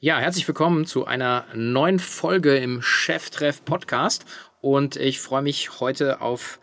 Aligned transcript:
Ja, 0.00 0.20
herzlich 0.20 0.46
willkommen 0.46 0.86
zu 0.86 1.06
einer 1.06 1.44
neuen 1.54 1.98
Folge 1.98 2.56
im 2.56 2.82
Cheftreff 2.82 3.64
Podcast 3.64 4.24
und 4.60 4.94
ich 4.94 5.18
freue 5.18 5.42
mich 5.42 5.80
heute 5.80 6.20
auf 6.20 6.60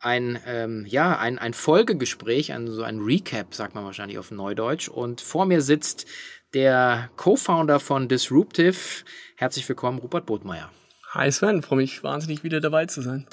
ein, 0.00 0.38
ähm, 0.46 0.84
ja, 0.86 1.16
ein, 1.16 1.38
ein 1.38 1.54
Folgegespräch, 1.54 2.52
ein, 2.52 2.70
so 2.70 2.82
ein 2.82 3.00
Recap, 3.00 3.54
sagt 3.54 3.74
man 3.74 3.86
wahrscheinlich 3.86 4.18
auf 4.18 4.30
Neudeutsch. 4.30 4.88
Und 4.88 5.22
vor 5.22 5.46
mir 5.46 5.62
sitzt 5.62 6.04
der 6.52 7.08
Co-Founder 7.16 7.80
von 7.80 8.06
Disruptive. 8.06 8.76
Herzlich 9.36 9.66
willkommen, 9.66 9.98
Rupert 9.98 10.26
Botmeier. 10.26 10.70
Hi 11.12 11.32
Sven, 11.32 11.62
freue 11.62 11.78
mich 11.78 12.02
wahnsinnig 12.02 12.44
wieder 12.44 12.60
dabei 12.60 12.84
zu 12.84 13.00
sein. 13.00 13.26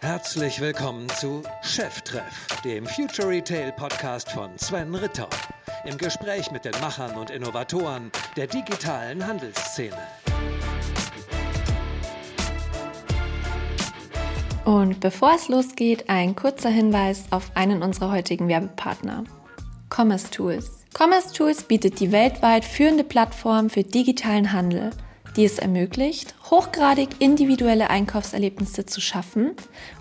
Herzlich 0.00 0.60
willkommen 0.60 1.08
zu 1.10 1.44
Cheftreff, 1.62 2.48
dem 2.64 2.84
Future 2.84 3.28
Retail 3.28 3.70
Podcast 3.70 4.32
von 4.32 4.58
Sven 4.58 4.92
Ritter. 4.92 5.28
Im 5.84 5.96
Gespräch 5.96 6.50
mit 6.50 6.66
den 6.66 6.78
Machern 6.80 7.16
und 7.16 7.30
Innovatoren 7.30 8.12
der 8.36 8.46
digitalen 8.46 9.26
Handelsszene. 9.26 9.96
Und 14.64 15.00
bevor 15.00 15.34
es 15.34 15.48
losgeht, 15.48 16.10
ein 16.10 16.36
kurzer 16.36 16.68
Hinweis 16.68 17.24
auf 17.30 17.50
einen 17.54 17.82
unserer 17.82 18.12
heutigen 18.12 18.46
Werbepartner. 18.48 19.24
Commerce 19.88 20.30
Tools. 20.30 20.84
Commerce 20.96 21.32
Tools 21.32 21.62
bietet 21.62 21.98
die 21.98 22.12
weltweit 22.12 22.64
führende 22.64 23.04
Plattform 23.04 23.70
für 23.70 23.82
digitalen 23.82 24.52
Handel– 24.52 24.90
die 25.36 25.44
es 25.44 25.58
ermöglicht, 25.58 26.34
hochgradig 26.50 27.08
individuelle 27.20 27.90
Einkaufserlebnisse 27.90 28.86
zu 28.86 29.00
schaffen 29.00 29.52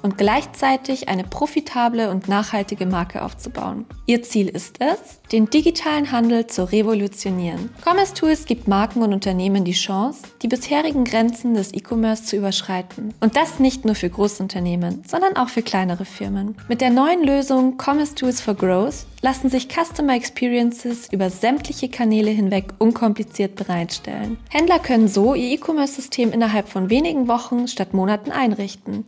und 0.01 0.17
gleichzeitig 0.17 1.07
eine 1.07 1.23
profitable 1.23 2.09
und 2.09 2.27
nachhaltige 2.27 2.85
Marke 2.85 3.21
aufzubauen. 3.21 3.85
Ihr 4.09 4.23
Ziel 4.23 4.49
ist 4.49 4.77
es, 4.79 5.19
den 5.31 5.51
digitalen 5.51 6.11
Handel 6.11 6.47
zu 6.47 6.63
revolutionieren. 6.63 7.69
Commerce 7.85 8.15
Tools 8.15 8.45
gibt 8.45 8.67
Marken 8.67 9.03
und 9.03 9.13
Unternehmen 9.13 9.65
die 9.65 9.73
Chance, 9.73 10.23
die 10.41 10.47
bisherigen 10.47 11.03
Grenzen 11.03 11.53
des 11.53 11.71
E-Commerce 11.75 12.23
zu 12.23 12.35
überschreiten. 12.35 13.13
Und 13.19 13.35
das 13.35 13.59
nicht 13.59 13.85
nur 13.85 13.93
für 13.93 14.09
Großunternehmen, 14.09 15.03
sondern 15.07 15.35
auch 15.35 15.49
für 15.49 15.61
kleinere 15.61 16.05
Firmen. 16.05 16.55
Mit 16.67 16.81
der 16.81 16.89
neuen 16.89 17.23
Lösung 17.23 17.77
Commerce 17.77 18.15
Tools 18.15 18.41
for 18.41 18.55
Growth 18.55 19.05
lassen 19.21 19.51
sich 19.51 19.67
Customer 19.67 20.15
Experiences 20.15 21.07
über 21.11 21.29
sämtliche 21.29 21.89
Kanäle 21.89 22.31
hinweg 22.31 22.73
unkompliziert 22.79 23.57
bereitstellen. 23.57 24.37
Händler 24.49 24.79
können 24.79 25.07
so 25.07 25.35
ihr 25.35 25.51
E-Commerce-System 25.51 26.31
innerhalb 26.31 26.67
von 26.67 26.89
wenigen 26.89 27.27
Wochen 27.27 27.67
statt 27.67 27.93
Monaten 27.93 28.31
einrichten, 28.31 29.05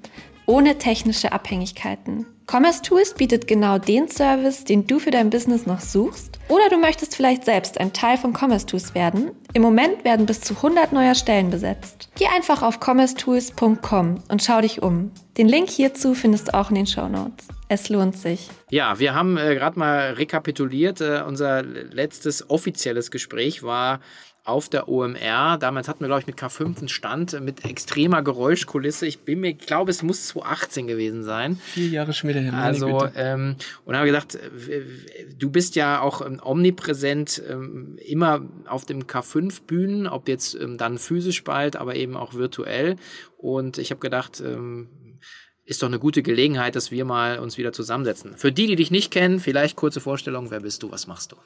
ohne 0.51 0.77
technische 0.77 1.31
Abhängigkeiten. 1.31 2.25
Commerce 2.45 2.81
Tools 2.81 3.13
bietet 3.13 3.47
genau 3.47 3.77
den 3.77 4.09
Service, 4.09 4.65
den 4.65 4.85
du 4.85 4.99
für 4.99 5.09
dein 5.09 5.29
Business 5.29 5.65
noch 5.65 5.79
suchst. 5.79 6.39
Oder 6.49 6.67
du 6.69 6.77
möchtest 6.77 7.15
vielleicht 7.15 7.45
selbst 7.45 7.79
ein 7.79 7.93
Teil 7.93 8.17
von 8.17 8.35
Commerce 8.35 8.65
Tools 8.65 8.93
werden. 8.93 9.31
Im 9.53 9.61
Moment 9.61 10.03
werden 10.03 10.25
bis 10.25 10.41
zu 10.41 10.55
100 10.55 10.91
neuer 10.91 11.15
Stellen 11.15 11.49
besetzt. 11.49 12.09
Geh 12.17 12.27
einfach 12.27 12.63
auf 12.63 12.81
commercetools.com 12.81 14.23
und 14.27 14.43
schau 14.43 14.59
dich 14.59 14.81
um. 14.81 15.11
Den 15.37 15.47
Link 15.47 15.69
hierzu 15.69 16.13
findest 16.13 16.49
du 16.49 16.53
auch 16.53 16.69
in 16.69 16.75
den 16.75 16.87
Show 16.87 17.07
Notes. 17.07 17.47
Es 17.69 17.87
lohnt 17.87 18.17
sich. 18.17 18.49
Ja, 18.69 18.99
wir 18.99 19.15
haben 19.15 19.37
äh, 19.37 19.55
gerade 19.55 19.79
mal 19.79 20.11
rekapituliert. 20.15 20.99
Äh, 20.99 21.23
unser 21.25 21.63
letztes 21.63 22.49
offizielles 22.49 23.11
Gespräch 23.11 23.63
war 23.63 24.01
auf 24.51 24.69
der 24.69 24.87
OMR. 24.89 25.57
Damals 25.57 25.87
hatten 25.87 26.01
wir, 26.01 26.07
glaube 26.07 26.21
ich, 26.21 26.27
mit 26.27 26.37
K5 26.37 26.77
einen 26.77 26.87
Stand 26.89 27.39
mit 27.41 27.65
extremer 27.65 28.21
Geräuschkulisse. 28.21 29.07
Ich 29.07 29.21
bin 29.21 29.39
mir, 29.39 29.53
glaube, 29.53 29.91
es 29.91 30.03
muss 30.03 30.27
2018 30.27 30.87
gewesen 30.87 31.23
sein. 31.23 31.55
Vier 31.57 31.87
Jahre 31.87 32.13
später. 32.13 32.41
Her, 32.41 32.53
also, 32.53 33.07
ähm, 33.15 33.55
und 33.85 33.95
habe 33.95 34.05
gedacht, 34.05 34.37
du 35.37 35.49
bist 35.49 35.75
ja 35.75 36.01
auch 36.01 36.25
ähm, 36.25 36.39
omnipräsent 36.43 37.41
ähm, 37.49 37.97
immer 38.05 38.41
auf 38.67 38.85
dem 38.85 39.03
K5-Bühnen, 39.03 40.07
ob 40.07 40.27
jetzt 40.27 40.55
ähm, 40.55 40.77
dann 40.77 40.97
physisch 40.97 41.43
bald, 41.43 41.77
aber 41.77 41.95
eben 41.95 42.17
auch 42.17 42.33
virtuell. 42.33 42.97
Und 43.37 43.77
ich 43.77 43.91
habe 43.91 44.01
gedacht, 44.01 44.41
ähm, 44.45 44.89
ist 45.65 45.81
doch 45.81 45.87
eine 45.87 45.99
gute 45.99 46.21
Gelegenheit, 46.21 46.75
dass 46.75 46.91
wir 46.91 47.05
mal 47.05 47.39
uns 47.39 47.57
wieder 47.57 47.71
zusammensetzen. 47.71 48.35
Für 48.35 48.51
die, 48.51 48.67
die 48.67 48.75
dich 48.75 48.91
nicht 48.91 49.11
kennen, 49.11 49.39
vielleicht 49.39 49.77
kurze 49.77 50.01
Vorstellung, 50.01 50.51
wer 50.51 50.59
bist 50.59 50.83
du, 50.83 50.91
was 50.91 51.07
machst 51.07 51.31
du? 51.31 51.37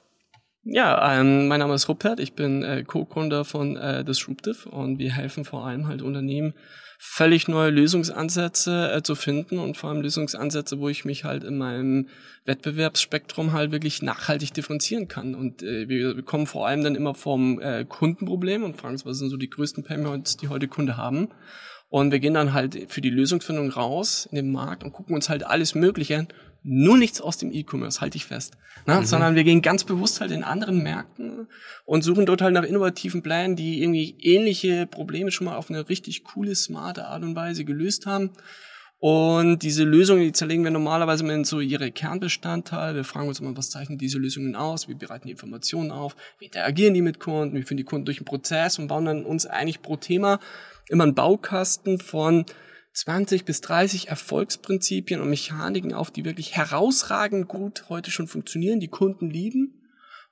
Ja, 0.68 1.20
ähm, 1.20 1.48
mein 1.48 1.60
Name 1.60 1.76
ist 1.76 1.88
Rupert, 1.88 2.20
ich 2.20 2.34
bin 2.34 2.64
äh, 2.64 2.84
Co-Gründer 2.84 3.46
von 3.46 3.78
äh, 3.78 4.04
Disruptive 4.04 4.68
und 4.68 4.98
wir 4.98 5.14
helfen 5.14 5.46
vor 5.46 5.64
allem 5.64 5.88
halt 5.88 6.02
Unternehmen, 6.02 6.56
völlig 6.98 7.48
neue 7.48 7.70
Lösungsansätze 7.70 8.92
äh, 8.92 9.04
zu 9.04 9.14
finden 9.14 9.60
und 9.60 9.78
vor 9.78 9.92
allem 9.92 10.02
Lösungsansätze, 10.02 10.80
wo 10.80 10.90
ich 10.90 11.06
mich 11.06 11.24
halt 11.24 11.44
in 11.44 11.60
meinem 11.60 12.08
Wettbewerbsspektrum 12.46 13.54
halt 13.54 13.72
wirklich 13.72 14.02
nachhaltig 14.02 14.56
differenzieren 14.56 15.08
kann. 15.08 15.36
Und 15.36 15.62
äh, 15.62 15.88
wir, 15.88 16.20
kommen 16.24 16.48
vor 16.48 16.66
allem 16.66 16.84
dann 16.84 16.96
immer 16.96 17.14
vom 17.14 17.62
äh, 17.62 17.86
Kundenproblem 17.86 18.64
und 18.64 18.76
fragen 18.76 18.96
uns, 18.96 19.06
was 19.06 19.20
sind 19.20 19.30
so 19.30 19.38
die 19.38 19.52
größten 19.52 19.84
Painpoints, 19.84 20.36
die 20.36 20.48
heute 20.48 20.68
Kunde 20.68 20.98
haben. 20.98 21.28
Und 21.90 22.12
wir 22.12 22.18
gehen 22.18 22.34
dann 22.34 22.54
halt 22.54 22.92
für 22.92 23.02
die 23.02 23.12
Lösungsfindung 23.12 23.70
raus 23.70 24.28
in 24.32 24.36
den 24.36 24.52
Markt 24.52 24.84
und 24.84 24.94
gucken 24.94 25.14
uns 25.14 25.30
halt 25.30 25.46
alles 25.46 25.76
Mögliche 25.76 26.18
an 26.18 26.28
nur 26.68 26.98
nichts 26.98 27.22
aus 27.22 27.38
dem 27.38 27.52
E-Commerce, 27.52 28.02
halte 28.02 28.18
ich 28.18 28.26
fest. 28.26 28.58
Ne? 28.88 29.00
Mhm. 29.00 29.06
Sondern 29.06 29.36
wir 29.36 29.44
gehen 29.44 29.62
ganz 29.62 29.84
bewusst 29.84 30.20
halt 30.20 30.32
in 30.32 30.44
anderen 30.44 30.82
Märkten 30.82 31.48
und 31.86 32.04
suchen 32.04 32.26
dort 32.26 32.42
halt 32.42 32.54
nach 32.54 32.64
innovativen 32.64 33.22
Plänen, 33.22 33.56
die 33.56 33.82
irgendwie 33.82 34.18
ähnliche 34.20 34.88
Probleme 34.88 35.32
schon 35.32 35.46
mal 35.46 35.56
auf 35.56 35.70
eine 35.70 35.88
richtig 35.88 36.24
coole, 36.24 36.56
smarte 36.56 37.06
Art 37.06 37.24
und 37.24 37.36
Weise 37.36 37.66
gelöst 37.66 38.08
haben. 38.08 38.32
Und 38.98 39.60
diese 39.60 39.84
Lösungen, 39.84 40.24
die 40.24 40.32
zerlegen 40.32 40.64
wir 40.64 40.72
normalerweise 40.72 41.24
mal 41.24 41.34
in 41.34 41.44
so 41.44 41.60
ihre 41.60 41.92
Kernbestandteile. 41.92 42.96
Wir 42.96 43.04
fragen 43.04 43.28
uns 43.28 43.40
immer, 43.40 43.56
was 43.56 43.70
zeichnen 43.70 44.00
diese 44.00 44.18
Lösungen 44.18 44.56
aus? 44.56 44.88
Wir 44.88 44.96
bereiten 44.96 45.28
die 45.28 45.34
Informationen 45.34 45.92
auf? 45.92 46.16
Wie 46.40 46.46
interagieren 46.46 46.96
die 46.96 47.04
mit 47.04 47.20
Kunden? 47.20 47.56
Wie 47.56 47.62
führen 47.62 47.78
die 47.78 47.84
Kunden 47.84 48.06
durch 48.06 48.18
den 48.18 48.26
Prozess? 48.26 48.80
Und 48.80 48.88
bauen 48.88 49.06
dann 49.06 49.24
uns 49.24 49.46
eigentlich 49.46 49.84
pro 49.84 49.98
Thema 49.98 50.40
immer 50.90 51.04
einen 51.04 51.14
Baukasten 51.14 52.00
von 52.00 52.46
20 52.96 53.46
bis 53.46 53.62
30 53.62 54.08
Erfolgsprinzipien 54.08 55.22
und 55.22 55.30
Mechaniken 55.30 55.94
auf, 55.94 56.12
die 56.12 56.26
wirklich 56.26 56.56
herausragend 56.56 57.48
gut 57.48 57.86
heute 57.90 58.10
schon 58.10 58.28
funktionieren, 58.28 58.80
die 58.80 58.88
Kunden 58.88 59.30
lieben 59.30 59.74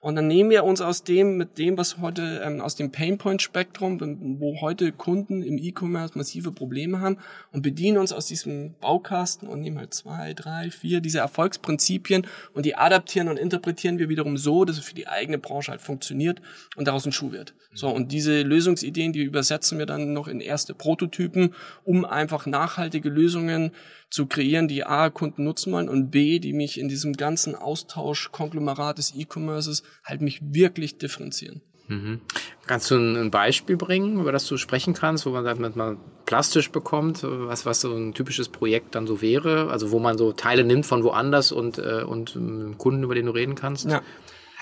und 0.04 0.18
dann 0.18 0.28
nehmen 0.28 0.50
wir 0.50 0.66
uns 0.66 0.82
aus 0.82 1.06
dem, 1.06 1.38
mit 1.38 1.58
dem, 1.58 1.78
was 1.78 2.00
heute 2.00 2.42
ähm, 2.44 2.60
aus 2.60 2.76
dem 2.76 2.92
Painpoint-Spektrum, 2.92 4.38
wo 4.38 4.60
heute 4.60 4.92
Kunden 4.92 5.42
im 5.42 5.58
E-Commerce 5.58 6.18
massive 6.18 6.52
Probleme 6.52 7.00
haben 7.00 7.20
und 7.54 7.62
bedienen 7.62 7.98
uns 7.98 8.12
aus 8.12 8.26
diesem 8.26 8.74
Baukasten 8.82 9.48
und 9.48 9.62
nehmen 9.62 9.80
halt 9.80 9.94
zwei, 9.94 10.34
drei, 10.34 10.72
vier 10.72 11.00
diese 11.00 11.20
Erfolgsprinzipien 11.20 12.28
und 12.54 12.66
die 12.66 12.76
adaptieren 12.76 13.30
und 13.30 13.40
interpretieren 13.40 13.98
wir 13.98 14.10
wiederum 14.10 14.36
so, 14.36 14.66
dass 14.66 14.78
es 14.78 14.84
für 14.84 14.94
die 14.94 15.08
eigene 15.08 15.38
Branche 15.38 15.72
halt 15.72 15.80
funktioniert 15.80 16.42
und 16.76 16.86
daraus 16.90 17.06
ein 17.06 17.14
Schuh 17.14 17.32
wird. 17.32 17.54
So, 17.74 17.88
und 17.88 18.12
diese 18.12 18.42
Lösungsideen, 18.42 19.14
die 19.14 19.24
übersetzen 19.24 19.80
wir 19.80 19.86
dann 19.86 20.12
noch 20.12 20.28
in 20.28 20.42
erste 20.42 20.74
Prototypen, 20.74 21.56
um 21.86 22.04
einfach 22.04 22.46
nachhaltige 22.46 23.08
Lösungen 23.08 23.72
zu 24.14 24.28
kreieren, 24.28 24.68
die 24.68 24.86
A, 24.86 25.10
Kunden 25.10 25.44
nutzen 25.44 25.74
wollen 25.74 25.90
und 25.90 26.12
B, 26.12 26.38
die 26.38 26.54
mich 26.54 26.80
in 26.80 26.88
diesem 26.88 27.14
ganzen 27.14 27.56
Austausch, 27.56 28.32
Konglomerat 28.32 29.00
des 29.00 29.16
E-Commerces 29.16 29.82
halt 30.06 30.22
mich 30.22 30.40
wirklich 30.44 31.00
differenzieren. 31.00 31.64
Mhm. 31.88 32.22
Kannst 32.68 32.92
du 32.92 32.96
ein 32.96 33.32
Beispiel 33.32 33.76
bringen, 33.76 34.20
über 34.20 34.32
das 34.32 34.46
du 34.46 34.58
sprechen 34.58 34.94
kannst, 34.94 35.26
wo 35.26 35.32
man 35.32 35.44
das 35.44 35.58
mal 35.58 35.98
plastisch 36.26 36.70
bekommt, 36.70 37.24
was, 37.24 37.66
was 37.66 37.82
so 37.82 37.92
ein 37.92 38.14
typisches 38.14 38.50
Projekt 38.50 38.94
dann 38.94 39.08
so 39.08 39.20
wäre? 39.20 39.72
Also 39.72 39.90
wo 39.90 39.98
man 39.98 40.16
so 40.20 40.32
Teile 40.32 40.64
nimmt 40.64 40.86
von 40.86 41.04
woanders 41.04 41.52
und, 41.52 41.80
äh, 41.80 42.04
und 42.04 42.36
ähm, 42.36 42.78
Kunden, 42.78 43.02
über 43.02 43.16
den 43.16 43.26
du 43.26 43.32
reden 43.32 43.56
kannst? 43.56 43.90
Ja. 43.90 44.04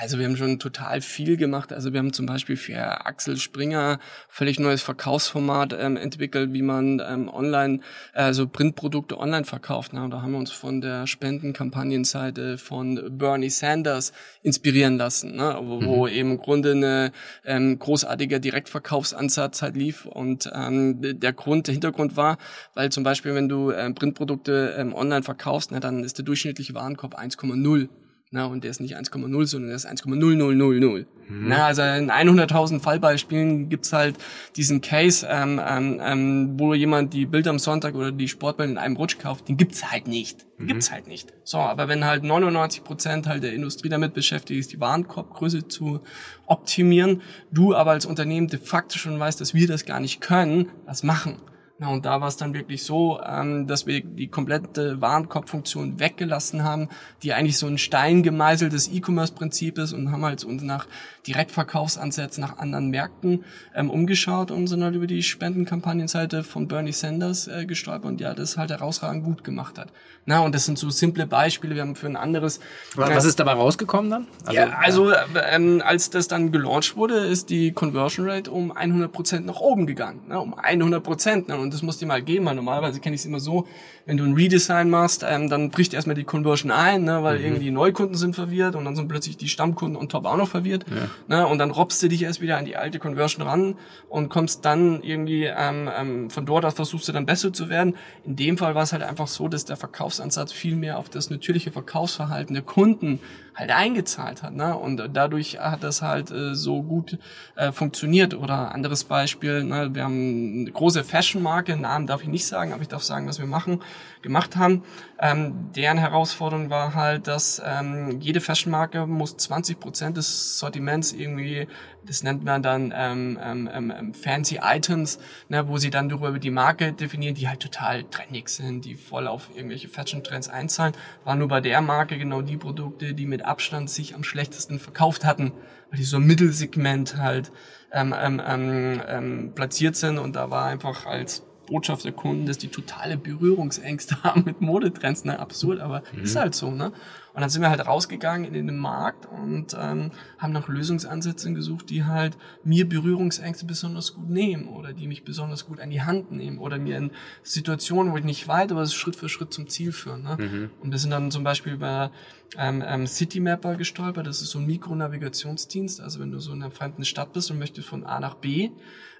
Also 0.01 0.17
wir 0.17 0.25
haben 0.25 0.35
schon 0.35 0.57
total 0.57 0.99
viel 0.99 1.37
gemacht. 1.37 1.71
Also 1.71 1.93
wir 1.93 1.99
haben 1.99 2.11
zum 2.11 2.25
Beispiel 2.25 2.57
für 2.57 3.05
Axel 3.05 3.37
Springer 3.37 3.99
völlig 4.29 4.59
neues 4.59 4.81
Verkaufsformat 4.81 5.77
ähm, 5.79 5.95
entwickelt, 5.95 6.53
wie 6.53 6.63
man 6.63 6.99
ähm, 7.07 7.29
online, 7.29 7.81
also 8.11 8.47
Printprodukte 8.47 9.19
online 9.19 9.45
verkauft. 9.45 9.91
Na, 9.93 10.07
da 10.07 10.23
haben 10.23 10.31
wir 10.31 10.39
uns 10.39 10.49
von 10.49 10.81
der 10.81 11.05
Spendenkampagnenseite 11.05 12.57
von 12.57 13.15
Bernie 13.15 13.51
Sanders 13.51 14.11
inspirieren 14.41 14.97
lassen, 14.97 15.35
ne? 15.35 15.59
wo, 15.61 15.85
wo 15.85 16.07
mhm. 16.07 16.13
eben 16.13 16.31
im 16.31 16.37
Grunde 16.39 16.71
eine 16.71 17.11
ähm, 17.45 17.77
großartiger 17.77 18.39
Direktverkaufsansatz 18.39 19.61
halt 19.61 19.75
lief. 19.75 20.07
Und 20.07 20.49
ähm, 20.51 21.19
der 21.19 21.33
Grund, 21.33 21.67
der 21.67 21.73
Hintergrund 21.73 22.17
war, 22.17 22.39
weil 22.73 22.91
zum 22.91 23.03
Beispiel, 23.03 23.35
wenn 23.35 23.49
du 23.49 23.69
ähm, 23.69 23.93
Printprodukte 23.93 24.73
ähm, 24.79 24.95
online 24.95 25.21
verkaufst, 25.21 25.71
na, 25.71 25.79
dann 25.79 26.03
ist 26.03 26.17
der 26.17 26.25
durchschnittliche 26.25 26.73
Warenkorb 26.73 27.19
1,0 27.19 27.87
na, 28.33 28.45
und 28.45 28.63
der 28.63 28.71
ist 28.71 28.79
nicht 28.79 28.95
1,0, 28.97 29.45
sondern 29.45 29.67
der 29.67 29.75
ist 29.75 29.85
1,0000. 29.85 31.05
Mhm. 31.27 31.47
Na, 31.49 31.65
also 31.65 31.81
in 31.81 32.09
100.000 32.09 32.79
Fallbeispielen 32.79 33.67
gibt's 33.67 33.91
halt 33.91 34.15
diesen 34.55 34.79
Case, 34.79 35.27
ähm, 35.29 35.59
ähm, 35.61 35.99
ähm, 36.01 36.53
wo 36.57 36.73
jemand 36.73 37.13
die 37.13 37.25
Bilder 37.25 37.49
am 37.49 37.59
Sonntag 37.59 37.93
oder 37.93 38.13
die 38.13 38.29
Sportbälle 38.29 38.71
in 38.71 38.77
einem 38.77 38.95
Rutsch 38.95 39.17
kauft, 39.19 39.49
den 39.49 39.57
gibt's 39.57 39.91
halt 39.91 40.07
nicht. 40.07 40.45
Den 40.57 40.63
mhm. 40.63 40.67
gibt's 40.67 40.93
halt 40.93 41.07
nicht. 41.07 41.33
So, 41.43 41.57
aber 41.57 41.89
wenn 41.89 42.05
halt 42.05 42.23
99 42.23 42.85
Prozent 42.85 43.27
halt 43.27 43.43
der 43.43 43.51
Industrie 43.51 43.89
damit 43.89 44.13
beschäftigt 44.13 44.61
ist, 44.61 44.71
die 44.71 44.79
Warenkorbgröße 44.79 45.67
zu 45.67 45.99
optimieren, 46.45 47.21
du 47.51 47.75
aber 47.75 47.91
als 47.91 48.05
Unternehmen 48.05 48.47
de 48.47 48.59
facto 48.59 48.97
schon 48.97 49.19
weißt, 49.19 49.41
dass 49.41 49.53
wir 49.53 49.67
das 49.67 49.83
gar 49.83 49.99
nicht 49.99 50.21
können, 50.21 50.69
was 50.85 51.03
machen? 51.03 51.35
Na, 51.81 51.89
und 51.89 52.05
da 52.05 52.21
war 52.21 52.27
es 52.27 52.37
dann 52.37 52.53
wirklich 52.53 52.83
so, 52.83 53.19
ähm, 53.25 53.65
dass 53.65 53.87
wir 53.87 54.03
die 54.03 54.27
komplette 54.27 55.01
Warenkorbfunktion 55.01 55.99
weggelassen 55.99 56.63
haben, 56.63 56.89
die 57.23 57.33
eigentlich 57.33 57.57
so 57.57 57.65
ein 57.65 57.79
Stein 57.79 58.21
gemeißeltes 58.21 58.91
E-Commerce-Prinzip 58.93 59.79
ist 59.79 59.91
und 59.91 60.11
haben 60.11 60.23
halt 60.23 60.43
uns 60.43 60.61
nach 60.61 60.85
Direktverkaufsansätzen 61.25 62.41
nach 62.41 62.59
anderen 62.59 62.91
Märkten 62.91 63.45
ähm, 63.73 63.89
umgeschaut 63.89 64.51
und 64.51 64.67
sind 64.67 64.83
halt 64.83 64.93
über 64.93 65.07
die 65.07 65.23
Spendenkampagnenseite 65.23 66.43
von 66.43 66.67
Bernie 66.67 66.91
Sanders 66.91 67.47
äh, 67.47 67.65
gestolpert 67.65 68.05
und 68.05 68.21
ja, 68.21 68.35
das 68.35 68.57
halt 68.57 68.69
herausragend 68.69 69.23
gut 69.23 69.43
gemacht 69.43 69.79
hat. 69.79 69.87
Na, 70.25 70.41
und 70.41 70.53
das 70.53 70.65
sind 70.65 70.77
so 70.77 70.91
simple 70.91 71.25
Beispiele. 71.25 71.73
Wir 71.73 71.81
haben 71.81 71.95
für 71.95 72.05
ein 72.05 72.15
anderes. 72.15 72.59
Was, 72.95 73.25
ist 73.25 73.39
dabei 73.39 73.53
rausgekommen 73.53 74.11
dann? 74.11 74.27
Also, 74.45 74.53
ja, 74.53 74.69
also 74.79 75.11
ähm, 75.49 75.81
als 75.83 76.11
das 76.11 76.27
dann 76.27 76.51
gelauncht 76.51 76.95
wurde, 76.95 77.15
ist 77.15 77.49
die 77.49 77.71
Conversion 77.71 78.29
Rate 78.29 78.51
um 78.51 78.71
100 78.71 79.11
Prozent 79.11 79.45
nach 79.47 79.59
oben 79.59 79.87
gegangen. 79.87 80.21
Ne, 80.27 80.39
um 80.39 80.53
100 80.53 81.03
Prozent. 81.03 81.47
Ne, 81.47 81.57
und 81.57 81.70
das 81.71 81.81
muss 81.81 81.97
dir 81.97 82.05
mal 82.05 82.21
geben, 82.21 82.45
weil 82.45 82.55
normalerweise 82.55 82.99
kenne 82.99 83.15
ich 83.15 83.21
es 83.21 83.25
immer 83.25 83.39
so, 83.39 83.67
wenn 84.05 84.17
du 84.17 84.23
ein 84.23 84.33
Redesign 84.33 84.89
machst, 84.89 85.25
ähm, 85.27 85.49
dann 85.49 85.69
bricht 85.69 85.93
erstmal 85.93 86.15
die 86.15 86.23
Conversion 86.23 86.71
ein, 86.71 87.03
ne, 87.03 87.23
weil 87.23 87.39
mhm. 87.39 87.45
irgendwie 87.45 87.63
die 87.65 87.71
Neukunden 87.71 88.15
sind 88.15 88.35
verwirrt 88.35 88.75
und 88.75 88.85
dann 88.85 88.95
sind 88.95 89.07
plötzlich 89.07 89.37
die 89.37 89.47
Stammkunden 89.47 89.95
on 89.95 90.09
top 90.09 90.25
auch 90.25 90.37
noch 90.37 90.47
verwirrt. 90.47 90.85
Ja. 90.89 91.37
Ne, 91.37 91.47
und 91.47 91.57
dann 91.57 91.71
robbst 91.71 92.01
du 92.03 92.07
dich 92.07 92.23
erst 92.23 92.41
wieder 92.41 92.57
an 92.57 92.65
die 92.65 92.75
alte 92.75 92.99
Conversion 92.99 93.45
ran 93.45 93.75
und 94.09 94.29
kommst 94.29 94.65
dann 94.65 95.01
irgendwie 95.03 95.45
ähm, 95.45 95.89
ähm, 95.97 96.29
von 96.29 96.45
dort 96.45 96.65
aus 96.65 96.73
versuchst 96.73 97.07
du 97.07 97.11
dann 97.11 97.25
besser 97.25 97.53
zu 97.53 97.69
werden. 97.69 97.95
In 98.25 98.35
dem 98.35 98.57
Fall 98.57 98.75
war 98.75 98.83
es 98.83 98.93
halt 98.93 99.03
einfach 99.03 99.27
so, 99.27 99.47
dass 99.47 99.65
der 99.65 99.77
Verkaufsansatz 99.77 100.51
viel 100.51 100.75
mehr 100.75 100.97
auf 100.97 101.09
das 101.09 101.29
natürliche 101.29 101.71
Verkaufsverhalten 101.71 102.53
der 102.53 102.63
Kunden 102.63 103.19
halt 103.55 103.71
eingezahlt 103.71 104.43
hat. 104.43 104.53
Ne? 104.53 104.75
Und 104.75 105.01
dadurch 105.13 105.59
hat 105.59 105.83
das 105.83 106.01
halt 106.01 106.31
äh, 106.31 106.55
so 106.55 106.81
gut 106.83 107.17
äh, 107.55 107.71
funktioniert. 107.71 108.33
Oder 108.33 108.73
anderes 108.73 109.03
Beispiel, 109.03 109.63
ne? 109.63 109.93
wir 109.93 110.03
haben 110.03 110.61
eine 110.61 110.71
große 110.71 111.03
Fashion-Marke, 111.03 111.75
Namen 111.75 112.07
darf 112.07 112.21
ich 112.21 112.29
nicht 112.29 112.45
sagen, 112.45 112.73
aber 112.73 112.81
ich 112.81 112.87
darf 112.87 113.03
sagen, 113.03 113.27
was 113.27 113.39
wir 113.39 113.47
machen, 113.47 113.81
gemacht 114.21 114.55
haben. 114.55 114.83
Ähm, 115.23 115.71
deren 115.75 115.99
Herausforderung 115.99 116.71
war 116.71 116.95
halt, 116.95 117.27
dass 117.27 117.61
ähm, 117.63 118.19
jede 118.21 118.41
Fashion-Marke 118.41 119.05
muss 119.05 119.37
20 119.37 119.79
Prozent 119.79 120.17
des 120.17 120.57
Sortiments 120.57 121.13
irgendwie, 121.13 121.67
das 122.03 122.23
nennt 122.23 122.43
man 122.43 122.63
dann 122.63 122.91
ähm, 122.95 123.37
ähm, 123.39 123.69
ähm, 123.71 123.93
ähm, 123.95 124.13
Fancy 124.15 124.59
Items, 124.63 125.19
ne, 125.47 125.67
wo 125.67 125.77
sie 125.77 125.91
dann 125.91 126.09
darüber 126.09 126.39
die 126.39 126.49
Marke 126.49 126.91
definieren, 126.91 127.35
die 127.35 127.47
halt 127.47 127.59
total 127.59 128.03
trendig 128.05 128.49
sind, 128.49 128.83
die 128.83 128.95
voll 128.95 129.27
auf 129.27 129.49
irgendwelche 129.53 129.89
Fashion-Trends 129.89 130.49
einzahlen. 130.49 130.95
War 131.23 131.35
nur 131.35 131.49
bei 131.49 131.61
der 131.61 131.81
Marke 131.81 132.17
genau 132.17 132.41
die 132.41 132.57
Produkte, 132.57 133.13
die 133.13 133.27
mit 133.27 133.45
Abstand 133.45 133.91
sich 133.91 134.15
am 134.15 134.23
schlechtesten 134.23 134.79
verkauft 134.79 135.23
hatten, 135.23 135.51
weil 135.91 135.99
die 135.99 136.03
so 136.03 136.17
im 136.17 136.25
Mittelsegment 136.25 137.17
halt 137.17 137.51
ähm, 137.91 138.15
ähm, 138.19 138.41
ähm, 138.43 139.01
ähm, 139.07 139.51
platziert 139.53 139.95
sind 139.95 140.17
und 140.17 140.35
da 140.35 140.49
war 140.49 140.65
einfach 140.65 141.05
als 141.05 141.43
Botschaft 141.71 142.03
der 142.03 142.11
Kunden, 142.11 142.45
dass 142.45 142.57
die 142.57 142.67
totale 142.67 143.17
Berührungsängste 143.17 144.17
haben 144.23 144.43
mit 144.45 144.59
Modetrends. 144.59 145.23
Ne? 145.23 145.39
Absurd, 145.39 145.79
aber 145.79 146.03
mhm. 146.13 146.23
ist 146.23 146.35
halt 146.35 146.53
so. 146.53 146.69
Ne? 146.69 146.91
Und 147.33 147.39
dann 147.39 147.49
sind 147.49 147.61
wir 147.61 147.69
halt 147.69 147.87
rausgegangen 147.87 148.53
in 148.53 148.67
den 148.67 148.77
Markt 148.77 149.25
und 149.25 149.73
ähm, 149.79 150.11
haben 150.37 150.51
nach 150.51 150.67
Lösungsansätzen 150.67 151.55
gesucht, 151.55 151.89
die 151.89 152.03
halt 152.03 152.37
mir 152.65 152.87
Berührungsängste 152.87 153.65
besonders 153.65 154.13
gut 154.13 154.29
nehmen 154.29 154.67
oder 154.67 154.91
die 154.91 155.07
mich 155.07 155.23
besonders 155.23 155.65
gut 155.65 155.79
an 155.79 155.89
die 155.89 156.01
Hand 156.01 156.33
nehmen 156.33 156.57
oder 156.57 156.77
mir 156.77 156.97
in 156.97 157.11
Situationen, 157.41 158.11
wo 158.11 158.17
ich 158.17 158.25
nicht 158.25 158.49
weit, 158.49 158.73
aber 158.73 158.85
Schritt 158.85 159.15
für 159.15 159.29
Schritt 159.29 159.53
zum 159.53 159.69
Ziel 159.69 159.93
führen. 159.93 160.23
Ne? 160.23 160.37
Mhm. 160.37 160.69
Und 160.81 160.91
wir 160.91 160.99
sind 160.99 161.11
dann 161.11 161.31
zum 161.31 161.45
Beispiel 161.45 161.71
über 161.71 162.11
ähm, 162.57 162.83
ähm, 162.85 163.07
Citymapper 163.07 163.77
gestolpert. 163.77 164.27
Das 164.27 164.41
ist 164.41 164.49
so 164.49 164.59
ein 164.59 164.65
Mikronavigationsdienst. 164.65 166.01
Also 166.01 166.19
wenn 166.19 166.31
du 166.31 166.39
so 166.39 166.51
in 166.51 166.61
einer 166.61 166.71
fremden 166.71 167.05
Stadt 167.05 167.31
bist 167.31 167.49
und 167.49 167.59
möchtest 167.59 167.87
von 167.87 168.03
A 168.03 168.19
nach 168.19 168.35
B, 168.35 168.71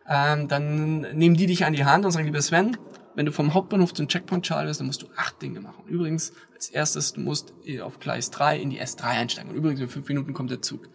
ähm, 0.07 0.47
dann 0.47 1.01
nehmen 1.13 1.35
die 1.35 1.45
dich 1.45 1.65
an 1.65 1.73
die 1.73 1.85
Hand 1.85 2.05
und 2.05 2.11
sagen, 2.11 2.25
lieber 2.25 2.41
Sven, 2.41 2.77
wenn 3.15 3.25
du 3.25 3.31
vom 3.31 3.53
Hauptbahnhof 3.53 3.93
zum 3.93 4.07
Checkpoint 4.07 4.47
schaltest, 4.47 4.79
dann 4.79 4.87
musst 4.87 5.01
du 5.01 5.07
acht 5.15 5.41
Dinge 5.41 5.59
machen. 5.59 5.83
Übrigens, 5.87 6.33
als 6.53 6.69
erstes, 6.69 7.13
du 7.13 7.21
musst 7.21 7.53
auf 7.81 7.99
Gleis 7.99 8.31
3 8.31 8.59
in 8.59 8.69
die 8.69 8.81
S3 8.81 9.03
einsteigen. 9.03 9.51
Und 9.51 9.57
übrigens, 9.57 9.81
in 9.81 9.89
fünf 9.89 10.07
Minuten 10.07 10.33
kommt 10.33 10.51
der 10.51 10.61
Zug. 10.61 10.87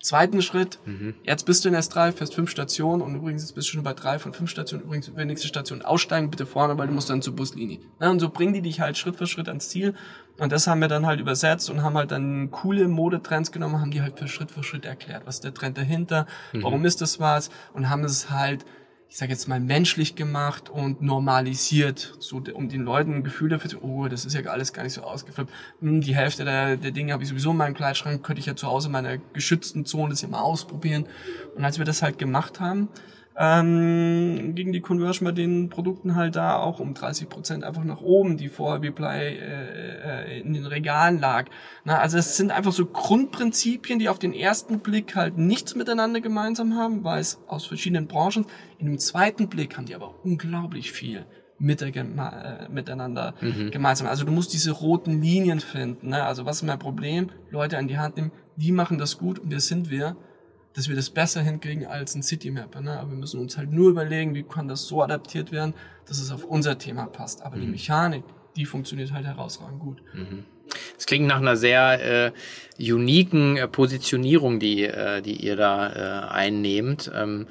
Zweiten 0.00 0.42
Schritt, 0.42 0.78
mhm. 0.84 1.14
jetzt 1.24 1.44
bist 1.44 1.64
du 1.64 1.68
in 1.68 1.74
S3, 1.74 2.12
fährst 2.12 2.34
fünf 2.34 2.50
Stationen 2.50 3.02
und 3.02 3.16
übrigens 3.16 3.42
jetzt 3.42 3.54
bist 3.54 3.68
du 3.68 3.72
schon 3.72 3.82
bei 3.82 3.94
drei 3.94 4.20
von 4.20 4.32
fünf 4.32 4.48
Stationen. 4.48 4.84
Übrigens, 4.84 5.08
über 5.08 5.20
die 5.20 5.26
nächste 5.26 5.48
Station 5.48 5.82
aussteigen, 5.82 6.30
bitte 6.30 6.46
vorne, 6.46 6.78
weil 6.78 6.86
du 6.86 6.92
musst 6.92 7.10
dann 7.10 7.20
zur 7.20 7.34
Buslinie. 7.34 7.80
Ja, 8.00 8.10
und 8.10 8.20
so 8.20 8.28
bringen 8.28 8.52
die 8.52 8.62
dich 8.62 8.80
halt 8.80 8.96
Schritt 8.96 9.16
für 9.16 9.26
Schritt 9.26 9.48
ans 9.48 9.68
Ziel. 9.68 9.94
Und 10.38 10.52
das 10.52 10.68
haben 10.68 10.80
wir 10.80 10.86
dann 10.86 11.04
halt 11.04 11.18
übersetzt 11.18 11.68
und 11.68 11.82
haben 11.82 11.96
halt 11.96 12.12
dann 12.12 12.52
coole 12.52 12.86
Modetrends 12.86 13.50
genommen, 13.50 13.80
haben 13.80 13.90
die 13.90 14.00
halt 14.00 14.18
für 14.18 14.28
Schritt 14.28 14.52
für 14.52 14.62
Schritt 14.62 14.84
erklärt. 14.84 15.22
Was 15.26 15.36
ist 15.36 15.44
der 15.44 15.52
Trend 15.52 15.76
dahinter? 15.76 16.26
Mhm. 16.52 16.62
Warum 16.62 16.84
ist 16.84 17.00
das 17.00 17.18
was? 17.18 17.50
Und 17.72 17.90
haben 17.90 18.04
es 18.04 18.30
halt 18.30 18.64
ich 19.10 19.16
sage 19.16 19.32
jetzt 19.32 19.48
mal, 19.48 19.58
menschlich 19.58 20.16
gemacht 20.16 20.68
und 20.68 21.00
normalisiert, 21.00 22.16
so 22.18 22.42
um 22.52 22.68
den 22.68 22.82
Leuten 22.82 23.14
ein 23.14 23.24
Gefühl 23.24 23.48
dafür 23.48 23.70
zu, 23.70 23.82
oh, 23.82 24.06
das 24.06 24.26
ist 24.26 24.34
ja 24.34 24.42
alles 24.50 24.74
gar 24.74 24.82
nicht 24.82 24.92
so 24.92 25.02
ausgeflippt. 25.02 25.50
Hm, 25.80 26.02
die 26.02 26.14
Hälfte 26.14 26.44
der, 26.44 26.76
der 26.76 26.90
Dinge 26.90 27.14
habe 27.14 27.22
ich 27.22 27.30
sowieso 27.30 27.52
in 27.52 27.56
meinem 27.56 27.74
Kleiderschrank, 27.74 28.22
könnte 28.22 28.40
ich 28.40 28.46
ja 28.46 28.54
zu 28.54 28.66
Hause 28.66 28.88
in 28.88 28.92
meiner 28.92 29.16
geschützten 29.16 29.86
Zone 29.86 30.10
das 30.10 30.20
ja 30.20 30.28
mal 30.28 30.42
ausprobieren. 30.42 31.06
Und 31.56 31.64
als 31.64 31.78
wir 31.78 31.86
das 31.86 32.02
halt 32.02 32.18
gemacht 32.18 32.60
haben, 32.60 32.88
ähm, 33.40 34.56
ging 34.56 34.72
die 34.72 34.80
Conversion 34.80 35.26
bei 35.26 35.32
den 35.32 35.68
Produkten 35.68 36.16
halt 36.16 36.34
da 36.34 36.56
auch 36.56 36.80
um 36.80 36.92
30 36.92 37.28
Prozent 37.28 37.62
einfach 37.62 37.84
nach 37.84 38.00
oben, 38.00 38.36
die 38.36 38.48
vorher 38.48 38.82
wie 38.82 38.90
Blei 38.90 39.36
äh, 39.36 40.40
in 40.40 40.54
den 40.54 40.66
Regalen 40.66 41.20
lag. 41.20 41.46
Na, 41.84 41.98
also 41.98 42.18
es 42.18 42.36
sind 42.36 42.50
einfach 42.50 42.72
so 42.72 42.86
Grundprinzipien, 42.86 44.00
die 44.00 44.08
auf 44.08 44.18
den 44.18 44.32
ersten 44.32 44.80
Blick 44.80 45.14
halt 45.14 45.38
nichts 45.38 45.76
miteinander 45.76 46.20
gemeinsam 46.20 46.74
haben, 46.74 47.04
weil 47.04 47.20
es 47.20 47.38
aus 47.46 47.64
verschiedenen 47.64 48.08
Branchen. 48.08 48.44
In 48.78 48.86
dem 48.86 48.98
zweiten 48.98 49.48
Blick 49.48 49.76
haben 49.76 49.86
die 49.86 49.94
aber 49.94 50.14
unglaublich 50.24 50.90
viel 50.90 51.24
äh, 51.60 52.68
miteinander 52.68 53.34
mhm. 53.40 53.70
gemeinsam. 53.70 54.08
Also 54.08 54.24
du 54.24 54.32
musst 54.32 54.52
diese 54.52 54.72
roten 54.72 55.22
Linien 55.22 55.60
finden. 55.60 56.08
Ne? 56.08 56.24
Also 56.24 56.44
was 56.44 56.56
ist 56.56 56.62
mein 56.64 56.80
Problem? 56.80 57.30
Leute 57.50 57.78
an 57.78 57.86
die 57.86 57.98
Hand 57.98 58.16
nehmen, 58.16 58.32
die 58.56 58.72
machen 58.72 58.98
das 58.98 59.16
gut 59.16 59.38
und 59.38 59.52
wer 59.52 59.60
sind 59.60 59.90
wir? 59.90 60.16
Dass 60.78 60.88
wir 60.88 60.94
das 60.94 61.10
besser 61.10 61.42
hinkriegen 61.42 61.86
als 61.86 62.14
ein 62.14 62.22
Citymapper. 62.22 62.80
Ne? 62.80 62.92
Aber 62.92 63.10
wir 63.10 63.16
müssen 63.16 63.40
uns 63.40 63.58
halt 63.58 63.72
nur 63.72 63.90
überlegen, 63.90 64.36
wie 64.36 64.44
kann 64.44 64.68
das 64.68 64.86
so 64.86 65.02
adaptiert 65.02 65.50
werden, 65.50 65.74
dass 66.06 66.20
es 66.20 66.30
auf 66.30 66.44
unser 66.44 66.78
Thema 66.78 67.06
passt. 67.06 67.42
Aber 67.42 67.56
mhm. 67.56 67.62
die 67.62 67.66
Mechanik, 67.66 68.22
die 68.54 68.64
funktioniert 68.64 69.12
halt 69.12 69.26
herausragend 69.26 69.80
gut. 69.80 70.00
Mhm. 70.14 70.44
Das 70.94 71.06
klingt 71.06 71.26
nach 71.26 71.38
einer 71.38 71.56
sehr 71.56 72.32
äh, 72.78 72.92
uniken 72.92 73.56
äh, 73.56 73.66
Positionierung, 73.66 74.60
die, 74.60 74.84
äh, 74.84 75.20
die 75.20 75.44
ihr 75.44 75.56
da 75.56 76.28
äh, 76.28 76.28
einnehmt. 76.28 77.10
Ähm, 77.12 77.48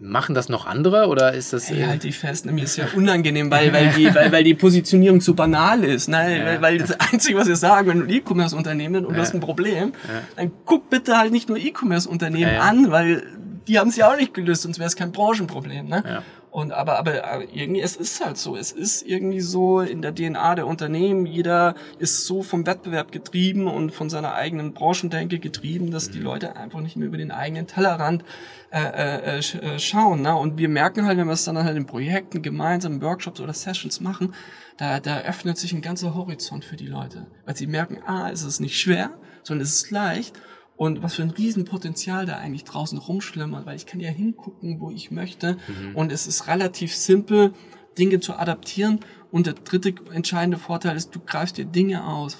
Machen 0.00 0.34
das 0.34 0.48
noch 0.48 0.66
andere 0.66 1.08
oder 1.08 1.34
ist 1.34 1.52
das? 1.52 1.68
Hey, 1.68 1.82
halt 1.82 2.04
dich 2.04 2.18
fest, 2.18 2.46
mir 2.46 2.64
ist 2.64 2.76
ja 2.76 2.86
unangenehm, 2.94 3.50
weil, 3.50 3.72
weil, 3.72 3.90
die, 3.90 4.14
weil, 4.14 4.32
weil 4.32 4.44
die 4.44 4.54
Positionierung 4.54 5.20
so 5.20 5.34
banal 5.34 5.84
ist. 5.84 6.08
Ne? 6.08 6.38
Ja. 6.38 6.44
Weil, 6.44 6.62
weil 6.62 6.78
das 6.78 6.98
Einzige, 7.00 7.38
was 7.38 7.48
wir 7.48 7.56
sagen, 7.56 7.88
wenn 7.88 7.98
du 8.00 8.04
ein 8.04 8.10
E-Commerce-Unternehmen 8.10 9.04
und 9.04 9.12
ja. 9.12 9.16
du 9.16 9.22
hast 9.22 9.34
ein 9.34 9.40
Problem, 9.40 9.92
ja. 10.06 10.22
dann 10.36 10.52
guck 10.64 10.90
bitte 10.90 11.16
halt 11.16 11.32
nicht 11.32 11.48
nur 11.48 11.58
E-Commerce-Unternehmen 11.58 12.56
an, 12.58 12.90
weil 12.90 13.22
die 13.66 13.78
haben 13.78 13.88
es 13.88 13.96
ja 13.96 14.10
auch 14.10 14.16
nicht 14.16 14.34
gelöst, 14.34 14.62
sonst 14.62 14.78
wäre 14.78 14.88
es 14.88 14.96
kein 14.96 15.12
Branchenproblem. 15.12 15.86
Ne? 15.86 16.02
Ja. 16.06 16.22
Und 16.50 16.72
aber, 16.72 16.98
aber, 16.98 17.24
aber 17.24 17.44
irgendwie, 17.52 17.82
es 17.82 17.96
ist 17.96 18.24
halt 18.24 18.38
so. 18.38 18.56
Es 18.56 18.72
ist 18.72 19.02
irgendwie 19.06 19.40
so 19.40 19.80
in 19.80 20.00
der 20.00 20.14
DNA 20.14 20.54
der 20.54 20.66
Unternehmen. 20.66 21.26
Jeder 21.26 21.74
ist 21.98 22.24
so 22.24 22.42
vom 22.42 22.66
Wettbewerb 22.66 23.12
getrieben 23.12 23.66
und 23.66 23.90
von 23.90 24.08
seiner 24.08 24.34
eigenen 24.34 24.72
Branchendenke 24.72 25.38
getrieben, 25.38 25.90
dass 25.90 26.10
die 26.10 26.18
mhm. 26.18 26.24
Leute 26.24 26.56
einfach 26.56 26.80
nicht 26.80 26.96
mehr 26.96 27.06
über 27.06 27.18
den 27.18 27.30
eigenen 27.30 27.66
Tellerrand 27.66 28.24
äh, 28.70 28.80
äh, 28.80 29.38
äh, 29.38 29.78
schauen. 29.78 30.22
Ne? 30.22 30.34
Und 30.34 30.58
wir 30.58 30.68
merken 30.68 31.06
halt, 31.06 31.18
wenn 31.18 31.26
wir 31.26 31.32
es 31.32 31.44
dann 31.44 31.62
halt 31.62 31.76
in 31.76 31.86
Projekten, 31.86 32.42
gemeinsam 32.42 33.00
Workshops 33.00 33.40
oder 33.40 33.54
Sessions 33.54 34.00
machen, 34.00 34.34
da, 34.76 35.00
da 35.00 35.20
öffnet 35.20 35.56
sich 35.58 35.72
ein 35.72 35.80
ganzer 35.80 36.14
Horizont 36.14 36.64
für 36.64 36.76
die 36.76 36.86
Leute. 36.86 37.26
Weil 37.46 37.56
sie 37.56 37.66
merken, 37.66 37.98
ah, 38.06 38.30
es 38.30 38.42
ist 38.42 38.60
nicht 38.60 38.78
schwer, 38.78 39.10
sondern 39.42 39.62
es 39.62 39.74
ist 39.74 39.90
leicht 39.90 40.38
und 40.76 41.02
was 41.02 41.14
für 41.14 41.22
ein 41.22 41.30
Riesenpotenzial 41.30 42.24
da 42.24 42.36
eigentlich 42.36 42.64
draußen 42.64 42.98
rumschlimmert, 42.98 43.66
weil 43.66 43.76
ich 43.76 43.86
kann 43.86 44.00
ja 44.00 44.10
hingucken, 44.10 44.80
wo 44.80 44.90
ich 44.90 45.10
möchte 45.10 45.56
mhm. 45.66 45.96
und 45.96 46.12
es 46.12 46.26
ist 46.26 46.46
relativ 46.46 46.94
simpel, 46.94 47.52
Dinge 47.98 48.20
zu 48.20 48.34
adaptieren 48.34 49.00
und 49.32 49.46
der 49.46 49.54
dritte 49.54 49.92
entscheidende 50.12 50.56
Vorteil 50.56 50.96
ist, 50.96 51.14
du 51.14 51.20
greifst 51.20 51.56
dir 51.56 51.64
Dinge 51.64 52.06
aus, 52.06 52.36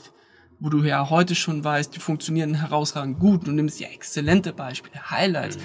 wo 0.60 0.68
du 0.68 0.84
ja 0.84 1.10
heute 1.10 1.34
schon 1.34 1.64
weißt, 1.64 1.94
die 1.94 2.00
funktionieren 2.00 2.54
herausragend 2.54 3.18
gut. 3.18 3.46
Du 3.46 3.52
nimmst 3.52 3.80
ja 3.80 3.88
exzellente 3.88 4.52
Beispiele, 4.52 5.10
Highlights, 5.10 5.56
mhm. 5.56 5.62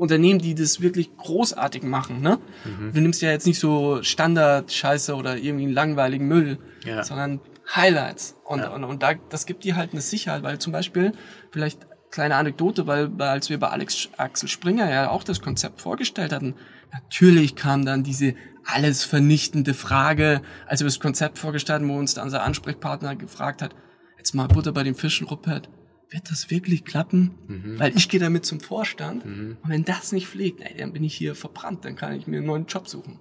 Unternehmen, 0.00 0.40
die 0.40 0.54
das 0.54 0.80
wirklich 0.80 1.14
großartig 1.16 1.82
machen, 1.82 2.20
ne? 2.20 2.38
Mhm. 2.64 2.92
Du 2.92 3.00
nimmst 3.00 3.20
ja 3.22 3.30
jetzt 3.30 3.46
nicht 3.46 3.58
so 3.58 4.02
Standard-Scheiße 4.02 5.14
oder 5.14 5.36
irgendwie 5.36 5.64
einen 5.64 5.74
langweiligen 5.74 6.26
Müll, 6.26 6.58
ja. 6.84 7.04
sondern 7.04 7.40
Highlights. 7.74 8.36
Und, 8.44 8.60
ja. 8.60 8.70
und, 8.70 8.84
und 8.84 9.02
da, 9.02 9.14
das 9.28 9.46
gibt 9.46 9.64
dir 9.64 9.76
halt 9.76 9.92
eine 9.92 10.00
Sicherheit, 10.00 10.42
weil 10.42 10.58
zum 10.58 10.72
Beispiel, 10.72 11.12
vielleicht 11.52 11.86
kleine 12.10 12.36
Anekdote, 12.36 12.86
weil, 12.86 13.16
weil 13.18 13.28
als 13.28 13.50
wir 13.50 13.58
bei 13.60 13.68
Alex 13.68 14.08
Axel 14.16 14.48
Springer 14.48 14.90
ja 14.90 15.10
auch 15.10 15.22
das 15.22 15.40
Konzept 15.40 15.80
vorgestellt 15.80 16.32
hatten, 16.32 16.54
natürlich 16.92 17.54
kam 17.54 17.84
dann 17.84 18.02
diese 18.02 18.34
alles 18.64 19.04
vernichtende 19.04 19.74
Frage, 19.74 20.42
als 20.66 20.80
wir 20.80 20.86
das 20.86 20.98
Konzept 20.98 21.38
vorgestellt 21.38 21.82
haben, 21.82 21.88
wo 21.88 21.98
uns 21.98 22.14
dann 22.14 22.24
unser 22.24 22.42
Ansprechpartner 22.42 23.16
gefragt 23.16 23.62
hat, 23.62 23.74
jetzt 24.18 24.34
mal 24.34 24.48
Butter 24.48 24.72
bei 24.72 24.82
den 24.82 24.94
Fischen, 24.94 25.26
Rupert, 25.26 25.68
wird 26.10 26.30
das 26.30 26.50
wirklich 26.50 26.84
klappen? 26.84 27.34
Mhm. 27.46 27.78
Weil 27.78 27.96
ich 27.96 28.08
gehe 28.08 28.20
damit 28.20 28.44
zum 28.44 28.60
Vorstand 28.60 29.24
mhm. 29.24 29.56
und 29.62 29.70
wenn 29.70 29.84
das 29.84 30.12
nicht 30.12 30.26
fliegt, 30.26 30.60
ey, 30.60 30.76
dann 30.76 30.92
bin 30.92 31.04
ich 31.04 31.14
hier 31.14 31.34
verbrannt, 31.34 31.84
dann 31.84 31.96
kann 31.96 32.14
ich 32.14 32.26
mir 32.26 32.38
einen 32.38 32.46
neuen 32.46 32.66
Job 32.66 32.88
suchen. 32.88 33.18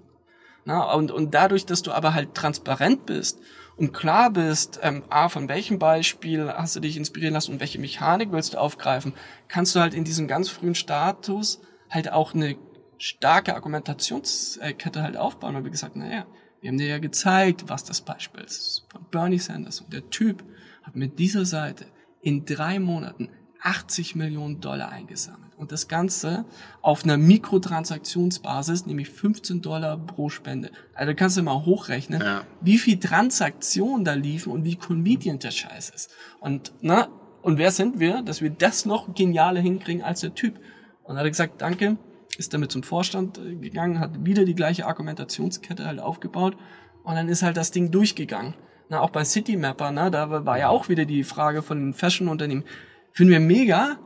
Na, 0.66 0.94
und, 0.94 1.12
und 1.12 1.34
dadurch, 1.34 1.66
dass 1.66 1.82
du 1.82 1.92
aber 1.92 2.14
halt 2.14 2.36
transparent 2.36 3.06
bist 3.06 3.40
und 3.78 3.94
klar 3.94 4.30
bist, 4.32 4.80
ähm, 4.84 5.04
A, 5.10 5.30
von 5.30 5.48
welchem 5.48 5.80
Beispiel 5.80 6.52
hast 6.52 6.76
du 6.76 6.80
dich 6.80 6.98
inspirieren 6.98 7.34
lassen 7.34 7.54
und 7.54 7.60
welche 7.60 7.80
Mechanik 7.80 8.32
willst 8.32 8.54
du 8.54 8.58
aufgreifen, 8.58 9.14
kannst 9.48 9.76
du 9.76 9.80
halt 9.80 9.94
in 9.94 10.04
diesem 10.04 10.28
ganz 10.28 10.50
frühen 10.50 10.76
Status 10.76 11.62
halt 11.90 12.12
auch 12.12 12.34
eine 12.34 12.58
starke 12.98 13.56
Argumentationskette 13.56 15.02
halt 15.02 15.18
aufbauen. 15.18 15.56
Und 15.56 15.66
wie 15.66 15.72
gesagt, 15.72 15.96
naja, 15.96 16.26
wir 16.62 16.70
haben 16.70 16.78
dir 16.78 16.88
ja 16.88 17.00
gezeigt, 17.00 17.66
was 17.68 17.86
das 17.86 18.02
Beispiel 18.02 18.44
ist 18.44 18.86
von 18.92 19.06
Bernie 19.10 19.40
Sanders. 19.40 19.80
Und 19.82 19.94
der 19.94 20.10
Typ 20.10 20.44
hat 20.84 20.96
mit 20.96 21.18
dieser 21.18 21.46
Seite 21.46 21.86
in 22.22 22.46
drei 22.46 22.80
Monaten 22.80 23.30
80 23.62 24.16
Millionen 24.16 24.62
Dollar 24.62 24.90
eingesammelt. 24.90 25.54
Und 25.58 25.74
das 25.74 25.90
Ganze 25.90 26.46
auf 26.82 27.04
einer 27.04 27.18
Mikrotransaktionsbasis, 27.18 28.86
nämlich 28.86 29.10
15 29.10 29.62
Dollar 29.62 29.98
pro 29.98 30.30
Spende. 30.30 30.72
Also 30.94 31.14
kannst 31.14 31.36
du 31.38 31.44
mal 31.44 31.66
hochrechnen, 31.66 32.22
ja. 32.22 32.44
wie 32.62 32.78
viel 32.78 32.98
Transaktionen 32.98 34.06
da 34.06 34.14
liefen 34.14 34.54
und 34.54 34.64
wie 34.64 34.78
convenient 34.78 35.44
der 35.44 35.52
Scheiß 35.52 35.90
ist. 35.90 36.12
Und, 36.40 36.72
na, 36.80 37.10
und 37.42 37.58
wer 37.58 37.72
sind 37.72 38.00
wir, 38.00 38.22
dass 38.22 38.42
wir 38.42 38.50
das 38.50 38.86
noch 38.86 39.14
genialer 39.14 39.60
hinkriegen 39.60 40.04
als 40.04 40.22
der 40.22 40.34
Typ? 40.34 40.60
Und 41.04 41.18
er 41.18 41.24
hat 41.24 41.32
gesagt, 41.32 41.62
danke, 41.62 41.98
ist 42.38 42.54
damit 42.54 42.72
zum 42.72 42.84
Vorstand 42.84 43.38
äh, 43.38 43.56
gegangen, 43.56 44.00
hat 44.00 44.26
wieder 44.26 44.46
die 44.46 44.56
gleiche 44.56 44.86
Argumentationskette 44.86 45.86
halt 45.86 46.00
aufgebaut 46.00 46.56
und 47.04 47.16
dann 47.16 47.28
ist 47.28 47.44
halt 47.44 47.58
das 47.58 47.72
Ding 47.72 47.92
durchgegangen. 47.92 48.54
Na, 48.90 49.02
auch 49.02 49.12
bei 49.12 49.24
Citymapper, 49.24 49.92
ne, 49.92 50.10
da 50.10 50.46
war 50.46 50.58
ja 50.58 50.70
auch 50.70 50.90
wieder 50.90 51.06
die 51.06 51.24
Frage 51.24 51.62
von 51.62 51.80
den 51.80 51.94
Fashion-Unternehmen. 51.94 52.64
Finden 53.12 53.32
wir 53.32 53.40
mega, 53.40 53.98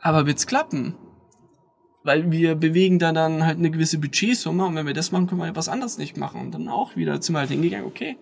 aber 0.00 0.26
wird's 0.26 0.46
klappen? 0.46 0.94
Weil 2.02 2.30
wir 2.30 2.54
bewegen 2.54 2.98
da 2.98 3.12
dann 3.12 3.44
halt 3.44 3.58
eine 3.58 3.70
gewisse 3.70 3.98
Budgetsumme 3.98 4.64
und 4.64 4.74
wenn 4.76 4.86
wir 4.86 4.94
das 4.94 5.12
machen, 5.12 5.26
können 5.26 5.42
wir 5.42 5.46
ja 5.46 5.56
was 5.56 5.68
anderes 5.68 5.98
nicht 5.98 6.16
machen. 6.16 6.40
Und 6.40 6.52
dann 6.52 6.68
auch 6.68 6.96
wieder 6.96 7.20
sind 7.20 7.34
wir 7.34 7.40
halt 7.40 7.50
hingegangen, 7.50 7.86
okay, 7.86 8.16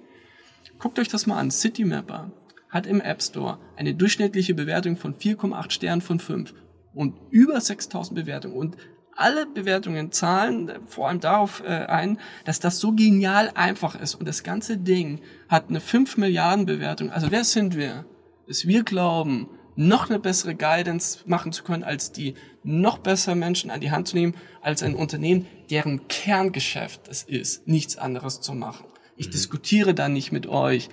guckt 0.78 0.98
euch 0.98 1.08
das 1.08 1.26
mal 1.26 1.38
an. 1.38 1.52
Citymapper 1.52 2.32
hat 2.68 2.86
im 2.86 3.00
App 3.00 3.22
Store 3.22 3.58
eine 3.76 3.94
durchschnittliche 3.94 4.54
Bewertung 4.54 4.96
von 4.96 5.14
4,8 5.14 5.70
Sternen 5.70 6.02
von 6.02 6.18
5 6.18 6.52
und 6.94 7.14
über 7.30 7.60
6000 7.60 8.18
Bewertungen 8.18 8.56
und 8.56 8.76
alle 9.16 9.46
Bewertungen 9.46 10.12
zahlen 10.12 10.72
vor 10.86 11.08
allem 11.08 11.20
darauf 11.20 11.62
äh, 11.64 11.68
ein, 11.68 12.18
dass 12.44 12.60
das 12.60 12.78
so 12.78 12.92
genial 12.92 13.50
einfach 13.54 13.94
ist 13.94 14.14
und 14.14 14.26
das 14.26 14.42
ganze 14.42 14.78
Ding 14.78 15.20
hat 15.48 15.68
eine 15.68 15.80
5 15.80 16.16
Milliarden 16.16 16.66
Bewertung. 16.66 17.10
Also 17.10 17.30
wer 17.30 17.44
sind 17.44 17.76
wir? 17.76 18.04
Dass 18.46 18.66
wir 18.66 18.82
glauben, 18.82 19.48
noch 19.76 20.10
eine 20.10 20.18
bessere 20.18 20.54
Guidance 20.54 21.20
machen 21.26 21.52
zu 21.52 21.64
können, 21.64 21.84
als 21.84 22.12
die 22.12 22.34
noch 22.62 22.98
besser 22.98 23.34
Menschen 23.34 23.70
an 23.70 23.80
die 23.80 23.90
Hand 23.90 24.08
zu 24.08 24.16
nehmen, 24.16 24.34
als 24.60 24.82
ein 24.82 24.94
Unternehmen, 24.94 25.46
deren 25.70 26.08
Kerngeschäft 26.08 27.08
es 27.08 27.22
ist, 27.22 27.66
nichts 27.66 27.96
anderes 27.96 28.40
zu 28.40 28.54
machen. 28.54 28.86
Ich 29.16 29.28
mhm. 29.28 29.32
diskutiere 29.32 29.94
da 29.94 30.08
nicht 30.08 30.32
mit 30.32 30.46
euch, 30.46 30.88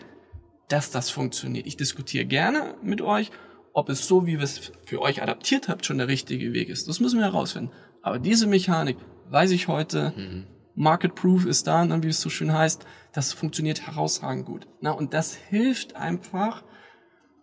dass 0.67 0.91
das 0.91 1.09
funktioniert. 1.09 1.67
Ich 1.67 1.77
diskutiere 1.77 2.25
gerne 2.25 2.75
mit 2.81 3.01
euch, 3.01 3.31
ob 3.73 3.89
es 3.89 4.07
so, 4.07 4.25
wie 4.25 4.38
wir 4.38 4.43
es 4.43 4.71
für 4.85 5.01
euch 5.01 5.21
adaptiert 5.21 5.67
habt, 5.67 5.85
schon 5.85 5.97
der 5.97 6.07
richtige 6.07 6.53
Weg 6.53 6.69
ist. 6.69 6.88
Das 6.88 6.99
müssen 6.99 7.19
wir 7.19 7.25
herausfinden. 7.25 7.71
Aber 8.01 8.19
diese 8.19 8.47
Mechanik, 8.47 8.97
weiß 9.29 9.51
ich 9.51 9.67
heute, 9.67 10.13
mhm. 10.15 10.45
Market 10.75 11.15
Proof 11.15 11.45
ist 11.45 11.67
da, 11.67 12.01
wie 12.03 12.07
es 12.07 12.21
so 12.21 12.29
schön 12.29 12.53
heißt, 12.53 12.85
das 13.11 13.33
funktioniert 13.33 13.85
herausragend 13.85 14.45
gut. 14.45 14.67
Na, 14.81 14.91
und 14.91 15.13
das 15.13 15.35
hilft 15.35 15.95
einfach, 15.95 16.63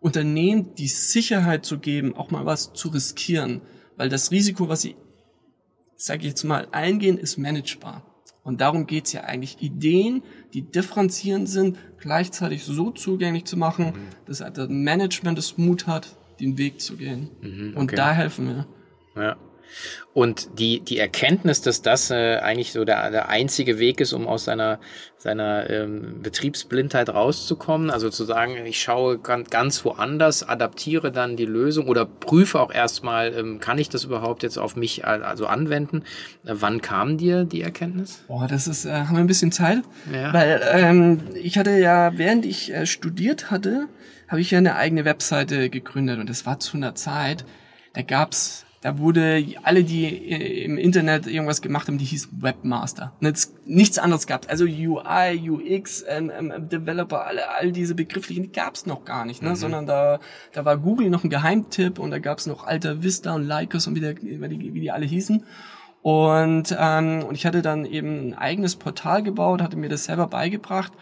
Unternehmen 0.00 0.74
die 0.74 0.88
Sicherheit 0.88 1.64
zu 1.64 1.78
geben, 1.78 2.14
auch 2.14 2.30
mal 2.30 2.46
was 2.46 2.72
zu 2.72 2.88
riskieren. 2.88 3.62
Weil 3.96 4.08
das 4.08 4.30
Risiko, 4.30 4.68
was 4.68 4.82
sie, 4.82 4.96
sage 5.96 6.20
ich 6.20 6.28
jetzt 6.28 6.44
mal, 6.44 6.68
eingehen, 6.70 7.18
ist 7.18 7.38
managebar. 7.38 8.06
Und 8.42 8.60
darum 8.60 8.86
geht's 8.86 9.12
ja 9.12 9.24
eigentlich, 9.24 9.60
Ideen, 9.60 10.22
die 10.54 10.62
differenzierend 10.62 11.48
sind, 11.48 11.78
gleichzeitig 11.98 12.62
so 12.62 12.90
zugänglich 12.90 13.44
zu 13.44 13.56
machen, 13.56 13.86
mhm. 13.86 14.26
dass 14.26 14.38
das 14.38 14.68
Management 14.68 15.38
es 15.38 15.58
Mut 15.58 15.88
hat, 15.88 16.16
den 16.38 16.56
Weg 16.56 16.80
zu 16.80 16.96
gehen. 16.96 17.30
Mhm, 17.40 17.70
okay. 17.70 17.78
Und 17.78 17.98
da 17.98 18.12
helfen 18.12 18.46
wir. 18.46 18.66
Ja. 19.20 19.36
Und 20.12 20.58
die, 20.58 20.80
die 20.80 20.98
Erkenntnis, 20.98 21.60
dass 21.60 21.82
das 21.82 22.10
äh, 22.10 22.36
eigentlich 22.36 22.72
so 22.72 22.84
der, 22.84 23.10
der 23.10 23.28
einzige 23.28 23.78
Weg 23.78 24.00
ist, 24.00 24.14
um 24.14 24.26
aus 24.26 24.44
seiner, 24.44 24.80
seiner 25.18 25.68
ähm, 25.68 26.22
Betriebsblindheit 26.22 27.10
rauszukommen, 27.10 27.90
also 27.90 28.08
zu 28.08 28.24
sagen, 28.24 28.64
ich 28.64 28.80
schaue 28.80 29.18
ganz, 29.18 29.84
woanders, 29.84 30.42
adaptiere 30.42 31.12
dann 31.12 31.36
die 31.36 31.44
Lösung 31.44 31.88
oder 31.88 32.06
prüfe 32.06 32.60
auch 32.60 32.72
erstmal, 32.72 33.34
ähm, 33.34 33.60
kann 33.60 33.78
ich 33.78 33.90
das 33.90 34.04
überhaupt 34.04 34.42
jetzt 34.42 34.56
auf 34.56 34.74
mich 34.74 35.04
also 35.04 35.46
anwenden? 35.46 36.02
Äh, 36.44 36.54
wann 36.54 36.80
kam 36.80 37.18
dir 37.18 37.44
die 37.44 37.60
Erkenntnis? 37.60 38.24
Boah, 38.26 38.46
das 38.48 38.66
ist, 38.66 38.86
äh, 38.86 38.92
haben 38.92 39.16
wir 39.16 39.20
ein 39.20 39.26
bisschen 39.26 39.52
Zeit? 39.52 39.82
Ja. 40.12 40.32
Weil 40.32 40.62
ähm, 40.72 41.20
ich 41.34 41.58
hatte 41.58 41.78
ja, 41.78 42.16
während 42.16 42.46
ich 42.46 42.72
äh, 42.72 42.86
studiert 42.86 43.50
hatte, 43.50 43.88
habe 44.28 44.40
ich 44.40 44.50
ja 44.50 44.58
eine 44.58 44.76
eigene 44.76 45.04
Webseite 45.04 45.70
gegründet 45.70 46.18
und 46.18 46.30
das 46.30 46.46
war 46.46 46.58
zu 46.58 46.76
einer 46.76 46.94
Zeit, 46.94 47.44
da 47.94 48.02
gab's 48.02 48.65
da 48.86 48.98
wurde 48.98 49.44
alle, 49.64 49.82
die 49.82 50.04
äh, 50.04 50.62
im 50.62 50.78
Internet 50.78 51.26
irgendwas 51.26 51.60
gemacht 51.60 51.88
haben, 51.88 51.98
die 51.98 52.04
hieß 52.04 52.28
Webmaster. 52.40 53.12
nichts 53.64 53.98
anderes 53.98 54.28
gab 54.28 54.48
Also 54.48 54.64
UI, 54.64 55.50
UX, 55.50 56.04
ähm, 56.06 56.30
ähm, 56.30 56.68
Developer, 56.68 57.26
alle, 57.26 57.50
all 57.50 57.72
diese 57.72 57.96
Begrifflichen, 57.96 58.44
die 58.44 58.52
gab 58.52 58.76
es 58.76 58.86
noch 58.86 59.04
gar 59.04 59.24
nicht, 59.24 59.42
ne? 59.42 59.50
Mhm. 59.50 59.56
sondern 59.56 59.86
da, 59.88 60.20
da 60.52 60.64
war 60.64 60.76
Google 60.76 61.10
noch 61.10 61.24
ein 61.24 61.30
Geheimtipp 61.30 61.98
und 61.98 62.12
da 62.12 62.20
gab 62.20 62.38
es 62.38 62.46
noch 62.46 62.64
Alter 62.64 63.02
Vista 63.02 63.34
und 63.34 63.48
Lycos 63.48 63.88
und 63.88 63.96
wie, 63.96 64.00
der, 64.00 64.14
wie, 64.22 64.48
die, 64.56 64.72
wie 64.72 64.80
die 64.80 64.92
alle 64.92 65.04
hießen. 65.04 65.42
Und, 66.02 66.76
ähm, 66.78 67.24
und 67.24 67.34
ich 67.34 67.44
hatte 67.44 67.62
dann 67.62 67.86
eben 67.86 68.28
ein 68.28 68.34
eigenes 68.34 68.76
Portal 68.76 69.24
gebaut, 69.24 69.62
hatte 69.62 69.76
mir 69.76 69.88
das 69.88 70.04
selber 70.04 70.28
beigebracht 70.28 70.92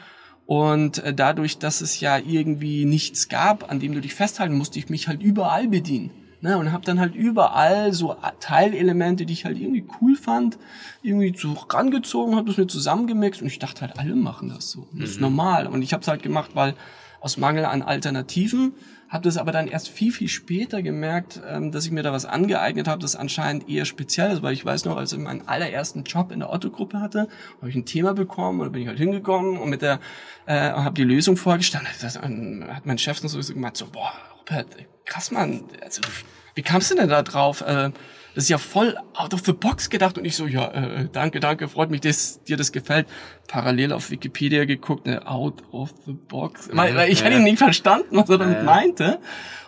und 0.47 1.05
äh, 1.05 1.13
dadurch, 1.13 1.59
dass 1.59 1.83
es 1.83 2.01
ja 2.01 2.17
irgendwie 2.17 2.87
nichts 2.87 3.29
gab, 3.29 3.71
an 3.71 3.79
dem 3.79 3.93
du 3.93 4.01
dich 4.01 4.15
festhalten 4.15 4.57
musst, 4.57 4.75
ich 4.79 4.89
mich 4.89 5.07
halt 5.07 5.23
überall 5.23 5.69
bedienen. 5.69 6.24
Ne, 6.45 6.59
und 6.59 6.73
habe 6.73 6.85
dann 6.85 7.01
halt 7.01 7.15
überall 7.15 7.95
so 7.95 8.17
Teilelemente, 8.39 9.25
die 9.25 9.33
ich 9.33 9.47
halt 9.47 9.59
irgendwie 9.59 9.87
cool 10.03 10.15
fand, 10.15 10.59
irgendwie 11.03 11.35
so 11.35 11.51
rangezogen, 11.55 12.37
habe 12.37 12.49
das 12.49 12.59
mir 12.59 12.67
zusammengemixt 12.67 13.41
und 13.41 13.47
ich 13.47 13.59
dachte 13.59 13.81
halt, 13.81 13.99
alle 13.99 14.15
machen 14.15 14.51
das 14.51 14.71
so. 14.71 14.87
Das 14.93 15.09
ist 15.09 15.17
mhm. 15.17 15.23
normal. 15.23 15.67
Und 15.67 15.81
ich 15.81 15.95
habe 15.95 16.03
es 16.03 16.09
halt 16.09 16.23
gemacht, 16.23 16.51
weil 16.53 16.75
aus 17.23 17.39
Mangel 17.39 17.65
an 17.65 17.81
Alternativen, 17.81 18.75
habe 19.09 19.25
das 19.25 19.37
aber 19.37 19.53
dann 19.53 19.69
erst 19.69 19.89
viel, 19.89 20.13
viel 20.13 20.29
später 20.29 20.83
gemerkt, 20.83 21.41
ähm, 21.49 21.73
dass 21.73 21.85
ich 21.87 21.93
mir 21.93 22.03
da 22.03 22.13
was 22.13 22.25
angeeignet 22.25 22.89
habe, 22.89 23.01
das 23.01 23.17
anscheinend 23.17 23.69
eher 23.69 23.85
speziell 23.85 24.33
ist, 24.33 24.43
weil 24.43 24.53
ich 24.53 24.65
weiß 24.65 24.85
noch, 24.85 24.97
als 24.97 25.13
ich 25.13 25.19
meinen 25.19 25.47
allerersten 25.47 26.05
Job 26.05 26.33
in 26.33 26.41
der 26.41 26.53
Otto-Gruppe 26.53 27.01
hatte, 27.01 27.29
habe 27.59 27.71
ich 27.71 27.77
ein 27.77 27.87
Thema 27.87 28.15
bekommen 28.15 28.61
dann 28.61 28.73
bin 28.73 28.83
ich 28.83 28.89
halt 28.89 28.99
hingekommen 28.99 29.59
und 29.59 29.71
mit 29.71 29.83
der, 29.83 30.01
äh, 30.47 30.55
habe 30.55 30.95
die 30.95 31.05
Lösung 31.05 31.37
vorgestanden. 31.37 31.91
Das, 32.01 32.19
hat 32.19 32.87
mein 32.87 32.99
Chef 32.99 33.19
so 33.19 33.55
gemacht, 33.55 33.77
so, 33.77 33.87
boah, 33.87 34.13
Robert, 34.39 34.67
krass, 35.05 35.31
Mann, 35.31 35.65
also, 35.83 36.03
wie 36.55 36.63
kamst 36.63 36.91
du 36.91 36.95
denn 36.95 37.09
da 37.09 37.23
drauf? 37.23 37.61
Äh, 37.63 37.91
das 38.35 38.45
ist 38.45 38.51
ja 38.51 38.59
voll 38.59 38.97
out 39.15 39.33
of 39.33 39.43
the 39.45 39.53
box 39.53 39.91
gedacht 39.91 40.19
und 40.19 40.25
ich 40.25 40.35
so, 40.35 40.47
ja, 40.47 40.69
äh, 40.73 41.09
danke, 41.13 41.39
danke, 41.39 41.69
freut 41.69 41.91
mich, 41.91 42.01
dass 42.01 42.43
dir 42.43 42.57
das 42.57 42.73
gefällt. 42.73 43.07
Parallel 43.47 43.93
auf 43.93 44.11
Wikipedia 44.11 44.65
geguckt, 44.65 45.07
ne, 45.07 45.27
out 45.27 45.63
of 45.71 45.95
the 46.05 46.13
box. 46.13 46.69
Ja, 46.69 46.77
weil, 46.77 47.11
ich 47.11 47.21
ja. 47.21 47.27
hatte 47.27 47.37
ihn 47.37 47.45
nicht 47.45 47.59
verstanden, 47.59 48.17
was 48.17 48.29
er 48.29 48.39
damit 48.39 48.59
ja. 48.59 48.63
meinte. 48.65 49.21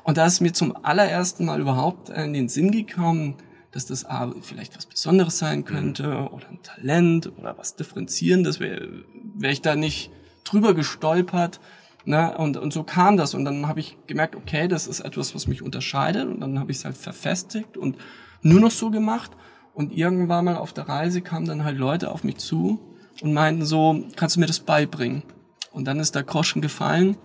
Und 0.02 0.18
da 0.18 0.26
ist 0.26 0.40
mir 0.40 0.52
zum 0.52 0.76
allerersten 0.85 1.44
Mal 1.44 1.61
überhaupt 1.61 2.08
in 2.08 2.32
den 2.32 2.49
Sinn 2.49 2.73
gekommen, 2.73 3.37
dass 3.70 3.87
das 3.87 4.04
A, 4.04 4.32
vielleicht 4.40 4.76
was 4.76 4.87
Besonderes 4.87 5.38
sein 5.38 5.64
könnte 5.64 6.08
mhm. 6.08 6.26
oder 6.28 6.49
ein 6.49 6.62
Talent 6.62 7.30
oder 7.38 7.56
was 7.58 7.76
Differenzierendes, 7.76 8.58
wäre 8.58 9.04
wär 9.37 9.50
ich 9.50 9.62
da 9.62 9.76
nicht 9.76 10.11
drüber 10.44 10.75
gestolpert. 10.75 11.61
Ne? 12.04 12.37
Und, 12.37 12.56
und 12.56 12.73
so 12.73 12.82
kam 12.85 13.16
das. 13.16 13.35
Und 13.35 13.44
dann 13.44 13.68
habe 13.68 13.80
ich 13.80 13.96
gemerkt, 14.06 14.35
okay, 14.35 14.66
das 14.66 14.87
ist 14.87 15.00
etwas, 15.00 15.35
was 15.35 15.46
mich 15.46 15.62
unterscheidet. 15.62 16.26
Und 16.26 16.40
dann 16.40 16.58
habe 16.58 16.73
ich 16.73 16.78
es 16.78 16.85
halt 16.85 16.96
verfestigt 16.96 17.76
und 17.76 17.96
nur 18.42 18.60
noch 18.60 18.70
so 18.70 18.90
gemacht. 18.90 19.30
Und 19.74 19.92
irgendwann 19.92 20.46
mal 20.46 20.56
auf 20.56 20.72
der 20.72 20.88
Reise 20.88 21.20
kamen 21.20 21.46
dann 21.46 21.64
halt 21.64 21.76
Leute 21.76 22.10
auf 22.10 22.24
mich 22.24 22.38
zu 22.38 22.80
und 23.20 23.34
meinten 23.34 23.66
so, 23.66 24.04
kannst 24.16 24.36
du 24.36 24.40
mir 24.40 24.46
das 24.46 24.60
beibringen? 24.60 25.22
Und 25.70 25.84
dann 25.84 26.00
ist 26.00 26.14
der 26.14 26.22
Groschen 26.22 26.62
gefallen. 26.62 27.16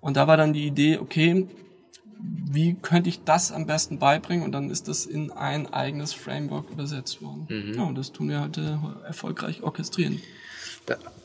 Und 0.00 0.16
da 0.16 0.26
war 0.26 0.38
dann 0.38 0.54
die 0.54 0.66
Idee, 0.66 0.96
okay, 0.96 1.46
wie 2.22 2.74
könnte 2.74 3.10
ich 3.10 3.22
das 3.24 3.52
am 3.52 3.66
besten 3.66 3.98
beibringen? 3.98 4.44
Und 4.44 4.52
dann 4.52 4.70
ist 4.70 4.88
das 4.88 5.04
in 5.04 5.30
ein 5.30 5.72
eigenes 5.72 6.14
Framework 6.14 6.70
übersetzt 6.70 7.22
worden. 7.22 7.46
Mhm. 7.48 7.74
Ja, 7.74 7.82
und 7.82 7.96
das 7.96 8.12
tun 8.12 8.30
wir 8.30 8.40
heute 8.40 8.80
erfolgreich 9.06 9.62
orchestrieren. 9.62 10.20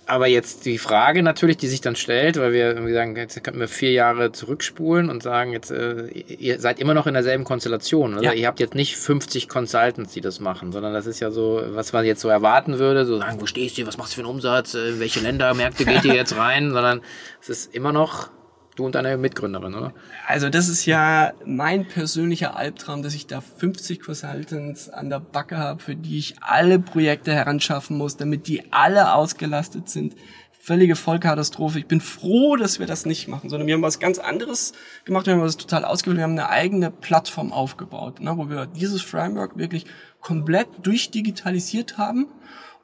Aber 0.07 0.27
jetzt 0.27 0.65
die 0.65 0.77
Frage 0.77 1.23
natürlich, 1.23 1.57
die 1.57 1.67
sich 1.67 1.81
dann 1.81 1.95
stellt, 1.95 2.37
weil 2.37 2.53
wir 2.53 2.67
irgendwie 2.67 2.93
sagen, 2.93 3.15
jetzt 3.15 3.43
könnten 3.43 3.59
wir 3.59 3.67
vier 3.67 3.91
Jahre 3.91 4.31
zurückspulen 4.31 5.09
und 5.09 5.23
sagen, 5.23 5.51
jetzt 5.51 5.71
äh, 5.71 6.07
ihr 6.07 6.59
seid 6.59 6.79
immer 6.79 6.93
noch 6.93 7.07
in 7.07 7.15
derselben 7.15 7.43
Konstellation. 7.43 8.13
Also 8.13 8.25
ja. 8.25 8.33
ihr 8.33 8.45
habt 8.45 8.59
jetzt 8.59 8.75
nicht 8.75 8.97
50 8.97 9.49
Consultants, 9.49 10.13
die 10.13 10.21
das 10.21 10.39
machen, 10.39 10.71
sondern 10.71 10.93
das 10.93 11.07
ist 11.07 11.21
ja 11.21 11.31
so, 11.31 11.59
was 11.69 11.91
man 11.91 12.05
jetzt 12.05 12.21
so 12.21 12.29
erwarten 12.29 12.77
würde, 12.77 13.05
so 13.05 13.17
sagen, 13.17 13.41
wo 13.41 13.47
stehst 13.47 13.79
du, 13.79 13.87
was 13.87 13.97
machst 13.97 14.13
du 14.13 14.15
für 14.17 14.21
einen 14.21 14.29
Umsatz, 14.29 14.75
in 14.75 14.99
welche 14.99 15.21
Länder, 15.21 15.53
Märkte 15.55 15.85
geht 15.85 16.05
ihr 16.05 16.13
jetzt 16.13 16.37
rein, 16.37 16.71
sondern 16.71 17.01
es 17.41 17.49
ist 17.49 17.73
immer 17.73 17.91
noch 17.91 18.29
Du 18.75 18.85
und 18.85 18.95
deine 18.95 19.15
Mitgründerin, 19.15 19.73
oder? 19.73 19.93
Also 20.27 20.49
das 20.49 20.67
ist 20.67 20.85
ja 20.85 21.31
mein 21.45 21.87
persönlicher 21.87 22.57
Albtraum, 22.57 23.03
dass 23.03 23.13
ich 23.13 23.25
da 23.25 23.39
50 23.39 24.01
Consultants 24.01 24.89
an 24.89 25.09
der 25.09 25.21
Backe 25.21 25.57
habe, 25.57 25.81
für 25.81 25.95
die 25.95 26.17
ich 26.17 26.35
alle 26.41 26.77
Projekte 26.79 27.33
heranschaffen 27.33 27.97
muss, 27.97 28.17
damit 28.17 28.47
die 28.47 28.73
alle 28.73 29.13
ausgelastet 29.13 29.87
sind. 29.87 30.15
Völlige 30.51 30.97
Vollkatastrophe. 30.97 31.79
Ich 31.79 31.85
bin 31.85 32.01
froh, 32.01 32.57
dass 32.57 32.79
wir 32.79 32.85
das 32.85 33.05
nicht 33.05 33.29
machen, 33.29 33.49
sondern 33.49 33.67
wir 33.67 33.75
haben 33.75 33.81
was 33.81 33.99
ganz 33.99 34.19
anderes 34.19 34.73
gemacht. 35.05 35.25
Wir 35.25 35.35
haben 35.35 35.41
was 35.41 35.55
total 35.55 35.85
ausgewählt. 35.85 36.17
Wir 36.17 36.23
haben 36.23 36.31
eine 36.31 36.49
eigene 36.49 36.91
Plattform 36.91 37.53
aufgebaut, 37.53 38.19
ne, 38.19 38.35
wo 38.35 38.49
wir 38.49 38.65
dieses 38.65 39.01
Framework 39.01 39.57
wirklich 39.57 39.85
komplett 40.19 40.67
durchdigitalisiert 40.81 41.97
haben 41.97 42.27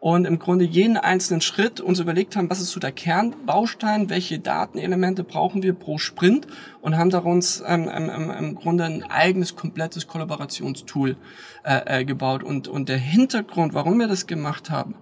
und 0.02 0.26
im 0.26 0.40
Grunde 0.40 0.66
jeden 0.66 0.98
einzelnen 0.98 1.42
Schritt 1.42 1.80
uns 1.80 2.00
überlegt 2.00 2.36
haben, 2.36 2.50
was 2.50 2.60
ist 2.60 2.72
so 2.72 2.80
der 2.80 2.92
Kernbaustein, 2.92 4.10
welche 4.10 4.40
Datenelemente 4.40 5.24
brauchen 5.24 5.62
wir 5.62 5.74
pro 5.74 6.00
Sprint 6.00 6.48
und 6.82 6.98
haben 6.98 7.12
daraus 7.12 7.64
ähm, 7.68 7.88
ähm, 7.94 8.32
im 8.32 8.56
Grunde 8.56 8.86
ein 8.86 9.04
eigenes, 9.04 9.56
komplettes 9.56 10.08
Kollaborationstool 10.08 11.18
äh, 11.64 12.00
äh, 12.00 12.04
gebaut. 12.04 12.42
Und, 12.42 12.68
und 12.68 12.90
der 12.90 12.98
Hintergrund, 12.98 13.76
warum 13.76 14.00
wir 14.00 14.08
das 14.08 14.26
gemacht 14.26 14.72
haben, 14.72 14.96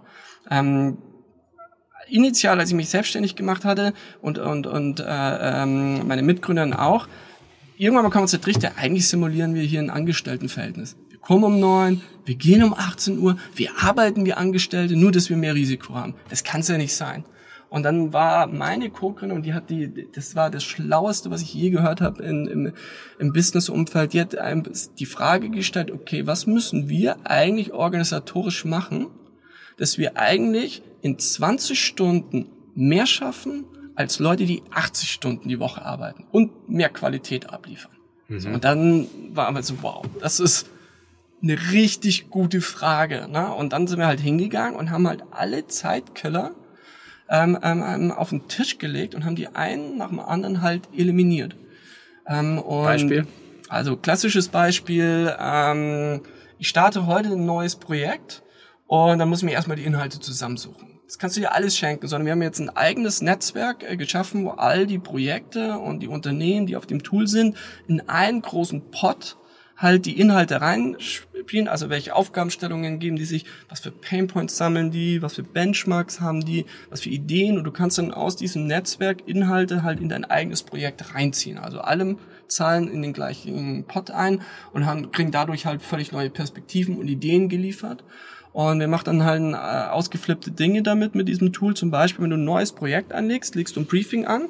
ähm, 0.51 0.97
initial, 2.09 2.59
als 2.59 2.71
ich 2.71 2.75
mich 2.75 2.89
selbstständig 2.89 3.37
gemacht 3.37 3.63
hatte 3.63 3.93
und, 4.21 4.37
und, 4.37 4.67
und 4.67 4.99
äh, 4.99 5.05
ähm, 5.07 6.05
meine 6.09 6.23
Mitgründerin 6.23 6.73
auch, 6.73 7.07
irgendwann 7.77 8.03
mal 8.03 8.11
kam 8.11 8.23
uns 8.23 8.31
der 8.31 8.41
Trichter, 8.41 8.73
eigentlich 8.75 9.07
simulieren 9.07 9.53
wir 9.55 9.63
hier 9.63 9.79
ein 9.79 9.91
Angestelltenverhältnis 9.91 10.97
kommen 11.21 11.43
um 11.43 11.59
neun, 11.59 12.01
wir 12.25 12.35
gehen 12.35 12.63
um 12.63 12.73
18 12.73 13.19
Uhr, 13.19 13.37
wir 13.55 13.71
arbeiten 13.81 14.25
wie 14.25 14.33
Angestellte, 14.33 14.95
nur 14.95 15.11
dass 15.11 15.29
wir 15.29 15.37
mehr 15.37 15.55
Risiko 15.55 15.95
haben. 15.95 16.15
Das 16.29 16.43
kann 16.43 16.61
es 16.61 16.67
ja 16.67 16.77
nicht 16.77 16.95
sein. 16.95 17.23
Und 17.69 17.83
dann 17.83 18.13
war 18.13 18.47
meine 18.47 18.89
Co-Gründerin, 18.89 19.43
die 19.43 19.53
hat 19.53 19.69
die, 19.69 20.07
das 20.11 20.35
war 20.35 20.49
das 20.49 20.63
Schlaueste, 20.63 21.29
was 21.29 21.41
ich 21.41 21.53
je 21.53 21.69
gehört 21.69 22.01
habe 22.01 22.23
in, 22.23 22.47
im, 22.47 22.73
im 23.19 23.33
Business-Umfeld. 23.33 24.13
Die 24.13 24.21
hat 24.21 24.35
einem 24.37 24.63
die 24.97 25.05
Frage 25.05 25.49
gestellt, 25.49 25.91
okay, 25.91 26.25
was 26.25 26.47
müssen 26.47 26.89
wir 26.89 27.17
eigentlich 27.25 27.71
organisatorisch 27.73 28.65
machen, 28.65 29.07
dass 29.77 29.99
wir 29.99 30.17
eigentlich 30.17 30.81
in 31.01 31.19
20 31.19 31.79
Stunden 31.79 32.47
mehr 32.73 33.05
schaffen, 33.05 33.65
als 33.95 34.17
Leute, 34.19 34.45
die 34.45 34.63
80 34.71 35.11
Stunden 35.11 35.49
die 35.49 35.59
Woche 35.59 35.83
arbeiten 35.85 36.25
und 36.31 36.69
mehr 36.69 36.89
Qualität 36.89 37.49
abliefern. 37.49 37.91
Mhm. 38.29 38.39
So, 38.39 38.49
und 38.49 38.63
dann 38.63 39.07
war 39.33 39.51
wir 39.51 39.61
so, 39.61 39.75
wow, 39.81 40.05
das 40.21 40.39
ist, 40.39 40.69
eine 41.41 41.71
richtig 41.71 42.29
gute 42.29 42.61
Frage. 42.61 43.27
Ne? 43.29 43.53
Und 43.53 43.73
dann 43.73 43.87
sind 43.87 43.99
wir 43.99 44.07
halt 44.07 44.19
hingegangen 44.19 44.77
und 44.77 44.91
haben 44.91 45.07
halt 45.07 45.23
alle 45.31 45.67
Zeitkeller 45.67 46.51
ähm, 47.29 47.57
ähm, 47.61 47.83
ähm, 47.85 48.11
auf 48.11 48.29
den 48.29 48.47
Tisch 48.47 48.77
gelegt 48.77 49.15
und 49.15 49.25
haben 49.25 49.35
die 49.35 49.47
einen 49.47 49.97
nach 49.97 50.09
dem 50.09 50.19
anderen 50.19 50.61
halt 50.61 50.89
eliminiert. 50.95 51.55
Ähm, 52.27 52.61
Beispiel? 52.65 53.27
Also 53.69 53.95
klassisches 53.97 54.47
Beispiel, 54.47 55.33
ähm, 55.39 56.21
ich 56.57 56.67
starte 56.67 57.05
heute 57.05 57.29
ein 57.29 57.45
neues 57.45 57.75
Projekt 57.75 58.43
und 58.87 59.19
dann 59.19 59.29
muss 59.29 59.39
ich 59.39 59.45
mir 59.45 59.51
erstmal 59.51 59.77
die 59.77 59.85
Inhalte 59.85 60.19
zusammensuchen. 60.19 60.99
Das 61.05 61.17
kannst 61.17 61.37
du 61.37 61.41
dir 61.41 61.53
alles 61.53 61.77
schenken, 61.77 62.07
sondern 62.07 62.25
wir 62.25 62.33
haben 62.33 62.41
jetzt 62.41 62.59
ein 62.59 62.69
eigenes 62.69 63.21
Netzwerk 63.21 63.83
äh, 63.83 63.97
geschaffen, 63.97 64.45
wo 64.45 64.51
all 64.51 64.85
die 64.85 64.99
Projekte 64.99 65.77
und 65.77 66.01
die 66.01 66.07
Unternehmen, 66.07 66.67
die 66.67 66.75
auf 66.75 66.85
dem 66.85 67.03
Tool 67.03 67.27
sind, 67.27 67.57
in 67.87 68.07
einen 68.09 68.41
großen 68.41 68.91
Pot 68.91 69.37
halt 69.79 70.05
die 70.05 70.19
Inhalte 70.19 70.59
reinspielen, 70.59 71.69
also 71.69 71.89
welche 71.89 72.13
Aufgabenstellungen 72.13 72.99
geben 72.99 73.15
die 73.15 73.25
sich, 73.25 73.45
was 73.69 73.79
für 73.79 73.91
Painpoints 73.91 74.57
sammeln 74.57 74.91
die, 74.91 75.21
was 75.21 75.35
für 75.35 75.43
Benchmarks 75.43 76.19
haben 76.19 76.43
die, 76.43 76.65
was 76.89 77.01
für 77.01 77.09
Ideen 77.09 77.57
und 77.57 77.63
du 77.63 77.71
kannst 77.71 77.97
dann 77.97 78.13
aus 78.13 78.35
diesem 78.35 78.67
Netzwerk 78.67 79.25
Inhalte 79.25 79.81
halt 79.81 80.01
in 80.01 80.09
dein 80.09 80.25
eigenes 80.25 80.63
Projekt 80.63 81.15
reinziehen. 81.15 81.57
Also 81.57 81.79
allem 81.79 82.17
zahlen 82.47 82.89
in 82.89 83.01
den 83.01 83.13
gleichen 83.13 83.85
Pot 83.85 84.11
ein 84.11 84.41
und 84.73 84.85
haben, 84.85 85.11
kriegen 85.11 85.31
dadurch 85.31 85.65
halt 85.65 85.81
völlig 85.81 86.11
neue 86.11 86.29
Perspektiven 86.29 86.97
und 86.97 87.07
Ideen 87.07 87.47
geliefert. 87.47 88.03
Und 88.51 88.79
wir 88.79 88.87
machen 88.87 89.05
dann 89.05 89.23
halt 89.23 89.41
äh, 89.41 89.91
ausgeflippte 89.91 90.51
Dinge 90.51 90.81
damit 90.81 91.15
mit 91.15 91.29
diesem 91.29 91.53
Tool. 91.53 91.75
Zum 91.75 91.91
Beispiel, 91.91 92.23
wenn 92.23 92.31
du 92.31 92.37
ein 92.37 92.43
neues 92.43 92.73
Projekt 92.73 93.13
anlegst, 93.13 93.55
legst 93.55 93.75
du 93.75 93.81
ein 93.81 93.85
Briefing 93.85 94.25
an 94.25 94.49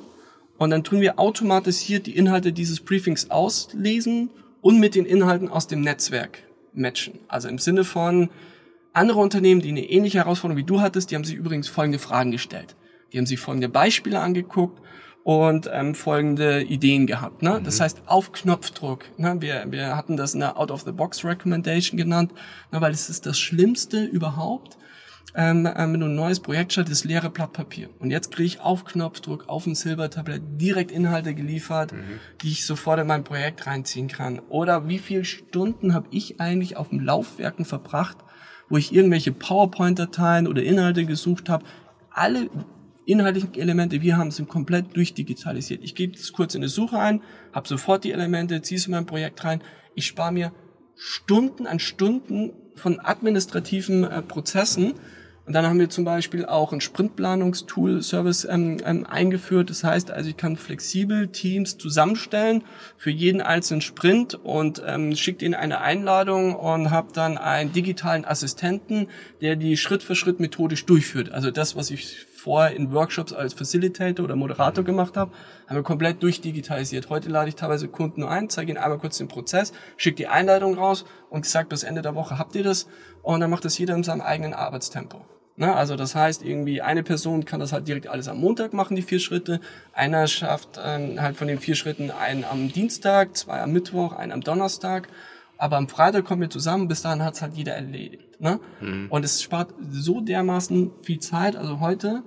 und 0.58 0.72
dann 0.72 0.84
tun 0.84 1.02
wir 1.02 1.20
automatisiert 1.20 2.08
die 2.08 2.16
Inhalte 2.16 2.52
dieses 2.52 2.80
Briefings 2.80 3.30
auslesen 3.30 4.30
und 4.62 4.80
mit 4.80 4.96
den 4.96 5.06
Inhalten 5.06 5.50
aus 5.50 5.68
dem 5.68 5.82
Netzwerk 5.82 6.44
matchen. 6.74 7.20
Also 7.28 7.48
im 7.48 7.58
Sinne 7.58 7.84
von 7.84 8.30
andere 8.94 9.20
Unternehmen, 9.20 9.62
die 9.62 9.70
eine 9.70 9.90
ähnliche 9.90 10.20
Herausforderung 10.20 10.58
wie 10.58 10.66
du 10.66 10.82
hattest, 10.82 11.12
die 11.12 11.16
haben 11.16 11.24
sich 11.24 11.36
übrigens 11.36 11.68
folgende 11.68 12.00
Fragen 12.00 12.32
gestellt. 12.32 12.76
Die 13.12 13.18
haben 13.18 13.26
sich 13.26 13.40
folgende 13.40 13.70
Beispiele 13.70 14.20
angeguckt 14.20 14.82
und 15.24 15.70
ähm, 15.72 15.96
folgende 15.96 16.64
Ideen 16.64 17.06
gehabt. 17.06 17.42
Ne? 17.42 17.60
Mhm. 17.60 17.64
Das 17.64 17.80
heißt 17.80 18.04
auf 18.06 18.32
Knopfdruck. 18.32 19.06
Ne? 19.18 19.38
Wir, 19.40 19.66
wir 19.70 19.96
hatten 19.96 20.18
das 20.18 20.36
eine 20.36 20.56
Out-of-the-Box-Recommendation 20.56 21.98
genannt, 21.98 22.34
ne? 22.72 22.82
weil 22.82 22.92
es 22.92 23.10
ist 23.10 23.26
das 23.26 23.40
Schlimmste 23.40 24.04
überhaupt, 24.04 24.78
ähm, 25.36 25.68
ähm, 25.76 25.94
wenn 25.94 26.00
du 26.00 26.08
ein 26.08 26.16
neues 26.16 26.40
Projekt 26.40 26.74
startest, 26.74 27.06
leere 27.06 27.30
Blatt 27.30 27.54
Papier. 27.54 27.90
Und 28.00 28.12
jetzt 28.12 28.32
kriege 28.32 28.48
ich 28.48 28.62
auf 28.62 28.86
Knopfdruck, 28.86 29.48
auf 29.48 29.68
ein 29.68 29.76
Silbertablett 29.76 30.42
direkt 30.60 30.92
Inhalte 30.92 31.36
geliefert, 31.36 31.94
mhm. 31.94 32.20
die 32.42 32.50
ich 32.50 32.66
sofort 32.66 33.00
in 33.00 33.08
mein 33.08 33.24
Projekt 33.24 33.68
reinziehen 33.68 34.08
kann. 34.08 34.40
Oder 34.50 34.88
wie 34.88 35.00
viele 35.00 35.26
Stunden 35.26 35.94
habe 35.94 36.08
ich 36.12 36.40
eigentlich 36.42 36.78
auf 36.78 36.90
dem 36.90 37.00
Laufwerken 37.00 37.66
verbracht, 37.66 38.18
wo 38.70 38.78
ich 38.78 38.94
irgendwelche 38.94 39.32
PowerPoint-Dateien 39.32 40.48
oder 40.48 40.64
Inhalte 40.64 41.06
gesucht 41.06 41.50
habe. 41.50 41.66
Alle 42.12 42.50
inhaltlichen 43.06 43.54
Elemente, 43.56 44.02
wir 44.02 44.18
haben, 44.18 44.32
sind 44.32 44.50
komplett 44.50 44.96
durchdigitalisiert. 44.96 45.84
Ich 45.84 45.96
gebe 45.96 46.16
das 46.16 46.32
kurz 46.32 46.54
in 46.54 46.62
eine 46.62 46.70
Suche 46.70 47.00
ein, 47.00 47.22
habe 47.54 47.68
sofort 47.68 48.04
die 48.04 48.12
Elemente, 48.12 48.62
ziehe 48.62 48.78
es 48.78 48.86
in 48.86 48.92
mein 48.92 49.06
Projekt 49.06 49.44
rein. 49.44 49.62
Ich 49.96 50.06
spare 50.06 50.32
mir 50.32 50.52
Stunden 50.96 51.66
an 51.66 51.80
Stunden 51.80 52.52
von 52.80 53.00
administrativen 53.00 54.04
äh, 54.04 54.22
Prozessen, 54.22 54.96
und 55.50 55.54
dann 55.54 55.66
haben 55.66 55.80
wir 55.80 55.90
zum 55.90 56.06
Beispiel 56.06 56.46
auch 56.46 56.74
ein 56.74 56.80
Sprintplanungstool-Service 56.80 58.46
ähm, 58.52 58.78
ähm, 58.86 59.08
eingeführt. 59.08 59.72
Das 59.72 59.84
heißt 59.84 60.12
also, 60.12 60.30
ich 60.30 60.38
kann 60.38 60.58
flexibel 60.58 61.28
Teams 61.30 61.80
zusammenstellen 61.80 62.64
für 62.98 63.10
jeden 63.10 63.42
einzelnen 63.42 63.82
Sprint 63.82 64.36
und 64.36 64.80
ähm, 64.86 65.16
schicke 65.16 65.44
ihnen 65.44 65.56
eine 65.56 65.82
Einladung 65.82 66.56
und 66.56 66.92
habe 66.92 67.14
dann 67.14 67.40
einen 67.40 67.74
digitalen 67.74 68.26
Assistenten, 68.26 69.08
der 69.42 69.56
die 69.56 69.76
Schritt 69.76 70.04
für 70.04 70.14
Schritt 70.14 70.40
methodisch 70.40 70.86
durchführt. 70.86 71.32
Also 71.32 71.50
das, 71.50 71.76
was 71.76 71.90
ich 71.90 72.28
vorher 72.40 72.76
in 72.76 72.92
Workshops 72.94 73.34
als 73.34 73.54
Facilitator 73.54 74.24
oder 74.24 74.36
Moderator 74.36 74.84
gemacht 74.84 75.18
habe, 75.18 75.32
haben 75.68 75.76
wir 75.76 75.84
komplett 75.84 76.24
durchdigitalisiert. 76.24 77.10
Heute 77.10 77.30
lade 77.30 77.50
ich 77.50 77.56
teilweise 77.56 77.88
Kunden 77.88 78.22
nur 78.22 78.32
ein, 78.32 78.50
zeige 78.50 78.72
ihnen 78.72 78.82
einmal 78.82 79.00
kurz 79.00 79.18
den 79.18 79.28
Prozess, 79.28 79.74
schicke 79.98 80.18
die 80.18 80.28
Einladung 80.28 80.76
raus 80.76 81.06
und 81.30 81.46
sage, 81.46 81.68
bis 81.68 81.84
Ende 81.84 82.02
der 82.02 82.16
Woche 82.16 82.40
habt 82.40 82.56
ihr 82.56 82.64
das 82.64 82.88
und 83.22 83.40
dann 83.42 83.50
macht 83.50 83.66
das 83.66 83.78
jeder 83.78 83.96
in 83.96 84.04
seinem 84.04 84.22
eigenen 84.22 84.54
Arbeitstempo. 84.54 85.22
Ne? 85.60 85.76
Also 85.76 85.98
das 85.98 86.16
heißt, 86.16 86.42
irgendwie 86.42 86.82
eine 86.82 87.04
Person 87.04 87.44
kann 87.44 87.60
das 87.60 87.74
halt 87.74 87.88
direkt 87.88 88.08
alles 88.08 88.30
am 88.30 88.40
Montag 88.40 88.72
machen, 88.72 88.96
die 88.96 89.02
vier 89.02 89.20
Schritte. 89.20 89.60
Einer 89.92 90.26
schafft 90.28 90.80
ähm, 90.82 91.22
halt 91.22 91.36
von 91.36 91.50
den 91.50 91.60
vier 91.60 91.76
Schritten 91.76 92.12
einen 92.12 92.46
am 92.46 92.72
Dienstag, 92.72 93.36
zwei 93.36 93.60
am 93.62 93.74
Mittwoch, 93.74 94.14
einen 94.14 94.32
am 94.32 94.42
Donnerstag. 94.42 95.10
Aber 95.58 95.76
am 95.76 95.90
Freitag 95.90 96.24
kommen 96.24 96.42
wir 96.42 96.50
zusammen, 96.50 96.88
bis 96.88 97.02
dahin 97.02 97.26
hat's 97.26 97.42
halt 97.42 97.56
jeder 97.56 97.74
erledigt. 97.74 98.29
Ne? 98.40 98.60
Mhm. 98.82 99.08
Und 99.10 99.26
es 99.26 99.42
spart 99.42 99.74
so 99.92 100.22
dermaßen 100.22 100.92
viel 101.02 101.20
Zeit. 101.20 101.56
Also 101.56 101.80
heute 101.80 102.24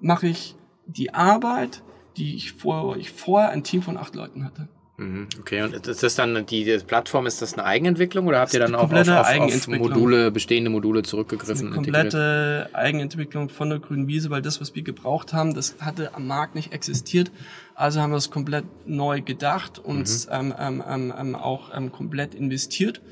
mache 0.00 0.28
ich 0.28 0.54
die 0.86 1.14
Arbeit, 1.14 1.82
die 2.16 2.36
ich, 2.36 2.52
vor, 2.52 2.96
ich 2.96 3.10
vorher 3.10 3.50
ein 3.50 3.64
Team 3.64 3.82
von 3.82 3.96
acht 3.96 4.14
Leuten 4.14 4.44
hatte. 4.44 4.68
Mhm, 4.98 5.28
okay, 5.38 5.62
und 5.62 5.74
ist 5.74 6.02
das 6.02 6.14
dann 6.14 6.46
die, 6.46 6.64
die 6.64 6.78
Plattform, 6.78 7.26
ist 7.26 7.42
das 7.42 7.52
eine 7.52 7.64
Eigenentwicklung 7.64 8.26
oder 8.26 8.38
habt 8.40 8.54
ihr 8.54 8.60
dann 8.60 8.74
auch 8.74 8.90
auf, 8.90 9.08
auf, 9.08 9.40
auf 9.40 9.68
Module, 9.68 10.30
bestehende 10.30 10.70
Module 10.70 11.02
zurückgegriffen? 11.02 11.48
Das 11.50 11.60
ist 11.60 11.66
eine 11.66 11.74
komplette 11.74 12.16
integriert? 12.16 12.74
Eigenentwicklung 12.74 13.48
von 13.50 13.68
der 13.68 13.78
grünen 13.78 14.08
Wiese, 14.08 14.30
weil 14.30 14.40
das, 14.40 14.58
was 14.62 14.74
wir 14.74 14.82
gebraucht 14.82 15.34
haben, 15.34 15.52
das 15.52 15.76
hatte 15.80 16.14
am 16.14 16.26
Markt 16.26 16.54
nicht 16.54 16.72
existiert. 16.72 17.30
Also 17.74 18.00
haben 18.00 18.10
wir 18.10 18.16
es 18.16 18.30
komplett 18.30 18.64
neu 18.86 19.20
gedacht 19.20 19.78
und 19.78 20.08
mhm. 20.08 20.32
ähm, 20.32 20.54
ähm, 20.58 20.84
ähm, 20.88 21.14
ähm, 21.18 21.34
auch 21.34 21.76
ähm, 21.76 21.92
komplett 21.92 22.34
investiert. 22.34 23.02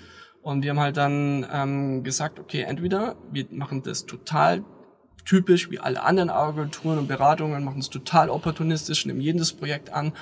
Und 0.44 0.62
wir 0.62 0.70
haben 0.70 0.80
halt 0.80 0.98
dann 0.98 1.46
ähm, 1.50 2.04
gesagt, 2.04 2.38
okay, 2.38 2.62
entweder 2.62 3.16
wir 3.32 3.46
machen 3.50 3.82
das 3.82 4.04
total 4.04 4.62
typisch 5.24 5.70
wie 5.70 5.78
alle 5.78 6.02
anderen 6.02 6.28
Agenturen 6.28 6.98
und 6.98 7.08
Beratungen, 7.08 7.64
machen 7.64 7.80
es 7.80 7.88
total 7.88 8.28
opportunistisch, 8.28 9.06
nehmen 9.06 9.22
jedes 9.22 9.54
Projekt 9.54 9.90
an, 9.90 10.12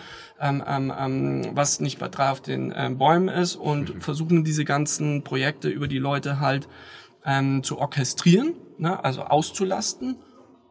ähm, 0.40 0.62
ähm, 0.64 0.92
ähm, 0.96 1.50
was 1.54 1.80
nicht 1.80 1.98
bei 1.98 2.08
drei 2.08 2.30
auf 2.30 2.40
den 2.40 2.72
ähm, 2.76 2.98
Bäumen 2.98 3.26
ist 3.26 3.56
und 3.56 3.96
mhm. 3.96 4.00
versuchen 4.00 4.44
diese 4.44 4.64
ganzen 4.64 5.24
Projekte 5.24 5.68
über 5.68 5.88
die 5.88 5.98
Leute 5.98 6.38
halt 6.38 6.68
ähm, 7.26 7.64
zu 7.64 7.78
orchestrieren, 7.78 8.54
ne, 8.78 9.04
also 9.04 9.22
auszulasten. 9.22 10.18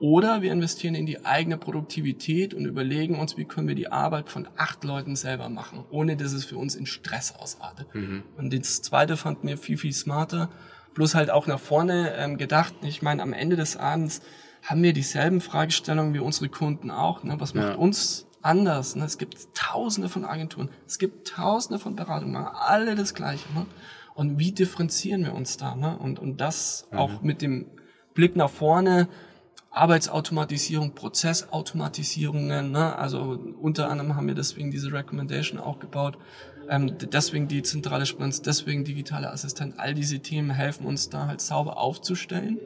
Oder 0.01 0.41
wir 0.41 0.51
investieren 0.51 0.95
in 0.95 1.05
die 1.05 1.25
eigene 1.25 1.57
Produktivität 1.57 2.53
und 2.53 2.65
überlegen 2.65 3.19
uns, 3.19 3.37
wie 3.37 3.45
können 3.45 3.69
wir 3.69 3.75
die 3.75 3.91
Arbeit 3.91 4.29
von 4.29 4.47
acht 4.57 4.83
Leuten 4.83 5.15
selber 5.15 5.47
machen, 5.47 5.85
ohne 5.91 6.17
dass 6.17 6.33
es 6.33 6.43
für 6.43 6.57
uns 6.57 6.75
in 6.75 6.85
Stress 6.85 7.33
ausartet. 7.37 7.87
Mhm. 7.93 8.23
Und 8.35 8.51
das 8.51 8.81
zweite 8.81 9.15
fand 9.15 9.43
mir 9.43 9.57
viel, 9.57 9.77
viel 9.77 9.93
smarter 9.93 10.49
bloß 10.93 11.15
halt 11.15 11.31
auch 11.31 11.47
nach 11.47 11.59
vorne 11.59 12.13
ähm, 12.17 12.37
gedacht. 12.37 12.73
Ich 12.81 13.01
meine, 13.01 13.21
am 13.21 13.31
Ende 13.31 13.55
des 13.55 13.77
Abends 13.77 14.21
haben 14.63 14.83
wir 14.83 14.93
dieselben 14.93 15.41
Fragestellungen 15.41 16.13
wie 16.13 16.19
unsere 16.19 16.49
Kunden 16.49 16.91
auch. 16.91 17.23
Ne? 17.23 17.39
Was 17.39 17.53
macht 17.53 17.69
ja. 17.69 17.75
uns 17.75 18.27
anders. 18.41 18.95
Ne? 18.95 19.05
Es 19.05 19.17
gibt 19.17 19.53
tausende 19.53 20.09
von 20.09 20.25
Agenturen, 20.25 20.69
es 20.87 20.99
gibt 20.99 21.27
tausende 21.27 21.79
von 21.79 21.95
Beratungen, 21.95 22.35
alle 22.35 22.95
das 22.95 23.13
Gleiche. 23.13 23.51
Ne? 23.53 23.65
Und 24.13 24.39
wie 24.39 24.51
differenzieren 24.51 25.23
wir 25.23 25.33
uns 25.33 25.57
da? 25.57 25.75
Ne? 25.75 25.97
Und, 25.97 26.19
und 26.19 26.41
das 26.41 26.87
mhm. 26.91 26.97
auch 26.97 27.21
mit 27.21 27.41
dem 27.41 27.67
Blick 28.13 28.35
nach 28.35 28.49
vorne, 28.49 29.07
Arbeitsautomatisierung, 29.71 30.93
Prozessautomatisierungen, 30.93 32.71
ne? 32.71 32.95
also 32.97 33.39
unter 33.61 33.89
anderem 33.89 34.15
haben 34.15 34.27
wir 34.27 34.35
deswegen 34.35 34.69
diese 34.69 34.91
Recommendation 34.91 35.59
auch 35.59 35.79
gebaut, 35.79 36.17
ähm, 36.69 36.97
deswegen 36.97 37.47
die 37.47 37.63
zentrale 37.63 38.05
Sprints, 38.05 38.41
deswegen 38.41 38.83
digitale 38.83 39.31
Assistent, 39.31 39.79
all 39.79 39.93
diese 39.93 40.19
Themen 40.19 40.51
helfen 40.51 40.85
uns 40.85 41.09
da 41.09 41.27
halt 41.27 41.39
sauber 41.39 41.77
aufzustellen, 41.77 42.59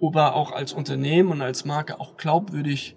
aber 0.00 0.34
auch 0.36 0.52
als 0.52 0.72
Unternehmen 0.72 1.30
und 1.30 1.42
als 1.42 1.64
Marke 1.64 1.98
auch 1.98 2.16
glaubwürdig 2.16 2.96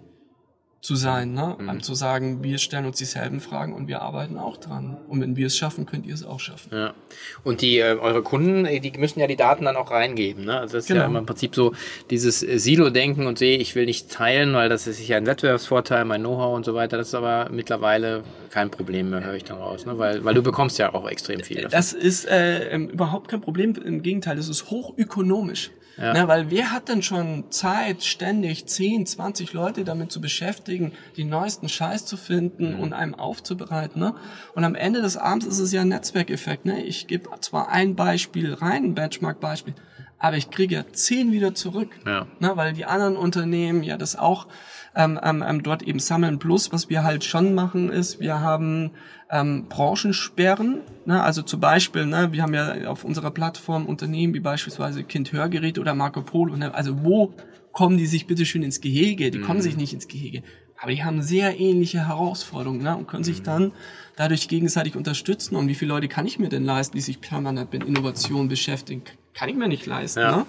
zu 0.80 0.94
sein, 0.94 1.32
ne? 1.32 1.56
Mhm. 1.58 1.68
Um, 1.68 1.82
zu 1.82 1.94
sagen, 1.94 2.44
wir 2.44 2.58
stellen 2.58 2.86
uns 2.86 2.98
dieselben 2.98 3.40
Fragen 3.40 3.74
und 3.74 3.88
wir 3.88 4.00
arbeiten 4.00 4.38
auch 4.38 4.56
dran. 4.56 4.96
Und 5.08 5.20
wenn 5.20 5.34
wir 5.34 5.48
es 5.48 5.56
schaffen, 5.56 5.86
könnt 5.86 6.06
ihr 6.06 6.14
es 6.14 6.24
auch 6.24 6.38
schaffen. 6.38 6.70
Ja. 6.72 6.94
Und 7.42 7.62
die 7.62 7.78
äh, 7.78 7.96
eure 7.98 8.22
Kunden, 8.22 8.64
äh, 8.64 8.78
die 8.78 8.96
müssen 8.96 9.18
ja 9.18 9.26
die 9.26 9.36
Daten 9.36 9.64
dann 9.64 9.76
auch 9.76 9.90
reingeben. 9.90 10.44
Ne? 10.44 10.60
Also 10.60 10.76
das 10.76 10.84
ist 10.84 10.88
genau. 10.88 11.00
ja 11.00 11.06
immer 11.06 11.18
im 11.18 11.26
Prinzip 11.26 11.54
so 11.54 11.72
dieses 12.10 12.44
äh, 12.44 12.58
Silo-Denken 12.58 13.26
und 13.26 13.38
sehe, 13.38 13.58
ich 13.58 13.74
will 13.74 13.86
nicht 13.86 14.10
teilen, 14.10 14.54
weil 14.54 14.68
das 14.68 14.86
ist 14.86 15.06
ja 15.06 15.16
ein 15.16 15.26
Wettbewerbsvorteil, 15.26 16.04
mein 16.04 16.20
Know-how 16.20 16.54
und 16.54 16.64
so 16.64 16.74
weiter. 16.74 16.96
Das 16.96 17.08
ist 17.08 17.14
aber 17.14 17.48
mittlerweile 17.50 18.22
kein 18.50 18.70
Problem 18.70 19.10
mehr, 19.10 19.24
höre 19.24 19.34
ich 19.34 19.44
dann 19.44 19.58
raus, 19.58 19.84
ne? 19.84 19.98
weil, 19.98 20.24
weil 20.24 20.34
du 20.34 20.42
bekommst 20.42 20.78
ja 20.78 20.94
auch 20.94 21.08
extrem 21.08 21.40
viel. 21.40 21.56
Davon. 21.56 21.70
Das 21.72 21.92
ist 21.92 22.28
äh, 22.28 22.68
ähm, 22.68 22.88
überhaupt 22.88 23.28
kein 23.28 23.40
Problem. 23.40 23.74
Im 23.84 24.02
Gegenteil, 24.02 24.36
das 24.36 24.48
ist 24.48 24.70
hochökonomisch. 24.70 25.72
Ja. 25.98 26.12
Na, 26.12 26.28
weil 26.28 26.50
wer 26.50 26.70
hat 26.70 26.88
denn 26.88 27.02
schon 27.02 27.50
Zeit, 27.50 28.04
ständig 28.04 28.66
10, 28.66 29.06
20 29.06 29.52
Leute 29.52 29.84
damit 29.84 30.12
zu 30.12 30.20
beschäftigen, 30.20 30.92
die 31.16 31.24
neuesten 31.24 31.68
Scheiß 31.68 32.06
zu 32.06 32.16
finden 32.16 32.76
mhm. 32.76 32.80
und 32.80 32.92
einem 32.92 33.16
aufzubereiten. 33.16 34.00
Ne? 34.00 34.14
Und 34.54 34.64
am 34.64 34.76
Ende 34.76 35.02
des 35.02 35.16
Abends 35.16 35.46
ist 35.46 35.58
es 35.58 35.72
ja 35.72 35.80
ein 35.80 35.88
Netzwerkeffekt. 35.88 36.66
Ne? 36.66 36.84
Ich 36.84 37.08
gebe 37.08 37.28
zwar 37.40 37.70
ein 37.70 37.96
Beispiel 37.96 38.54
rein, 38.54 38.84
ein 38.84 38.94
Benchmark-Beispiel, 38.94 39.74
aber 40.18 40.36
ich 40.36 40.50
kriege 40.50 40.74
ja 40.74 40.84
zehn 40.92 41.32
wieder 41.32 41.54
zurück, 41.54 41.90
ja. 42.04 42.26
ne? 42.40 42.52
weil 42.54 42.72
die 42.72 42.84
anderen 42.84 43.16
Unternehmen 43.16 43.82
ja 43.82 43.96
das 43.96 44.16
auch 44.16 44.48
ähm, 44.96 45.18
ähm, 45.22 45.44
ähm, 45.46 45.62
dort 45.62 45.82
eben 45.82 46.00
sammeln. 46.00 46.38
Plus, 46.38 46.72
was 46.72 46.90
wir 46.90 47.04
halt 47.04 47.22
schon 47.24 47.54
machen, 47.54 47.88
ist, 47.90 48.18
wir 48.18 48.40
haben 48.40 48.90
ähm, 49.30 49.66
Branchensperren. 49.68 50.80
Ne? 51.06 51.22
Also 51.22 51.42
zum 51.42 51.60
Beispiel, 51.60 52.06
ne, 52.06 52.32
wir 52.32 52.42
haben 52.42 52.54
ja 52.54 52.88
auf 52.88 53.04
unserer 53.04 53.30
Plattform 53.30 53.86
Unternehmen 53.86 54.34
wie 54.34 54.40
beispielsweise 54.40 55.04
Kind 55.04 55.32
Hörgeräte 55.32 55.80
oder 55.80 55.94
Marco 55.94 56.22
Polo. 56.22 56.56
Ne? 56.56 56.74
Also 56.74 57.04
wo 57.04 57.34
kommen 57.72 57.96
die 57.96 58.06
sich 58.06 58.26
bitte 58.26 58.44
schön 58.44 58.64
ins 58.64 58.80
Gehege? 58.80 59.30
Die 59.30 59.38
mhm. 59.38 59.44
kommen 59.44 59.62
sich 59.62 59.76
nicht 59.76 59.92
ins 59.92 60.08
Gehege. 60.08 60.42
Aber 60.80 60.92
die 60.92 61.04
haben 61.04 61.22
sehr 61.22 61.58
ähnliche 61.60 62.06
Herausforderungen 62.08 62.82
ne? 62.82 62.96
und 62.96 63.06
können 63.06 63.24
sich 63.24 63.40
mhm. 63.40 63.44
dann 63.44 63.72
dadurch 64.16 64.48
gegenseitig 64.48 64.96
unterstützen. 64.96 65.54
Und 65.54 65.68
wie 65.68 65.74
viele 65.74 65.90
Leute 65.90 66.08
kann 66.08 66.26
ich 66.26 66.40
mir 66.40 66.48
denn 66.48 66.64
leisten, 66.64 66.96
die 66.96 67.02
sich 67.02 67.20
permanent 67.20 67.72
mit 67.72 67.84
Innovation 67.84 68.48
beschäftigen? 68.48 69.02
Kann 69.38 69.48
ich 69.48 69.54
mir 69.54 69.68
nicht 69.68 69.86
leisten. 69.86 70.18
Ja. 70.18 70.36
Ne? 70.38 70.46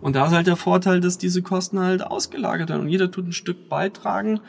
Und 0.00 0.16
da 0.16 0.26
ist 0.26 0.32
halt 0.32 0.48
der 0.48 0.56
Vorteil, 0.56 1.00
dass 1.00 1.18
diese 1.18 1.40
Kosten 1.40 1.78
halt 1.78 2.04
ausgelagert 2.04 2.68
werden 2.68 2.82
und 2.82 2.88
jeder 2.88 3.08
tut 3.08 3.28
ein 3.28 3.32
Stück 3.32 3.68
beitragen. 3.68 4.40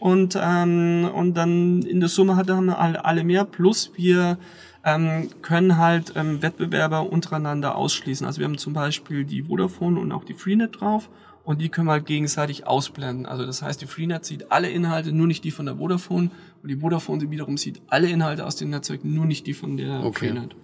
Und, 0.00 0.36
ähm, 0.40 1.08
und 1.14 1.34
dann 1.34 1.82
in 1.82 2.00
der 2.00 2.08
Summe 2.08 2.34
hat, 2.34 2.50
haben 2.50 2.66
wir 2.66 2.80
alle, 2.80 3.04
alle 3.04 3.22
mehr. 3.22 3.44
Plus 3.44 3.92
wir 3.94 4.38
ähm, 4.84 5.28
können 5.40 5.76
halt 5.76 6.14
ähm, 6.16 6.42
Wettbewerber 6.42 7.12
untereinander 7.12 7.76
ausschließen. 7.76 8.26
Also 8.26 8.40
wir 8.40 8.46
haben 8.46 8.58
zum 8.58 8.72
Beispiel 8.72 9.24
die 9.24 9.44
Vodafone 9.44 10.00
und 10.00 10.10
auch 10.10 10.24
die 10.24 10.34
Freenet 10.34 10.80
drauf 10.80 11.08
und 11.44 11.60
die 11.60 11.68
können 11.68 11.86
wir 11.86 11.92
halt 11.92 12.06
gegenseitig 12.06 12.66
ausblenden. 12.66 13.26
Also 13.26 13.46
das 13.46 13.62
heißt, 13.62 13.80
die 13.80 13.86
Freenet 13.86 14.24
sieht 14.24 14.50
alle 14.50 14.68
Inhalte, 14.68 15.12
nur 15.12 15.28
nicht 15.28 15.44
die 15.44 15.52
von 15.52 15.66
der 15.66 15.76
Vodafone 15.76 16.30
und 16.60 16.68
die 16.68 16.78
Vodafone 16.78 17.30
wiederum 17.30 17.56
sieht 17.56 17.82
alle 17.86 18.08
Inhalte 18.08 18.44
aus 18.44 18.56
den 18.56 18.70
Netzwerken, 18.70 19.14
nur 19.14 19.26
nicht 19.26 19.46
die 19.46 19.54
von 19.54 19.76
der 19.76 20.04
okay. 20.04 20.30
Freenet. 20.30 20.56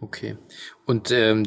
Okay. 0.00 0.36
Und 0.84 1.10
ähm, 1.10 1.44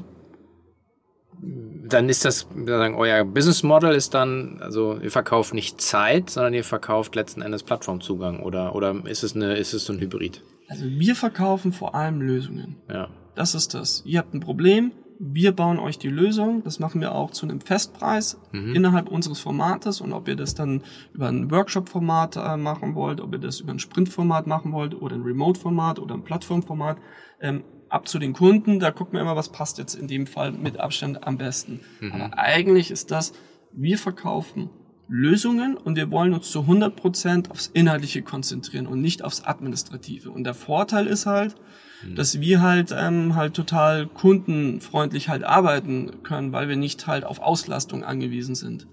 dann 1.41 2.09
ist 2.09 2.25
das, 2.25 2.47
sagen, 2.65 2.95
euer 2.95 3.23
Business 3.25 3.63
Model 3.63 3.93
ist 3.93 4.13
dann, 4.13 4.59
also 4.61 4.99
ihr 4.99 5.11
verkauft 5.11 5.53
nicht 5.53 5.81
Zeit, 5.81 6.29
sondern 6.29 6.53
ihr 6.53 6.63
verkauft 6.63 7.15
letzten 7.15 7.41
Endes 7.41 7.63
Plattformzugang 7.63 8.41
oder, 8.41 8.75
oder 8.75 8.95
ist 9.05 9.23
es 9.23 9.35
eine, 9.35 9.55
ist 9.55 9.73
es 9.73 9.85
so 9.85 9.93
ein 9.93 9.99
Hybrid? 9.99 10.43
Also 10.67 10.85
wir 10.85 11.15
verkaufen 11.15 11.71
vor 11.73 11.95
allem 11.95 12.21
Lösungen. 12.21 12.77
Ja. 12.89 13.09
Das 13.35 13.55
ist 13.55 13.73
das. 13.73 14.03
Ihr 14.05 14.19
habt 14.19 14.33
ein 14.33 14.39
Problem, 14.39 14.91
wir 15.19 15.51
bauen 15.51 15.79
euch 15.79 15.97
die 15.97 16.09
Lösung. 16.09 16.63
Das 16.63 16.79
machen 16.79 17.01
wir 17.01 17.13
auch 17.13 17.31
zu 17.31 17.45
einem 17.45 17.59
Festpreis 17.59 18.39
mhm. 18.51 18.75
innerhalb 18.75 19.09
unseres 19.09 19.39
Formates. 19.39 19.99
Und 19.99 20.13
ob 20.13 20.27
ihr 20.27 20.35
das 20.35 20.55
dann 20.55 20.83
über 21.13 21.27
ein 21.27 21.51
Workshop-Format 21.51 22.37
äh, 22.37 22.57
machen 22.57 22.95
wollt, 22.95 23.19
ob 23.19 23.33
ihr 23.33 23.39
das 23.39 23.59
über 23.59 23.71
ein 23.71 23.79
Sprint-Format 23.79 24.47
machen 24.47 24.71
wollt 24.71 24.99
oder 24.99 25.15
ein 25.15 25.23
Remote-Format 25.23 25.99
oder 25.99 26.15
ein 26.15 26.23
Plattform-Format, 26.23 26.97
ähm, 27.41 27.63
ab 27.89 28.07
zu 28.07 28.19
den 28.19 28.33
Kunden. 28.33 28.79
Da 28.79 28.91
gucken 28.91 29.13
wir 29.13 29.21
immer, 29.21 29.35
was 29.35 29.49
passt 29.49 29.77
jetzt 29.77 29.95
in 29.95 30.07
dem 30.07 30.27
Fall 30.27 30.51
mit 30.51 30.79
Abstand 30.79 31.25
am 31.25 31.37
besten. 31.37 31.81
Mhm. 31.99 32.11
Aber 32.11 32.37
eigentlich 32.37 32.91
ist 32.91 33.11
das, 33.11 33.33
wir 33.71 33.97
verkaufen 33.97 34.69
Lösungen 35.07 35.75
und 35.75 35.95
wir 35.95 36.11
wollen 36.11 36.33
uns 36.33 36.51
zu 36.51 36.61
100 36.61 36.95
Prozent 36.95 37.49
aufs 37.49 37.67
Inhaltliche 37.67 38.21
konzentrieren 38.21 38.85
und 38.85 39.01
nicht 39.01 39.23
aufs 39.23 39.43
Administrative. 39.43 40.29
Und 40.29 40.43
der 40.43 40.53
Vorteil 40.53 41.07
ist 41.07 41.25
halt, 41.25 41.55
mhm. 42.03 42.15
dass 42.15 42.39
wir 42.39 42.61
halt 42.61 42.93
ähm, 42.95 43.35
halt 43.35 43.55
total 43.55 44.05
kundenfreundlich 44.05 45.27
halt 45.27 45.43
arbeiten 45.43 46.21
können, 46.21 46.51
weil 46.51 46.69
wir 46.69 46.77
nicht 46.77 47.07
halt 47.07 47.25
auf 47.25 47.39
Auslastung 47.39 48.03
angewiesen 48.03 48.53
sind. 48.53 48.87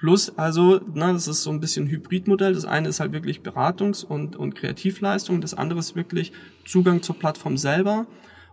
Plus, 0.00 0.36
also, 0.38 0.80
na, 0.94 1.12
das 1.12 1.28
ist 1.28 1.42
so 1.42 1.50
ein 1.50 1.60
bisschen 1.60 1.86
Hybridmodell. 1.86 2.54
Das 2.54 2.64
eine 2.64 2.88
ist 2.88 3.00
halt 3.00 3.12
wirklich 3.12 3.40
Beratungs- 3.40 4.02
und, 4.02 4.34
und 4.34 4.54
Kreativleistung. 4.54 5.42
Das 5.42 5.52
andere 5.52 5.78
ist 5.78 5.94
wirklich 5.94 6.32
Zugang 6.64 7.02
zur 7.02 7.18
Plattform 7.18 7.58
selber. 7.58 8.06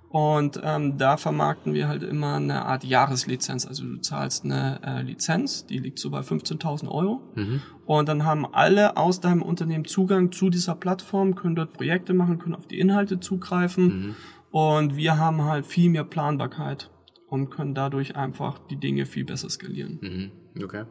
Und 0.10 0.62
ähm, 0.64 0.98
da 0.98 1.18
vermarkten 1.18 1.74
wir 1.74 1.90
halt 1.90 2.02
immer 2.02 2.36
eine 2.36 2.66
Art 2.66 2.86
Jahreslizenz. 2.86 3.66
Also 3.66 3.84
du 3.84 3.98
zahlst 3.98 4.46
eine 4.46 4.80
äh, 4.84 5.02
Lizenz, 5.02 5.66
die 5.66 5.80
liegt 5.80 6.00
so 6.00 6.10
bei 6.10 6.22
15.000 6.22 6.88
Euro. 6.88 7.22
Mhm. 7.36 7.62
Und 7.86 8.08
dann 8.08 8.24
haben 8.24 8.46
alle 8.46 8.96
aus 8.96 9.20
deinem 9.20 9.42
Unternehmen 9.42 9.86
Zugang 9.86 10.32
zu 10.32 10.50
dieser 10.50 10.76
Plattform, 10.76 11.36
können 11.36 11.56
dort 11.56 11.74
Projekte 11.74 12.14
machen, 12.14 12.40
können 12.40 12.56
auf 12.56 12.68
die 12.68 12.80
Inhalte 12.80 13.20
zugreifen. 13.20 13.86
Mhm. 13.86 14.16
Und 14.52 14.96
wir 14.96 15.18
haben 15.18 15.44
halt 15.44 15.66
viel 15.66 15.90
mehr 15.90 16.06
Planbarkeit 16.06 16.90
und 17.28 17.50
können 17.50 17.76
dadurch 17.76 18.16
einfach 18.16 18.60
die 18.70 18.78
Dinge 18.78 19.06
viel 19.06 19.26
besser 19.26 19.50
skalieren. 19.50 20.00
Mhm. 20.02 20.64
Okay. 20.64 20.86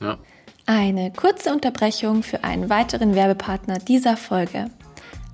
Ja. 0.00 0.18
Eine 0.66 1.12
kurze 1.12 1.52
Unterbrechung 1.52 2.22
für 2.22 2.44
einen 2.44 2.70
weiteren 2.70 3.16
Werbepartner 3.16 3.78
dieser 3.78 4.16
Folge. 4.16 4.70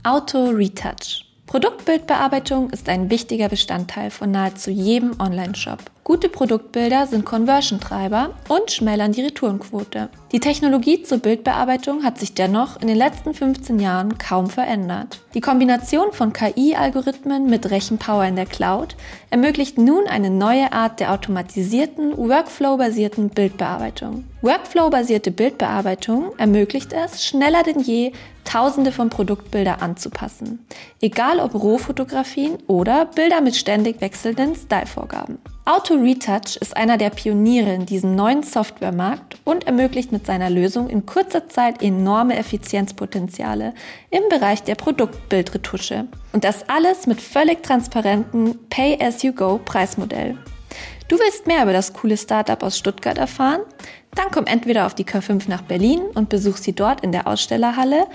Auto 0.02 0.48
Retouch. 0.48 1.27
Produktbildbearbeitung 1.48 2.68
ist 2.68 2.90
ein 2.90 3.08
wichtiger 3.08 3.48
Bestandteil 3.48 4.10
von 4.10 4.30
nahezu 4.30 4.70
jedem 4.70 5.18
Online-Shop. 5.18 5.78
Gute 6.04 6.28
Produktbilder 6.28 7.06
sind 7.06 7.24
Conversion-Treiber 7.24 8.34
und 8.48 8.70
schmälern 8.70 9.12
die 9.12 9.22
Retourenquote. 9.22 10.10
Die 10.32 10.40
Technologie 10.40 11.02
zur 11.02 11.18
Bildbearbeitung 11.18 12.04
hat 12.04 12.18
sich 12.18 12.34
dennoch 12.34 12.80
in 12.82 12.88
den 12.88 12.98
letzten 12.98 13.32
15 13.32 13.78
Jahren 13.78 14.18
kaum 14.18 14.50
verändert. 14.50 15.22
Die 15.32 15.40
Kombination 15.40 16.12
von 16.12 16.34
KI-Algorithmen 16.34 17.48
mit 17.48 17.70
Rechenpower 17.70 18.24
in 18.24 18.36
der 18.36 18.46
Cloud 18.46 18.96
ermöglicht 19.30 19.78
nun 19.78 20.06
eine 20.06 20.30
neue 20.30 20.72
Art 20.74 21.00
der 21.00 21.12
automatisierten, 21.12 22.16
Workflow-basierten 22.16 23.30
Bildbearbeitung. 23.30 24.24
Workflow-basierte 24.42 25.30
Bildbearbeitung 25.30 26.32
ermöglicht 26.38 26.92
es, 26.92 27.24
schneller 27.24 27.62
denn 27.62 27.80
je 27.80 28.12
Tausende 28.48 28.92
von 28.92 29.10
Produktbilder 29.10 29.82
anzupassen, 29.82 30.64
egal 31.02 31.38
ob 31.38 31.52
Rohfotografien 31.54 32.56
oder 32.66 33.04
Bilder 33.04 33.42
mit 33.42 33.54
ständig 33.56 34.00
wechselnden 34.00 34.54
Stylevorgaben. 34.54 35.36
Auto 35.66 35.96
Retouch 35.96 36.56
ist 36.58 36.74
einer 36.74 36.96
der 36.96 37.10
Pioniere 37.10 37.74
in 37.74 37.84
diesem 37.84 38.14
neuen 38.14 38.42
Softwaremarkt 38.42 39.36
und 39.44 39.66
ermöglicht 39.66 40.12
mit 40.12 40.24
seiner 40.24 40.48
Lösung 40.48 40.88
in 40.88 41.04
kurzer 41.04 41.50
Zeit 41.50 41.82
enorme 41.82 42.38
Effizienzpotenziale 42.38 43.74
im 44.08 44.22
Bereich 44.30 44.62
der 44.62 44.76
Produktbildretusche. 44.76 46.06
Und 46.32 46.42
das 46.42 46.70
alles 46.70 47.06
mit 47.06 47.20
völlig 47.20 47.62
transparentem 47.62 48.58
Pay-as-you-go 48.70 49.60
Preismodell. 49.62 50.38
Du 51.08 51.18
willst 51.18 51.46
mehr 51.46 51.62
über 51.62 51.72
das 51.72 51.92
coole 51.92 52.16
Startup 52.16 52.62
aus 52.62 52.78
Stuttgart 52.78 53.18
erfahren? 53.18 53.60
Dann 54.14 54.30
komm 54.30 54.46
entweder 54.46 54.84
auf 54.84 54.94
die 54.94 55.04
K5 55.04 55.48
nach 55.48 55.62
Berlin 55.62 56.00
und 56.14 56.28
besuch 56.28 56.56
sie 56.56 56.74
dort 56.74 57.02
in 57.02 57.12
der 57.12 57.26
Ausstellerhalle 57.26 58.06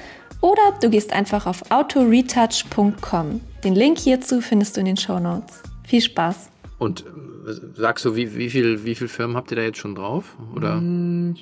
oder 0.44 0.78
du 0.82 0.90
gehst 0.90 1.14
einfach 1.14 1.48
auf 1.48 1.72
autoretouch.com. 1.72 3.40
Den 3.64 3.76
Link 3.76 3.98
hierzu 3.98 4.42
findest 4.42 4.76
du 4.76 4.82
in 4.82 4.88
den 4.88 4.98
Show 4.98 5.18
Notes. 5.18 5.64
Viel 5.88 6.02
Spaß! 6.02 6.52
Und 6.80 7.06
sagst 7.46 8.06
du, 8.06 8.16
wie, 8.16 8.36
wie 8.36 8.50
viel, 8.50 8.86
wie 8.86 8.96
viel 8.96 9.08
Firmen 9.08 9.36
habt 9.36 9.52
ihr 9.52 9.58
da 9.58 9.64
jetzt 9.64 9.78
schon 9.78 9.96
drauf? 9.96 10.38
Oder? 10.56 10.76
Mm, 10.76 11.36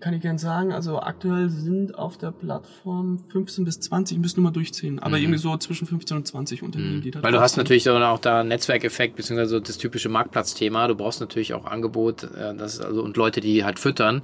kann 0.00 0.14
ich 0.14 0.22
gern 0.22 0.38
sagen. 0.38 0.72
Also 0.72 1.00
aktuell 1.00 1.48
sind 1.48 1.94
auf 1.94 2.18
der 2.18 2.30
Plattform 2.30 3.18
15 3.30 3.64
bis 3.64 3.80
20, 3.80 4.16
ich 4.16 4.20
müsste 4.20 4.40
nur 4.40 4.50
mal 4.50 4.54
durchziehen, 4.54 4.98
aber 4.98 5.16
mhm. 5.16 5.24
irgendwie 5.24 5.38
so 5.38 5.56
zwischen 5.56 5.86
15 5.86 6.16
und 6.18 6.26
20 6.26 6.62
Unternehmen, 6.62 6.96
mhm. 6.96 7.02
die 7.02 7.10
da 7.10 7.22
Weil 7.22 7.32
du 7.32 7.40
hast 7.40 7.54
sind. 7.54 7.64
natürlich 7.64 7.88
auch 7.88 8.18
da 8.18 8.44
Netzwerkeffekt, 8.44 9.16
beziehungsweise 9.16 9.60
das 9.60 9.78
typische 9.78 10.08
Marktplatzthema. 10.08 10.86
Du 10.88 10.94
brauchst 10.94 11.20
natürlich 11.20 11.54
auch 11.54 11.64
Angebot, 11.64 12.24
äh, 12.24 12.54
das, 12.54 12.80
also, 12.80 13.02
und 13.02 13.16
Leute, 13.16 13.40
die 13.40 13.64
halt 13.64 13.78
füttern, 13.78 14.22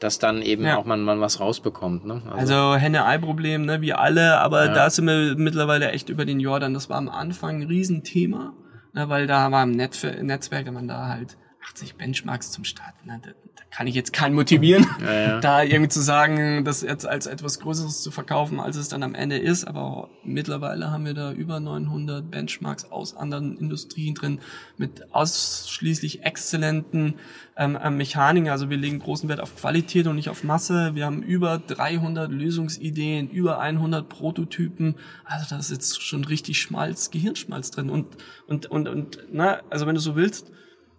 dass 0.00 0.18
dann 0.18 0.42
eben 0.42 0.64
ja. 0.64 0.76
auch 0.76 0.84
man, 0.84 1.02
man 1.02 1.20
was 1.20 1.40
rausbekommt. 1.40 2.04
Ne? 2.04 2.22
Also, 2.26 2.54
also 2.54 2.76
Henne-Ei-Problem, 2.76 3.64
ne, 3.64 3.80
wie 3.80 3.92
alle, 3.92 4.40
aber 4.40 4.66
ja. 4.66 4.74
da 4.74 4.90
sind 4.90 5.06
wir 5.06 5.34
mittlerweile 5.36 5.90
echt 5.92 6.08
über 6.08 6.24
den 6.24 6.40
Jordan. 6.40 6.74
Das 6.74 6.90
war 6.90 6.98
am 6.98 7.08
Anfang 7.08 7.62
ein 7.62 7.66
Riesenthema, 7.66 8.52
ne, 8.94 9.08
weil 9.08 9.26
da 9.26 9.50
war 9.50 9.62
im 9.64 9.72
Netzwerk, 9.72 10.66
wenn 10.66 10.74
man 10.74 10.88
da 10.88 11.08
halt 11.08 11.36
80 11.66 11.96
Benchmarks 11.96 12.50
zum 12.50 12.64
Starten. 12.64 13.08
Da, 13.08 13.18
da 13.18 13.62
kann 13.70 13.86
ich 13.86 13.94
jetzt 13.94 14.12
keinen 14.12 14.34
motivieren, 14.34 14.86
ja, 15.00 15.12
ja. 15.12 15.40
da 15.40 15.62
irgendwie 15.62 15.88
zu 15.88 16.00
sagen, 16.00 16.64
das 16.64 16.82
jetzt 16.82 17.06
als 17.06 17.26
etwas 17.26 17.58
Größeres 17.60 18.02
zu 18.02 18.10
verkaufen, 18.10 18.60
als 18.60 18.76
es 18.76 18.88
dann 18.88 19.02
am 19.02 19.14
Ende 19.14 19.38
ist. 19.38 19.64
Aber 19.64 20.10
mittlerweile 20.22 20.90
haben 20.90 21.04
wir 21.06 21.14
da 21.14 21.32
über 21.32 21.60
900 21.60 22.30
Benchmarks 22.30 22.84
aus 22.90 23.16
anderen 23.16 23.56
Industrien 23.56 24.14
drin 24.14 24.40
mit 24.76 25.12
ausschließlich 25.14 26.22
exzellenten 26.22 27.14
ähm, 27.56 27.78
ähm, 27.82 27.96
Mechaniken. 27.96 28.50
Also 28.50 28.68
wir 28.68 28.76
legen 28.76 28.98
großen 28.98 29.28
Wert 29.28 29.40
auf 29.40 29.56
Qualität 29.56 30.06
und 30.06 30.16
nicht 30.16 30.28
auf 30.28 30.44
Masse. 30.44 30.94
Wir 30.94 31.06
haben 31.06 31.22
über 31.22 31.58
300 31.58 32.30
Lösungsideen, 32.30 33.30
über 33.30 33.58
100 33.58 34.08
Prototypen. 34.08 34.96
Also 35.24 35.46
da 35.48 35.58
ist 35.58 35.70
jetzt 35.70 36.02
schon 36.02 36.24
richtig 36.24 36.60
Schmalz, 36.60 37.10
Gehirnschmalz 37.10 37.70
drin. 37.70 37.90
Und, 37.90 38.16
und, 38.46 38.66
und, 38.66 38.88
und 38.88 39.18
na, 39.32 39.60
also 39.70 39.86
wenn 39.86 39.94
du 39.94 40.00
so 40.00 40.14
willst, 40.14 40.52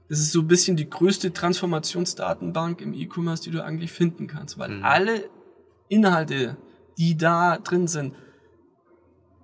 das 0.10 0.20
ist 0.20 0.32
so 0.32 0.42
ein 0.42 0.48
bisschen 0.48 0.78
die 0.78 0.90
größte 0.90 1.34
Transformationsdatenbank 1.34 2.82
im 2.82 2.94
E-Commerce, 2.94 3.44
die 3.44 3.52
du 3.52 3.64
eigentlich 3.64 3.92
finden 3.92 4.28
kannst, 4.28 4.58
weil 4.58 4.70
mhm. 4.70 4.84
alle 4.84 5.30
Inhalte, 5.90 6.58
die 6.98 7.18
da 7.18 7.58
drin 7.58 7.88
sind, 7.88 8.14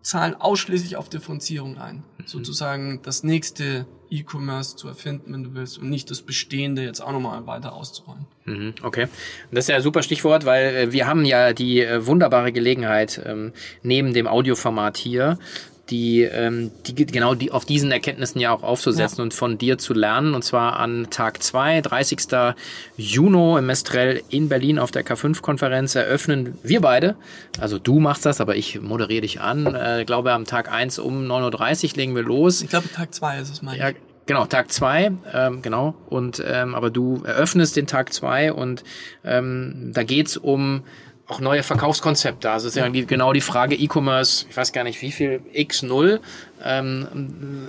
zahlen 0.01 0.35
ausschließlich 0.35 0.97
auf 0.97 1.09
Differenzierung 1.09 1.77
ein. 1.77 1.97
Mhm. 2.17 2.27
Sozusagen 2.27 3.01
das 3.03 3.23
nächste 3.23 3.85
E-Commerce 4.09 4.75
zu 4.75 4.87
erfinden, 4.87 5.33
wenn 5.33 5.43
du 5.43 5.53
willst, 5.53 5.77
und 5.77 5.89
nicht 5.89 6.11
das 6.11 6.21
Bestehende 6.21 6.83
jetzt 6.83 7.01
auch 7.01 7.11
nochmal 7.11 7.47
weiter 7.47 7.73
auszurollen. 7.73 8.25
Mhm, 8.45 8.75
okay. 8.83 9.07
Das 9.51 9.65
ist 9.65 9.69
ja 9.69 9.77
ein 9.77 9.81
super 9.81 10.03
Stichwort, 10.03 10.45
weil 10.45 10.75
äh, 10.75 10.91
wir 10.91 11.07
haben 11.07 11.23
ja 11.23 11.53
die 11.53 11.81
äh, 11.81 12.05
wunderbare 12.05 12.51
Gelegenheit, 12.51 13.21
ähm, 13.25 13.53
neben 13.83 14.13
dem 14.13 14.27
Audioformat 14.27 14.97
hier 14.97 15.39
die, 15.89 16.21
ähm, 16.21 16.71
die 16.85 17.05
genau 17.05 17.35
die 17.35 17.51
auf 17.51 17.65
diesen 17.65 17.91
Erkenntnissen 17.91 18.39
ja 18.39 18.53
auch 18.53 18.63
aufzusetzen 18.63 19.17
ja. 19.17 19.23
und 19.23 19.33
von 19.33 19.57
dir 19.57 19.77
zu 19.77 19.93
lernen. 19.93 20.33
Und 20.33 20.43
zwar 20.43 20.79
an 20.79 21.07
Tag 21.09 21.43
2, 21.43 21.81
30. 21.81 22.19
Juni 22.97 23.57
im 23.57 23.65
Mestrel 23.65 24.21
in 24.29 24.49
Berlin 24.49 24.79
auf 24.79 24.91
der 24.91 25.05
K5-Konferenz 25.05 25.95
eröffnen 25.95 26.57
wir 26.63 26.81
beide. 26.81 27.15
Also 27.59 27.79
du 27.79 27.99
machst 27.99 28.25
das, 28.25 28.39
aber 28.39 28.55
ich 28.55 28.81
moderiere 28.81 29.21
dich 29.21 29.41
an. 29.41 29.73
Äh, 29.75 30.05
glaube 30.05 30.31
am 30.31 30.45
Tag 30.45 30.71
1 30.71 30.99
um 30.99 31.25
9.30 31.25 31.91
Uhr 31.91 31.97
legen 31.97 32.15
wir 32.15 32.23
los. 32.23 32.61
Ich 32.61 32.69
glaube 32.69 32.89
Tag 32.91 33.13
2 33.13 33.39
ist 33.39 33.49
es, 33.49 33.61
mein 33.61 33.77
ja, 33.77 33.91
Genau, 34.27 34.45
Tag 34.45 34.71
zwei, 34.71 35.11
ähm, 35.33 35.61
genau. 35.61 35.95
Und 36.07 36.41
ähm, 36.45 36.75
aber 36.75 36.89
du 36.89 37.21
eröffnest 37.25 37.75
den 37.75 37.87
Tag 37.87 38.13
zwei 38.13 38.53
und 38.53 38.83
ähm, 39.25 39.91
da 39.93 40.03
geht's 40.03 40.37
um 40.37 40.83
auch 41.31 41.39
neue 41.39 41.63
Verkaufskonzepte. 41.63 42.51
Also 42.51 42.67
es 42.67 42.75
ist 42.75 42.81
ja 42.81 42.89
genau 42.89 43.31
die 43.31 43.41
Frage 43.41 43.75
E-Commerce, 43.75 44.45
ich 44.49 44.57
weiß 44.57 44.73
gar 44.73 44.83
nicht 44.83 45.01
wie 45.01 45.11
viel, 45.11 45.41
X0. 45.53 46.19
Ähm, 46.63 47.67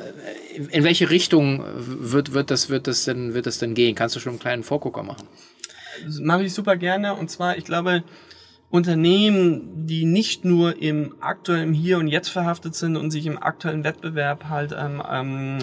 in 0.71 0.85
welche 0.85 1.11
Richtung 1.11 1.63
wird, 1.77 2.35
wird, 2.35 2.51
das, 2.51 2.69
wird, 2.69 2.89
das 2.89 3.05
denn, 3.05 3.35
wird 3.35 3.47
das 3.47 3.59
denn 3.59 3.75
gehen? 3.75 3.95
Kannst 3.95 4.17
du 4.17 4.21
schon 4.21 4.33
einen 4.33 4.41
kleinen 4.41 4.65
Vorgucker 4.65 5.03
machen? 5.03 5.29
Das 6.05 6.19
mache 6.19 6.43
ich 6.43 6.53
super 6.53 6.77
gerne. 6.77 7.15
Und 7.15 7.31
zwar, 7.31 7.57
ich 7.57 7.65
glaube, 7.65 8.03
Unternehmen, 8.71 9.87
die 9.87 10.05
nicht 10.07 10.45
nur 10.45 10.81
im 10.83 11.15
aktuellen 11.21 11.73
Hier 11.73 11.99
und 11.99 12.09
Jetzt 12.09 12.29
verhaftet 12.29 12.75
sind 12.75 12.97
und 12.97 13.11
sich 13.11 13.27
im 13.27 13.41
aktuellen 13.41 13.85
Wettbewerb 13.85 14.49
halt 14.49 14.75
ähm, 14.77 15.03
ähm, 15.09 15.59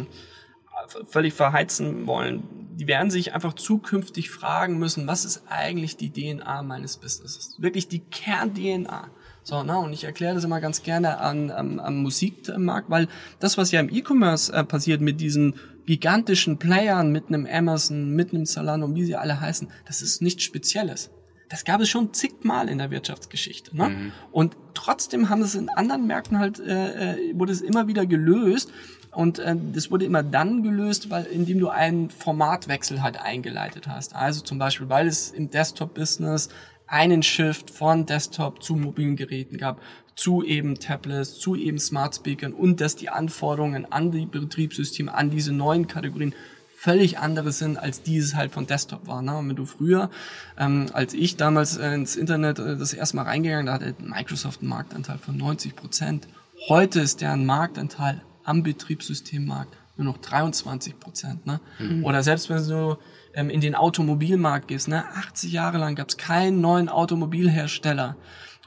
völlig 1.08 1.34
verheizen 1.34 2.08
wollen, 2.08 2.44
die 2.80 2.88
werden 2.88 3.12
sich 3.12 3.34
einfach 3.34 3.54
zukünftig 3.54 4.30
fragen 4.30 4.80
müssen, 4.80 5.06
was 5.06 5.26
ist 5.26 5.44
eigentlich 5.50 5.98
die 5.98 6.12
DNA 6.12 6.64
meines 6.64 6.96
Businesses? 6.96 7.56
Wirklich 7.58 7.90
die 7.90 8.00
Kern-DNA. 8.00 9.10
So, 9.44 9.64
na, 9.64 9.78
und 9.80 9.92
ich 9.92 10.06
erkläre 10.06 10.36
das 10.36 10.46
immer 10.46 10.62
ganz 10.62 10.82
gerne 10.82 11.18
an, 11.18 11.52
am, 11.52 11.80
am 11.80 11.98
Musikmarkt, 12.02 12.90
weil 12.90 13.08
das, 13.40 13.58
was 13.58 13.72
ja 13.72 13.82
im 13.82 13.90
E-Commerce 13.90 14.54
äh, 14.54 14.64
passiert 14.64 15.02
mit 15.02 15.20
diesen 15.20 15.56
gigantischen 15.88 16.58
Playern, 16.58 17.12
mit 17.12 17.28
einem 17.28 17.46
Amazon, 17.52 18.16
mit 18.16 18.34
einem 18.34 18.46
Zalando, 18.46 18.96
wie 18.96 19.04
sie 19.04 19.16
alle 19.16 19.42
heißen, 19.42 19.68
das 19.86 20.02
ist 20.02 20.22
nichts 20.22 20.44
Spezielles. 20.44 21.10
Das 21.50 21.66
gab 21.66 21.82
es 21.82 21.90
schon 21.90 22.14
zigmal 22.14 22.70
in 22.70 22.78
der 22.78 22.92
Wirtschaftsgeschichte. 22.92 23.76
Ne? 23.76 23.90
Mhm. 23.90 24.12
Und 24.32 24.56
trotzdem 24.74 25.30
haben 25.30 25.42
es 25.42 25.56
in 25.56 25.68
anderen 25.68 26.08
Märkten 26.08 26.40
halt, 26.40 26.60
äh, 26.60 27.16
äh 27.16 27.34
wurde 27.38 27.52
es 27.52 27.62
immer 27.62 27.88
wieder 27.88 28.06
gelöst. 28.06 28.72
Und 29.20 29.38
äh, 29.40 29.54
das 29.74 29.92
wurde 29.92 30.06
immer 30.06 30.24
dann 30.24 30.64
gelöst, 30.64 31.10
weil 31.10 31.26
indem 31.26 31.60
du 31.60 31.68
einen 31.68 32.10
Formatwechsel 32.10 33.04
halt 33.04 33.20
eingeleitet 33.20 33.86
hast. 33.86 34.16
Also 34.16 34.40
zum 34.40 34.60
Beispiel, 34.60 34.88
weil 34.88 35.08
es 35.08 35.32
im 35.32 35.50
Desktop-Business 35.50 36.48
einen 36.88 37.22
Shift 37.22 37.70
von 37.70 38.06
Desktop 38.06 38.64
zu 38.64 38.78
mobilen 38.78 39.18
Geräten 39.18 39.58
gab, 39.58 39.82
zu 40.16 40.42
eben 40.42 40.80
Tablets, 40.80 41.38
zu 41.38 41.58
eben 41.58 41.80
Smart 41.80 42.16
Speakern 42.16 42.54
und 42.54 42.80
dass 42.80 42.96
die 42.96 43.10
Anforderungen 43.10 43.92
an 43.92 44.12
die 44.12 44.26
Betriebssysteme, 44.26 45.14
an 45.14 45.30
diese 45.30 45.52
neuen 45.52 45.88
Kategorien 45.88 46.34
völlig 46.74 47.20
andere 47.20 47.52
sind, 47.52 47.76
als 47.76 48.02
dieses 48.02 48.36
halt 48.36 48.54
von 48.54 48.68
Desktop 48.68 49.06
war. 49.06 49.22
Ne? 49.22 49.34
Wenn 49.44 49.58
du 49.58 49.66
früher, 49.66 50.10
ähm, 50.58 50.86
als 50.94 51.14
ich 51.14 51.36
damals 51.36 51.76
äh, 51.76 51.94
ins 51.94 52.16
Internet 52.16 52.60
äh, 52.60 52.78
das 52.78 52.94
erste 52.94 53.18
Mal 53.18 53.24
reingegangen, 53.24 53.66
da 53.66 53.74
hatte 53.74 53.96
Microsoft 54.02 54.62
einen 54.62 54.70
Marktanteil 54.70 55.18
von 55.18 55.36
90 55.36 55.76
Prozent. 55.76 56.30
Heute 56.70 57.02
ist 57.02 57.20
deren 57.20 57.46
Marktanteil 57.46 58.22
am 58.50 58.64
Betriebssystemmarkt 58.64 59.78
nur 60.00 60.06
noch 60.06 60.18
23 60.18 61.00
Prozent. 61.00 61.46
Ne? 61.46 61.60
Mhm. 61.78 62.06
Oder 62.06 62.24
selbst 62.24 62.50
wenn 62.50 62.66
du 62.68 62.98
ähm, 63.34 63.50
in 63.50 63.62
den 63.62 63.76
Automobilmarkt 63.76 64.70
gehst, 64.70 64.88
ne? 64.88 65.06
80 65.06 65.52
Jahre 65.52 65.78
lang 65.78 65.96
gab 65.96 66.10
es 66.10 66.18
keinen 66.18 66.62
neuen 66.62 66.90
Automobilhersteller 66.90 68.16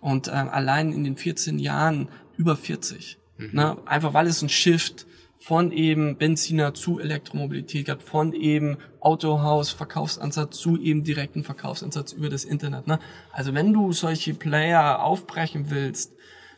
und 0.01 0.29
ähm, 0.29 0.49
allein 0.49 0.93
in 0.93 1.05
den 1.05 1.17
14 1.17 1.59
Jahren 1.59 2.09
über 2.37 2.55
40. 2.55 3.19
Mhm. 3.39 3.51
Ne? 3.53 3.77
Einfach 3.87 4.15
weil 4.15 4.27
es 4.27 4.43
ein 4.43 4.51
Shift 4.51 5.07
von 5.39 5.73
eben 5.73 6.17
Benziner 6.19 6.75
zu 6.75 7.01
Elektromobilität 7.01 7.87
gab, 7.87 8.03
von 8.03 8.33
eben 8.33 8.77
Autohaus, 9.01 9.71
Verkaufsansatz 9.71 10.59
zu 10.59 10.79
eben 10.81 11.03
direkten 11.03 11.43
Verkaufsansatz 11.43 12.13
über 12.13 12.29
das 12.29 12.45
Internet. 12.45 12.87
Ne? 12.87 13.01
Also 13.33 13.53
wenn 13.53 13.73
du 13.73 13.93
solche 13.93 14.35
Player 14.35 15.03
aufbrechen 15.03 15.71
willst, 15.71 16.13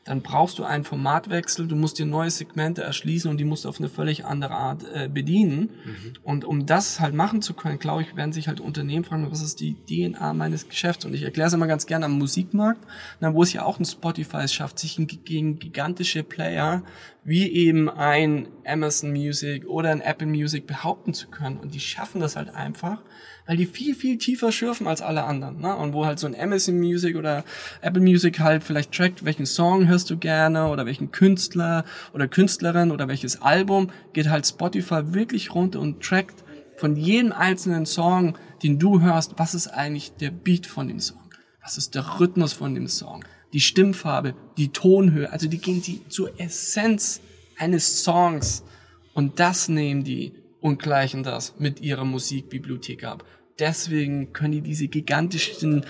dann 0.04 0.20
brauchst 0.20 0.58
du 0.58 0.64
einen 0.64 0.84
Formatwechsel, 0.84 1.66
du 1.66 1.76
musst 1.76 1.98
dir 1.98 2.04
neue 2.04 2.30
Segmente 2.30 2.82
erschließen 2.82 3.30
und 3.30 3.38
die 3.38 3.44
musst 3.44 3.64
du 3.64 3.70
auf 3.70 3.80
eine 3.80 3.88
völlig 3.88 4.26
andere 4.26 4.54
Art 4.54 4.84
äh, 4.94 5.08
bedienen. 5.08 5.70
Mhm. 5.84 6.12
Und 6.22 6.44
um 6.44 6.66
das 6.66 7.00
halt 7.00 7.14
machen 7.14 7.40
zu 7.40 7.54
können, 7.54 7.78
glaube 7.78 8.02
ich, 8.02 8.14
werden 8.14 8.32
sich 8.32 8.46
halt 8.46 8.60
Unternehmen 8.60 9.04
fragen, 9.04 9.30
was 9.30 9.40
ist 9.40 9.60
die 9.60 9.76
DNA 9.86 10.34
meines 10.34 10.68
Geschäfts? 10.68 11.06
Und 11.06 11.14
ich 11.14 11.22
erkläre 11.22 11.48
es 11.48 11.54
immer 11.54 11.66
ganz 11.66 11.86
gerne 11.86 12.04
am 12.04 12.18
Musikmarkt, 12.18 12.86
na, 13.20 13.32
wo 13.32 13.42
es 13.42 13.54
ja 13.54 13.64
auch 13.64 13.78
ein 13.78 13.86
Spotify 13.86 14.38
es 14.38 14.52
schafft, 14.52 14.78
sich 14.78 14.98
gegen 15.24 15.58
gigantische 15.58 16.22
Player 16.22 16.82
wie 17.24 17.50
eben 17.50 17.88
ein 17.88 18.48
Amazon 18.66 19.10
Music 19.10 19.66
oder 19.66 19.90
ein 19.90 20.02
Apple 20.02 20.26
Music 20.26 20.66
behaupten 20.66 21.14
zu 21.14 21.28
können. 21.28 21.56
Und 21.56 21.74
die 21.74 21.80
schaffen 21.80 22.20
das 22.20 22.36
halt 22.36 22.54
einfach, 22.54 23.00
weil 23.46 23.56
die 23.56 23.66
viel, 23.66 23.94
viel 23.94 24.18
tiefer 24.18 24.52
schürfen 24.52 24.86
als 24.86 25.02
alle 25.02 25.24
anderen. 25.24 25.60
Ne? 25.60 25.74
Und 25.76 25.92
wo 25.92 26.06
halt 26.06 26.18
so 26.18 26.26
ein 26.26 26.38
Amazon 26.38 26.78
Music 26.78 27.16
oder 27.16 27.44
Apple 27.82 28.00
Music 28.02 28.40
halt 28.40 28.64
vielleicht 28.64 28.92
trackt, 28.92 29.24
welchen 29.24 29.46
Song 29.46 29.86
hörst 29.86 30.10
du 30.10 30.16
gerne 30.16 30.68
oder 30.68 30.86
welchen 30.86 31.10
Künstler 31.10 31.84
oder 32.12 32.28
Künstlerin 32.28 32.90
oder 32.90 33.08
welches 33.08 33.42
Album, 33.42 33.90
geht 34.12 34.28
halt 34.28 34.46
Spotify 34.46 35.12
wirklich 35.12 35.54
runter 35.54 35.80
und 35.80 36.02
trackt 36.02 36.44
von 36.76 36.96
jedem 36.96 37.32
einzelnen 37.32 37.86
Song, 37.86 38.36
den 38.62 38.78
du 38.78 39.00
hörst, 39.00 39.34
was 39.36 39.54
ist 39.54 39.68
eigentlich 39.68 40.12
der 40.16 40.30
Beat 40.30 40.66
von 40.66 40.88
dem 40.88 41.00
Song? 41.00 41.20
Was 41.62 41.78
ist 41.78 41.94
der 41.94 42.20
Rhythmus 42.20 42.52
von 42.52 42.74
dem 42.74 42.88
Song? 42.88 43.24
Die 43.52 43.60
Stimmfarbe, 43.60 44.34
die 44.56 44.72
Tonhöhe, 44.72 45.30
also 45.30 45.48
die 45.48 45.58
gehen 45.58 45.80
die 45.82 46.06
zur 46.08 46.38
Essenz 46.40 47.20
eines 47.56 48.02
Songs 48.02 48.64
und 49.12 49.38
das 49.38 49.68
nehmen 49.68 50.02
die 50.02 50.34
und 50.64 50.78
gleichen 50.78 51.22
das 51.22 51.56
mit 51.58 51.82
ihrer 51.82 52.06
Musikbibliothek 52.06 53.04
ab. 53.04 53.26
Deswegen 53.58 54.32
können 54.32 54.52
die 54.52 54.60
diese 54.62 54.88
gigantischen 54.88 55.84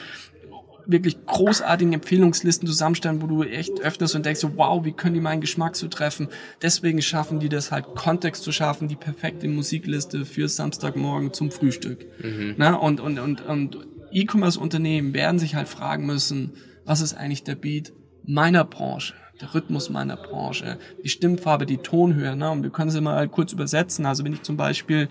wirklich 0.85 1.25
großartigen 1.25 1.93
Empfehlungslisten 1.93 2.67
zusammenstellen, 2.67 3.23
wo 3.23 3.29
du 3.29 3.45
echt 3.45 3.81
öffnest 3.81 4.17
und 4.17 4.27
denkst, 4.27 4.41
so, 4.41 4.57
wow, 4.57 4.85
wie 4.85 4.91
können 4.91 5.15
die 5.15 5.21
meinen 5.21 5.41
Geschmack 5.41 5.77
so 5.77 5.87
treffen? 5.87 6.27
Deswegen 6.61 7.01
schaffen 7.03 7.39
die 7.39 7.49
das 7.49 7.71
halt, 7.71 7.87
Kontext 7.95 8.43
zu 8.43 8.51
schaffen, 8.51 8.89
die 8.89 8.97
perfekte 8.97 9.47
Musikliste 9.47 10.25
für 10.25 10.49
Samstagmorgen 10.49 11.33
zum 11.33 11.53
Frühstück. 11.53 12.05
Mhm. 12.21 12.55
Na, 12.59 12.75
und 12.75 13.01
und, 13.01 13.21
und, 13.21 13.47
und 13.47 13.79
E-Commerce-Unternehmen 14.11 15.15
werden 15.15 15.39
sich 15.39 15.55
halt 15.55 15.69
fragen 15.69 16.05
müssen, 16.05 16.55
was 16.85 17.01
ist 17.01 17.15
eigentlich 17.15 17.45
der 17.45 17.55
Beat 17.55 17.93
meiner 18.25 18.65
Branche 18.65 19.15
der 19.41 19.55
Rhythmus 19.55 19.91
meiner 19.91 20.17
Branche, 20.17 20.79
die 21.03 21.09
Stimmfarbe, 21.09 21.67
die 21.67 21.79
Tonhöhe. 21.79 22.37
Ne? 22.37 22.51
Und 22.51 22.63
wir 22.63 22.71
können 22.71 22.91
sie 22.91 23.01
mal 23.01 23.29
kurz 23.29 23.53
übersetzen. 23.53 24.07
Also 24.07 24.25
wenn 24.25 24.33
ich 24.33 24.43
zum 24.43 24.57
Beispiel 24.57 25.09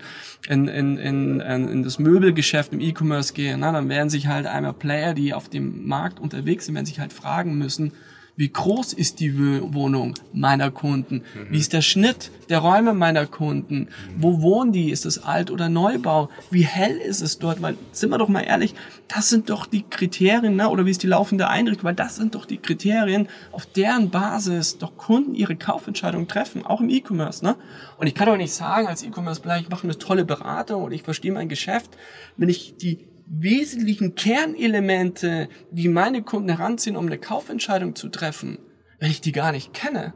in, 0.48 0.68
in, 0.68 0.96
in, 0.96 1.40
in 1.40 1.82
das 1.82 1.98
Möbelgeschäft 1.98 2.72
im 2.72 2.80
E-Commerce 2.80 3.34
gehe, 3.34 3.58
ne, 3.58 3.72
dann 3.72 3.88
werden 3.88 4.08
sich 4.08 4.26
halt 4.26 4.46
einmal 4.46 4.72
Player, 4.72 5.14
die 5.14 5.34
auf 5.34 5.48
dem 5.48 5.86
Markt 5.86 6.20
unterwegs 6.20 6.66
sind, 6.66 6.74
werden 6.74 6.86
sich 6.86 7.00
halt 7.00 7.12
fragen 7.12 7.58
müssen, 7.58 7.92
wie 8.36 8.48
groß 8.48 8.92
ist 8.94 9.20
die 9.20 9.38
Wohnung 9.72 10.14
meiner 10.32 10.72
Kunden? 10.72 11.22
Mhm. 11.34 11.46
Wie 11.50 11.58
ist 11.58 11.72
der 11.72 11.82
Schnitt 11.82 12.32
der 12.48 12.58
Räume 12.58 12.92
meiner 12.92 13.26
Kunden? 13.26 13.78
Mhm. 13.78 13.88
Wo 14.16 14.42
wohnen 14.42 14.72
die? 14.72 14.90
Ist 14.90 15.06
es 15.06 15.22
Alt- 15.22 15.52
oder 15.52 15.68
Neubau? 15.68 16.30
Wie 16.50 16.64
hell 16.64 16.96
ist 16.96 17.20
es 17.20 17.38
dort? 17.38 17.62
Weil, 17.62 17.76
sind 17.92 18.10
wir 18.10 18.18
doch 18.18 18.28
mal 18.28 18.40
ehrlich, 18.40 18.74
das 19.06 19.28
sind 19.28 19.50
doch 19.50 19.66
die 19.66 19.82
Kriterien, 19.82 20.56
ne? 20.56 20.68
oder 20.68 20.84
wie 20.84 20.90
ist 20.90 21.04
die 21.04 21.06
laufende 21.06 21.48
Einrichtung? 21.48 21.84
Weil 21.84 21.94
das 21.94 22.16
sind 22.16 22.34
doch 22.34 22.44
die 22.44 22.58
Kriterien, 22.58 23.28
auf 23.52 23.66
deren 23.66 24.10
Basis 24.10 24.78
doch 24.78 24.96
Kunden 24.96 25.36
ihre 25.36 25.54
Kaufentscheidungen 25.54 26.26
treffen, 26.26 26.66
auch 26.66 26.80
im 26.80 26.90
E-Commerce. 26.90 27.44
Ne? 27.44 27.54
Und 27.98 28.08
ich 28.08 28.14
kann 28.14 28.26
doch 28.26 28.36
nicht 28.36 28.52
sagen, 28.52 28.88
als 28.88 29.04
E-Commerce-Bereich, 29.04 29.62
ich 29.62 29.68
mache 29.68 29.84
eine 29.84 29.96
tolle 29.96 30.24
Beratung 30.24 30.82
und 30.82 30.92
ich 30.92 31.04
verstehe 31.04 31.32
mein 31.32 31.48
Geschäft, 31.48 31.96
wenn 32.36 32.48
ich 32.48 32.74
die 32.76 33.06
wesentlichen 33.26 34.14
Kernelemente, 34.14 35.48
die 35.70 35.88
meine 35.88 36.22
Kunden 36.22 36.50
heranziehen, 36.50 36.96
um 36.96 37.06
eine 37.06 37.18
Kaufentscheidung 37.18 37.94
zu 37.94 38.08
treffen, 38.08 38.58
wenn 38.98 39.10
ich 39.10 39.20
die 39.20 39.32
gar 39.32 39.52
nicht 39.52 39.72
kenne. 39.72 40.14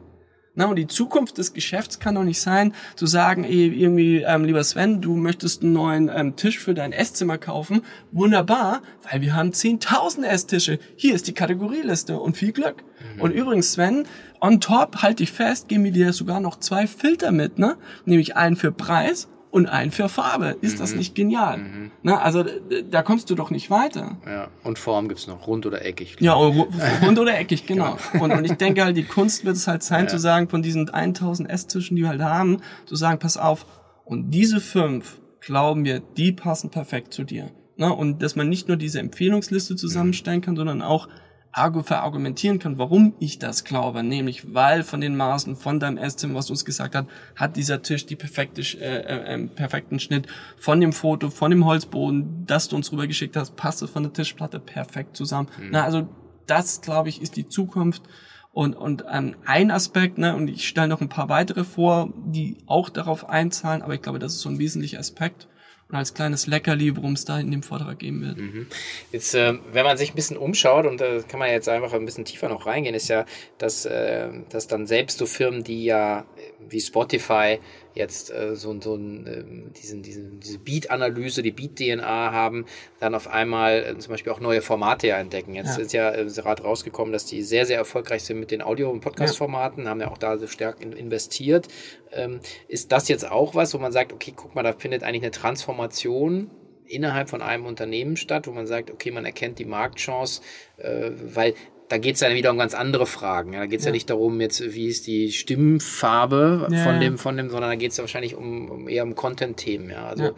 Na, 0.55 0.65
und 0.65 0.75
die 0.75 0.87
Zukunft 0.87 1.37
des 1.37 1.53
Geschäfts 1.53 1.99
kann 1.99 2.15
doch 2.15 2.23
nicht 2.23 2.41
sein, 2.41 2.73
zu 2.95 3.05
sagen, 3.05 3.45
ey, 3.45 3.67
irgendwie, 3.67 4.23
ähm, 4.23 4.43
lieber 4.43 4.63
Sven, 4.63 4.99
du 4.99 5.15
möchtest 5.15 5.63
einen 5.63 5.73
neuen 5.73 6.11
ähm, 6.13 6.35
Tisch 6.35 6.59
für 6.59 6.73
dein 6.73 6.91
Esszimmer 6.91 7.37
kaufen. 7.37 7.81
Wunderbar, 8.11 8.81
weil 9.09 9.21
wir 9.21 9.35
haben 9.35 9.51
10.000 9.51 10.25
Esstische. 10.25 10.79
Hier 10.97 11.15
ist 11.15 11.27
die 11.27 11.33
Kategorieliste 11.33 12.19
und 12.19 12.35
viel 12.35 12.51
Glück. 12.51 12.83
Mhm. 13.15 13.21
Und 13.21 13.31
übrigens, 13.31 13.71
Sven, 13.71 14.05
on 14.41 14.59
top, 14.59 14.97
halt 14.97 15.19
dich 15.19 15.31
fest, 15.31 15.69
geben 15.69 15.85
wir 15.85 15.91
dir 15.93 16.11
sogar 16.11 16.41
noch 16.41 16.59
zwei 16.59 16.87
Filter 16.87 17.31
mit, 17.31 17.57
ne? 17.57 17.77
Nämlich 18.05 18.35
einen 18.35 18.57
für 18.57 18.73
Preis 18.73 19.29
und 19.51 19.67
ein 19.67 19.91
für 19.91 20.09
Farbe. 20.09 20.57
Ist 20.61 20.75
mhm. 20.75 20.79
das 20.79 20.95
nicht 20.95 21.15
genial? 21.15 21.57
Mhm. 21.57 21.91
Na, 22.03 22.19
also 22.21 22.43
da 22.89 23.01
kommst 23.01 23.29
du 23.29 23.35
doch 23.35 23.49
nicht 23.49 23.69
weiter. 23.69 24.17
Ja, 24.25 24.47
und 24.63 24.77
Form 24.77 25.07
gibt's 25.07 25.27
noch, 25.27 25.47
rund 25.47 25.65
oder 25.65 25.83
eckig. 25.85 26.17
Ja, 26.19 26.33
rund 26.33 27.19
oder 27.19 27.37
eckig, 27.37 27.65
genau. 27.67 27.97
genau. 28.11 28.23
Und, 28.23 28.31
und 28.31 28.45
ich 28.45 28.53
denke 28.53 28.83
halt, 28.83 28.95
die 28.95 29.03
Kunst 29.03 29.45
wird 29.45 29.55
es 29.55 29.67
halt 29.67 29.83
sein, 29.83 30.05
ja. 30.05 30.07
zu 30.07 30.19
sagen, 30.19 30.49
von 30.49 30.61
diesen 30.61 30.89
1000 30.89 31.49
Esstischen, 31.49 31.95
die 31.95 32.03
wir 32.03 32.09
halt 32.09 32.21
haben, 32.21 32.57
zu 32.85 32.95
sagen, 32.95 33.19
pass 33.19 33.37
auf, 33.37 33.65
und 34.05 34.31
diese 34.31 34.59
fünf, 34.59 35.19
glauben 35.39 35.85
wir, 35.85 35.99
die 35.99 36.31
passen 36.31 36.69
perfekt 36.71 37.13
zu 37.13 37.23
dir. 37.23 37.51
Na, 37.77 37.89
und 37.89 38.21
dass 38.21 38.35
man 38.35 38.49
nicht 38.49 38.67
nur 38.67 38.75
diese 38.75 38.99
Empfehlungsliste 38.99 39.75
zusammenstellen 39.75 40.41
kann, 40.41 40.55
sondern 40.55 40.81
auch 40.81 41.07
verargumentieren 41.53 42.59
kann, 42.59 42.77
warum 42.77 43.13
ich 43.19 43.39
das 43.39 43.63
glaube. 43.63 44.03
Nämlich, 44.03 44.53
weil 44.53 44.83
von 44.83 45.01
den 45.01 45.15
Maßen 45.15 45.55
von 45.55 45.79
deinem 45.79 45.97
Esszimmer, 45.97 46.35
was 46.35 46.47
du 46.47 46.53
uns 46.53 46.63
gesagt 46.63 46.95
hast, 46.95 47.07
hat 47.35 47.55
dieser 47.55 47.81
Tisch 47.81 48.05
die 48.05 48.15
perfekte, 48.15 48.61
äh, 48.61 48.99
äh, 49.01 49.33
ähm, 49.33 49.49
perfekten 49.49 49.99
Schnitt 49.99 50.27
von 50.57 50.79
dem 50.79 50.93
Foto, 50.93 51.29
von 51.29 51.51
dem 51.51 51.65
Holzboden, 51.65 52.45
das 52.45 52.69
du 52.69 52.75
uns 52.75 52.91
rübergeschickt 52.91 53.35
hast, 53.35 53.55
passt 53.55 53.81
es 53.81 53.89
von 53.89 54.03
der 54.03 54.13
Tischplatte 54.13 54.59
perfekt 54.59 55.17
zusammen. 55.17 55.49
Mhm. 55.57 55.69
Na, 55.71 55.83
also 55.83 56.07
das, 56.45 56.81
glaube 56.81 57.09
ich, 57.09 57.21
ist 57.21 57.35
die 57.35 57.47
Zukunft. 57.47 58.03
Und, 58.51 58.75
und 58.75 59.05
ähm, 59.11 59.35
ein 59.45 59.69
Aspekt, 59.69 60.17
ne, 60.17 60.35
und 60.35 60.47
ich 60.47 60.67
stelle 60.67 60.87
noch 60.87 61.01
ein 61.01 61.09
paar 61.09 61.29
weitere 61.29 61.63
vor, 61.63 62.11
die 62.25 62.57
auch 62.65 62.89
darauf 62.89 63.29
einzahlen, 63.29 63.83
aber 63.83 63.93
ich 63.93 64.01
glaube, 64.01 64.17
das 64.17 64.33
ist 64.33 64.41
so 64.41 64.49
ein 64.49 64.57
wesentlicher 64.57 64.99
Aspekt 64.99 65.47
und 65.89 65.95
als 65.95 66.13
kleines 66.13 66.45
Leckerli, 66.45 66.95
worum 66.95 67.13
es 67.13 67.25
da 67.25 67.39
in 67.39 67.49
dem 67.49 67.63
Vortrag 67.63 67.97
gehen 67.97 68.21
wird. 68.21 68.37
Mhm. 68.37 68.67
Jetzt, 69.11 69.33
äh, 69.33 69.55
wenn 69.71 69.85
man 69.85 69.97
sich 69.97 70.11
ein 70.11 70.15
bisschen 70.15 70.37
umschaut, 70.37 70.85
und 70.85 71.01
da 71.01 71.21
kann 71.23 71.39
man 71.39 71.49
jetzt 71.49 71.67
einfach 71.67 71.93
ein 71.93 72.05
bisschen 72.05 72.25
tiefer 72.25 72.47
noch 72.47 72.67
reingehen, 72.67 72.93
ist 72.93 73.07
ja, 73.07 73.25
dass, 73.57 73.85
äh, 73.85 74.29
dass 74.49 74.67
dann 74.67 74.85
selbst 74.85 75.17
so 75.17 75.25
Firmen, 75.25 75.63
die 75.63 75.85
ja 75.85 76.25
wie 76.69 76.79
Spotify 76.79 77.59
jetzt 77.99 78.31
äh, 78.31 78.55
so, 78.55 78.79
so 78.81 78.95
ein, 78.95 79.27
äh, 79.27 79.71
diesen, 79.79 80.01
diesen, 80.01 80.39
diese 80.39 80.57
Beat-Analyse, 80.57 81.43
die 81.43 81.51
Beat-DNA 81.51 82.31
haben, 82.31 82.65
dann 82.99 83.13
auf 83.13 83.27
einmal 83.27 83.83
äh, 83.83 83.97
zum 83.99 84.11
Beispiel 84.11 84.31
auch 84.31 84.39
neue 84.39 84.61
Formate 84.61 85.07
ja 85.07 85.19
entdecken. 85.19 85.53
Jetzt 85.53 85.77
ja. 85.77 85.83
ist 85.83 85.93
ja 85.93 86.11
äh, 86.11 86.25
gerade 86.25 86.63
rausgekommen, 86.63 87.13
dass 87.13 87.25
die 87.25 87.43
sehr, 87.43 87.67
sehr 87.67 87.77
erfolgreich 87.77 88.23
sind 88.23 88.39
mit 88.39 88.49
den 88.49 88.63
Audio- 88.63 88.89
und 88.89 89.01
Podcast-Formaten, 89.01 89.83
ja. 89.83 89.89
haben 89.89 90.01
ja 90.01 90.09
auch 90.09 90.17
da 90.17 90.37
so 90.37 90.47
stark 90.47 90.81
in, 90.81 90.93
investiert. 90.93 91.67
Ähm, 92.11 92.39
ist 92.67 92.91
das 92.91 93.07
jetzt 93.07 93.29
auch 93.29 93.53
was, 93.53 93.73
wo 93.73 93.77
man 93.77 93.91
sagt, 93.91 94.13
okay, 94.13 94.33
guck 94.35 94.55
mal, 94.55 94.63
da 94.63 94.73
findet 94.73 95.03
eigentlich 95.03 95.23
eine 95.23 95.31
Transformation 95.31 96.49
innerhalb 96.85 97.29
von 97.29 97.41
einem 97.41 97.65
Unternehmen 97.65 98.17
statt, 98.17 98.47
wo 98.47 98.51
man 98.51 98.65
sagt, 98.65 98.89
okay, 98.89 99.11
man 99.11 99.25
erkennt 99.25 99.59
die 99.59 99.65
Marktchance, 99.65 100.41
äh, 100.77 101.11
weil 101.13 101.53
da 101.89 101.97
geht 101.97 102.15
es 102.15 102.21
ja 102.21 102.33
wieder 102.33 102.51
um 102.51 102.57
ganz 102.57 102.73
andere 102.73 103.05
Fragen. 103.05 103.53
Ja, 103.53 103.59
da 103.59 103.65
geht 103.65 103.79
es 103.79 103.85
ja. 103.85 103.89
ja. 103.89 103.93
nicht 103.93 104.09
darum, 104.09 104.39
jetzt, 104.39 104.73
wie 104.73 104.87
ist 104.87 105.07
die 105.07 105.31
Stimmfarbe 105.31 106.67
ja. 106.71 106.83
von 106.83 106.99
dem, 106.99 107.17
von 107.17 107.35
dem, 107.35 107.49
sondern 107.49 107.71
da 107.71 107.75
geht 107.75 107.91
es 107.91 107.97
ja 107.97 108.03
wahrscheinlich 108.03 108.35
um, 108.35 108.69
um, 108.69 108.87
eher 108.87 109.03
um 109.03 109.15
Content-Themen, 109.15 109.89
ja. 109.89 110.07
Also 110.07 110.35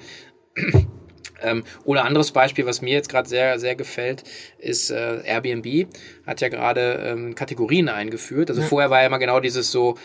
ähm, 1.41 1.63
oder 1.83 2.05
anderes 2.05 2.31
Beispiel, 2.31 2.65
was 2.65 2.81
mir 2.81 2.93
jetzt 2.93 3.09
gerade 3.09 3.27
sehr, 3.27 3.59
sehr 3.59 3.75
gefällt, 3.75 4.23
ist 4.59 4.91
äh, 4.91 5.21
Airbnb 5.25 5.87
hat 6.25 6.39
ja 6.39 6.47
gerade 6.47 7.03
ähm, 7.03 7.35
Kategorien 7.35 7.89
eingeführt. 7.89 8.49
Also 8.49 8.61
vorher 8.61 8.89
war 8.89 9.01
ja 9.01 9.07
immer 9.07 9.19
genau 9.19 9.41
dieses 9.41 9.71
so, 9.71 9.95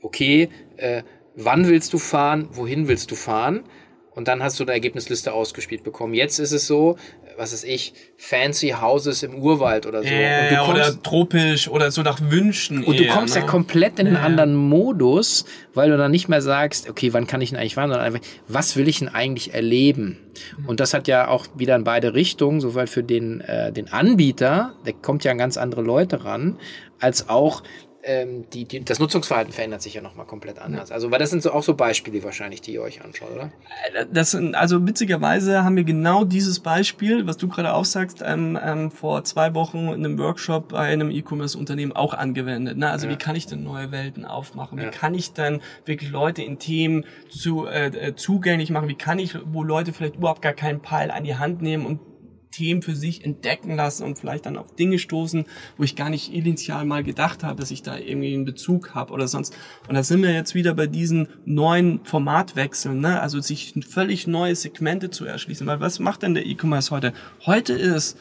okay, 0.00 0.48
äh, 0.78 1.02
wann 1.36 1.68
willst 1.68 1.92
du 1.92 1.98
fahren, 1.98 2.48
wohin 2.52 2.88
willst 2.88 3.10
du 3.10 3.14
fahren? 3.14 3.64
Und 4.10 4.26
dann 4.26 4.42
hast 4.42 4.58
du 4.58 4.64
eine 4.64 4.72
Ergebnisliste 4.72 5.32
ausgespielt 5.32 5.84
bekommen. 5.84 6.12
Jetzt 6.12 6.40
ist 6.40 6.50
es 6.50 6.66
so, 6.66 6.96
was 7.38 7.52
ist 7.52 7.64
ich, 7.64 7.94
fancy 8.16 8.74
Houses 8.80 9.22
im 9.22 9.36
Urwald 9.36 9.86
oder 9.86 10.02
so. 10.02 10.08
Äh, 10.08 10.54
kommst, 10.56 10.70
oder 10.70 11.02
tropisch 11.02 11.68
oder 11.68 11.90
so 11.90 12.02
nach 12.02 12.20
Wünschen. 12.20 12.84
Und 12.84 12.94
eher, 12.94 13.08
du 13.08 13.14
kommst 13.14 13.34
ne? 13.34 13.40
ja 13.40 13.46
komplett 13.46 13.98
in 13.98 14.08
einen 14.08 14.16
ja. 14.16 14.22
anderen 14.22 14.54
Modus, 14.54 15.44
weil 15.74 15.90
du 15.90 15.96
dann 15.96 16.10
nicht 16.10 16.28
mehr 16.28 16.42
sagst, 16.42 16.90
okay, 16.90 17.12
wann 17.12 17.26
kann 17.26 17.40
ich 17.40 17.50
denn 17.50 17.58
eigentlich 17.58 17.76
fahren, 17.76 17.90
sondern 17.90 18.06
einfach, 18.06 18.20
was 18.48 18.76
will 18.76 18.88
ich 18.88 18.98
denn 18.98 19.08
eigentlich 19.08 19.54
erleben? 19.54 20.18
Und 20.66 20.80
das 20.80 20.94
hat 20.94 21.08
ja 21.08 21.28
auch 21.28 21.46
wieder 21.54 21.76
in 21.76 21.84
beide 21.84 22.14
Richtungen, 22.14 22.60
sowohl 22.60 22.86
für 22.86 23.02
den, 23.02 23.40
äh, 23.40 23.72
den 23.72 23.88
Anbieter, 23.92 24.74
der 24.84 24.92
kommt 24.92 25.24
ja 25.24 25.32
an 25.32 25.38
ganz 25.38 25.56
andere 25.56 25.82
Leute 25.82 26.24
ran, 26.24 26.58
als 27.00 27.28
auch 27.28 27.62
ähm, 28.08 28.46
die, 28.54 28.64
die, 28.64 28.82
das 28.82 28.98
Nutzungsverhalten 28.98 29.52
verändert 29.52 29.82
sich 29.82 29.92
ja 29.92 30.00
nochmal 30.00 30.24
komplett 30.24 30.58
anders. 30.58 30.88
Ja. 30.88 30.94
Also, 30.94 31.10
weil 31.10 31.18
das 31.18 31.28
sind 31.28 31.42
so 31.42 31.52
auch 31.52 31.62
so 31.62 31.74
Beispiele 31.74 32.24
wahrscheinlich, 32.24 32.62
die 32.62 32.72
ihr 32.72 32.80
euch 32.80 33.04
anschaut, 33.04 33.30
oder? 33.34 33.52
Äh, 33.92 34.06
das, 34.10 34.34
also 34.34 34.86
witzigerweise 34.86 35.62
haben 35.62 35.76
wir 35.76 35.84
genau 35.84 36.24
dieses 36.24 36.60
Beispiel, 36.60 37.26
was 37.26 37.36
du 37.36 37.48
gerade 37.48 37.74
aufsagst, 37.74 38.22
ähm, 38.24 38.58
ähm, 38.62 38.90
vor 38.90 39.24
zwei 39.24 39.54
Wochen 39.54 39.88
in 39.88 40.06
einem 40.06 40.18
Workshop 40.18 40.68
bei 40.68 40.88
einem 40.88 41.10
E-Commerce-Unternehmen 41.10 41.92
auch 41.92 42.14
angewendet. 42.14 42.78
Ne? 42.78 42.90
Also 42.90 43.06
ja. 43.06 43.12
wie 43.12 43.16
kann 43.16 43.36
ich 43.36 43.46
denn 43.46 43.62
neue 43.62 43.92
Welten 43.92 44.24
aufmachen? 44.24 44.78
Wie 44.78 44.84
ja. 44.84 44.90
kann 44.90 45.12
ich 45.14 45.34
denn 45.34 45.60
wirklich 45.84 46.10
Leute 46.10 46.42
in 46.42 46.58
Themen 46.58 47.04
zu, 47.28 47.66
äh, 47.66 47.88
äh, 47.88 48.14
zugänglich 48.16 48.70
machen? 48.70 48.88
Wie 48.88 48.94
kann 48.94 49.18
ich, 49.18 49.36
wo 49.44 49.62
Leute 49.62 49.92
vielleicht 49.92 50.16
überhaupt 50.16 50.40
gar 50.40 50.54
keinen 50.54 50.80
Peil 50.80 51.10
an 51.10 51.24
die 51.24 51.36
Hand 51.36 51.60
nehmen 51.60 51.84
und 51.84 52.00
Themen 52.50 52.82
für 52.82 52.94
sich 52.94 53.24
entdecken 53.24 53.76
lassen 53.76 54.04
und 54.04 54.18
vielleicht 54.18 54.46
dann 54.46 54.56
auf 54.56 54.74
Dinge 54.74 54.98
stoßen, 54.98 55.44
wo 55.76 55.82
ich 55.82 55.96
gar 55.96 56.10
nicht 56.10 56.32
initial 56.32 56.84
mal 56.84 57.02
gedacht 57.02 57.44
habe, 57.44 57.60
dass 57.60 57.70
ich 57.70 57.82
da 57.82 57.98
irgendwie 57.98 58.34
einen 58.34 58.44
Bezug 58.44 58.94
habe 58.94 59.12
oder 59.12 59.28
sonst. 59.28 59.56
Und 59.88 59.94
da 59.94 60.02
sind 60.02 60.22
wir 60.22 60.32
jetzt 60.32 60.54
wieder 60.54 60.74
bei 60.74 60.86
diesen 60.86 61.28
neuen 61.44 62.04
Formatwechseln, 62.04 63.00
ne? 63.00 63.20
also 63.20 63.40
sich 63.40 63.74
völlig 63.88 64.26
neue 64.26 64.54
Segmente 64.54 65.10
zu 65.10 65.24
erschließen. 65.24 65.66
Weil 65.66 65.80
was 65.80 65.98
macht 65.98 66.22
denn 66.22 66.34
der 66.34 66.46
E-Commerce 66.46 66.90
heute? 66.90 67.12
Heute 67.46 67.72
ist 67.72 68.18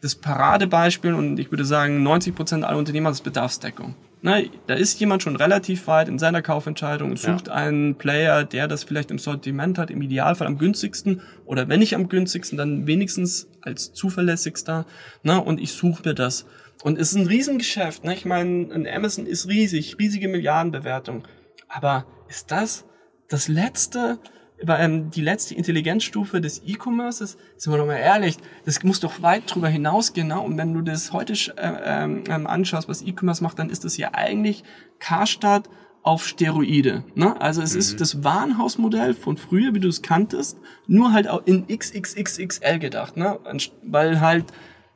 das 0.00 0.14
Paradebeispiel 0.14 1.14
und 1.14 1.38
ich 1.38 1.50
würde 1.50 1.64
sagen 1.64 2.02
90 2.02 2.34
Prozent 2.34 2.64
aller 2.64 2.78
Unternehmer 2.78 3.10
ist 3.10 3.22
Bedarfsdeckung. 3.22 3.94
Ne, 4.22 4.50
da 4.66 4.74
ist 4.74 5.00
jemand 5.00 5.22
schon 5.22 5.36
relativ 5.36 5.86
weit 5.86 6.08
in 6.08 6.18
seiner 6.18 6.42
Kaufentscheidung 6.42 7.10
und 7.10 7.18
sucht 7.18 7.48
ja. 7.48 7.54
einen 7.54 7.94
Player, 7.94 8.44
der 8.44 8.68
das 8.68 8.84
vielleicht 8.84 9.10
im 9.10 9.18
Sortiment 9.18 9.78
hat, 9.78 9.90
im 9.90 10.02
Idealfall 10.02 10.46
am 10.46 10.58
günstigsten 10.58 11.22
oder 11.46 11.68
wenn 11.68 11.80
nicht 11.80 11.94
am 11.94 12.08
günstigsten, 12.08 12.58
dann 12.58 12.86
wenigstens 12.86 13.48
als 13.62 13.94
zuverlässigster. 13.94 14.84
Ne, 15.22 15.42
und 15.42 15.58
ich 15.58 15.72
suche 15.72 16.02
mir 16.04 16.14
das. 16.14 16.44
Und 16.82 16.98
es 16.98 17.12
ist 17.12 17.16
ein 17.16 17.26
Riesengeschäft. 17.26 18.04
Ne? 18.04 18.14
Ich 18.14 18.24
meine, 18.26 18.72
ein 18.72 18.86
Amazon 18.86 19.26
ist 19.26 19.48
riesig, 19.48 19.96
riesige 19.98 20.28
Milliardenbewertung. 20.28 21.26
Aber 21.68 22.06
ist 22.28 22.50
das 22.50 22.84
das 23.30 23.48
letzte, 23.48 24.18
ähm, 24.66 25.10
die 25.10 25.22
letzte 25.22 25.54
Intelligenzstufe 25.54 26.40
des 26.40 26.62
E-Commerces, 26.66 27.36
sind 27.56 27.72
wir 27.72 27.78
doch 27.78 27.86
mal 27.86 27.96
ehrlich, 27.96 28.36
das 28.64 28.82
muss 28.82 29.00
doch 29.00 29.22
weit 29.22 29.54
drüber 29.54 29.68
hinausgehen. 29.68 30.28
Ne? 30.28 30.40
Und 30.40 30.56
wenn 30.58 30.74
du 30.74 30.82
das 30.82 31.12
heute 31.12 31.32
äh, 31.32 31.72
ähm, 31.84 32.24
ähm, 32.28 32.46
anschaust, 32.46 32.88
was 32.88 33.02
E-Commerce 33.02 33.42
macht, 33.42 33.58
dann 33.58 33.70
ist 33.70 33.84
das 33.84 33.96
ja 33.96 34.10
eigentlich 34.12 34.64
Karstadt 34.98 35.68
auf 36.02 36.26
Steroide. 36.26 37.04
Ne? 37.14 37.40
Also 37.40 37.62
es 37.62 37.74
mhm. 37.74 37.78
ist 37.80 38.00
das 38.00 38.24
Warenhausmodell 38.24 39.14
von 39.14 39.36
früher, 39.36 39.74
wie 39.74 39.80
du 39.80 39.88
es 39.88 40.02
kanntest, 40.02 40.58
nur 40.86 41.12
halt 41.12 41.28
auch 41.28 41.42
in 41.46 41.66
XXXXL 41.66 42.78
gedacht. 42.78 43.16
Ne? 43.16 43.38
Weil 43.82 44.20
halt 44.20 44.46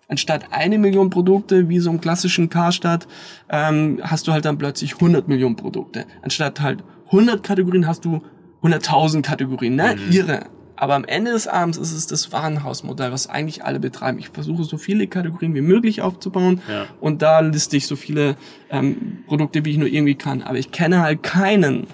anstatt 0.09 0.47
eine 0.53 0.79
Million 0.79 1.11
Produkte, 1.11 1.69
wie 1.69 1.79
so 1.79 1.91
im 1.91 2.01
klassischen 2.01 2.49
Karstadt, 2.49 3.07
ähm, 3.51 4.01
hast 4.03 4.27
du 4.27 4.33
halt 4.33 4.45
dann 4.45 4.59
plötzlich 4.59 4.95
100 4.95 5.29
Millionen 5.29 5.57
Produkte. 5.57 6.07
Anstatt 6.23 6.61
halt 6.61 6.85
100 7.07 7.43
Kategorien 7.43 7.87
hast 7.87 8.05
du 8.05 8.23
100.000 8.65 9.23
Kategorien, 9.23 9.77
ne? 9.77 9.97
Mhm. 9.97 10.13
Ihre. 10.13 10.41
Aber 10.77 10.95
am 10.97 11.05
Ende 11.05 11.31
des 11.31 11.47
Abends 11.47 11.79
ist 11.79 11.93
es 11.93 12.09
das 12.09 12.33
Warenhausmodell, 12.33 13.13
was 13.13 13.29
eigentlich 13.29 13.65
alle 13.65 13.79
betreiben. 13.79 14.19
Ich 14.19 14.31
versuche 14.31 14.65
so 14.65 14.77
viele 14.77 15.07
Kategorien 15.07 15.55
wie 15.55 15.61
möglich 15.61 16.03
aufzubauen 16.03 16.61
Ja. 16.69 16.87
und 17.01 17.23
da 17.23 17.39
liste 17.41 17.77
ich 17.77 17.87
so 17.87 17.95
viele 17.95 18.35
ähm, 18.71 19.19
Produkte, 19.29 19.65
wie 19.65 19.71
ich 19.71 19.79
nur 19.79 19.87
irgendwie 19.89 20.17
kann. 20.17 20.43
Aber 20.43 20.59
ich 20.59 20.73
kenne 20.73 21.01
halt 21.01 21.23
keinen, 21.23 21.87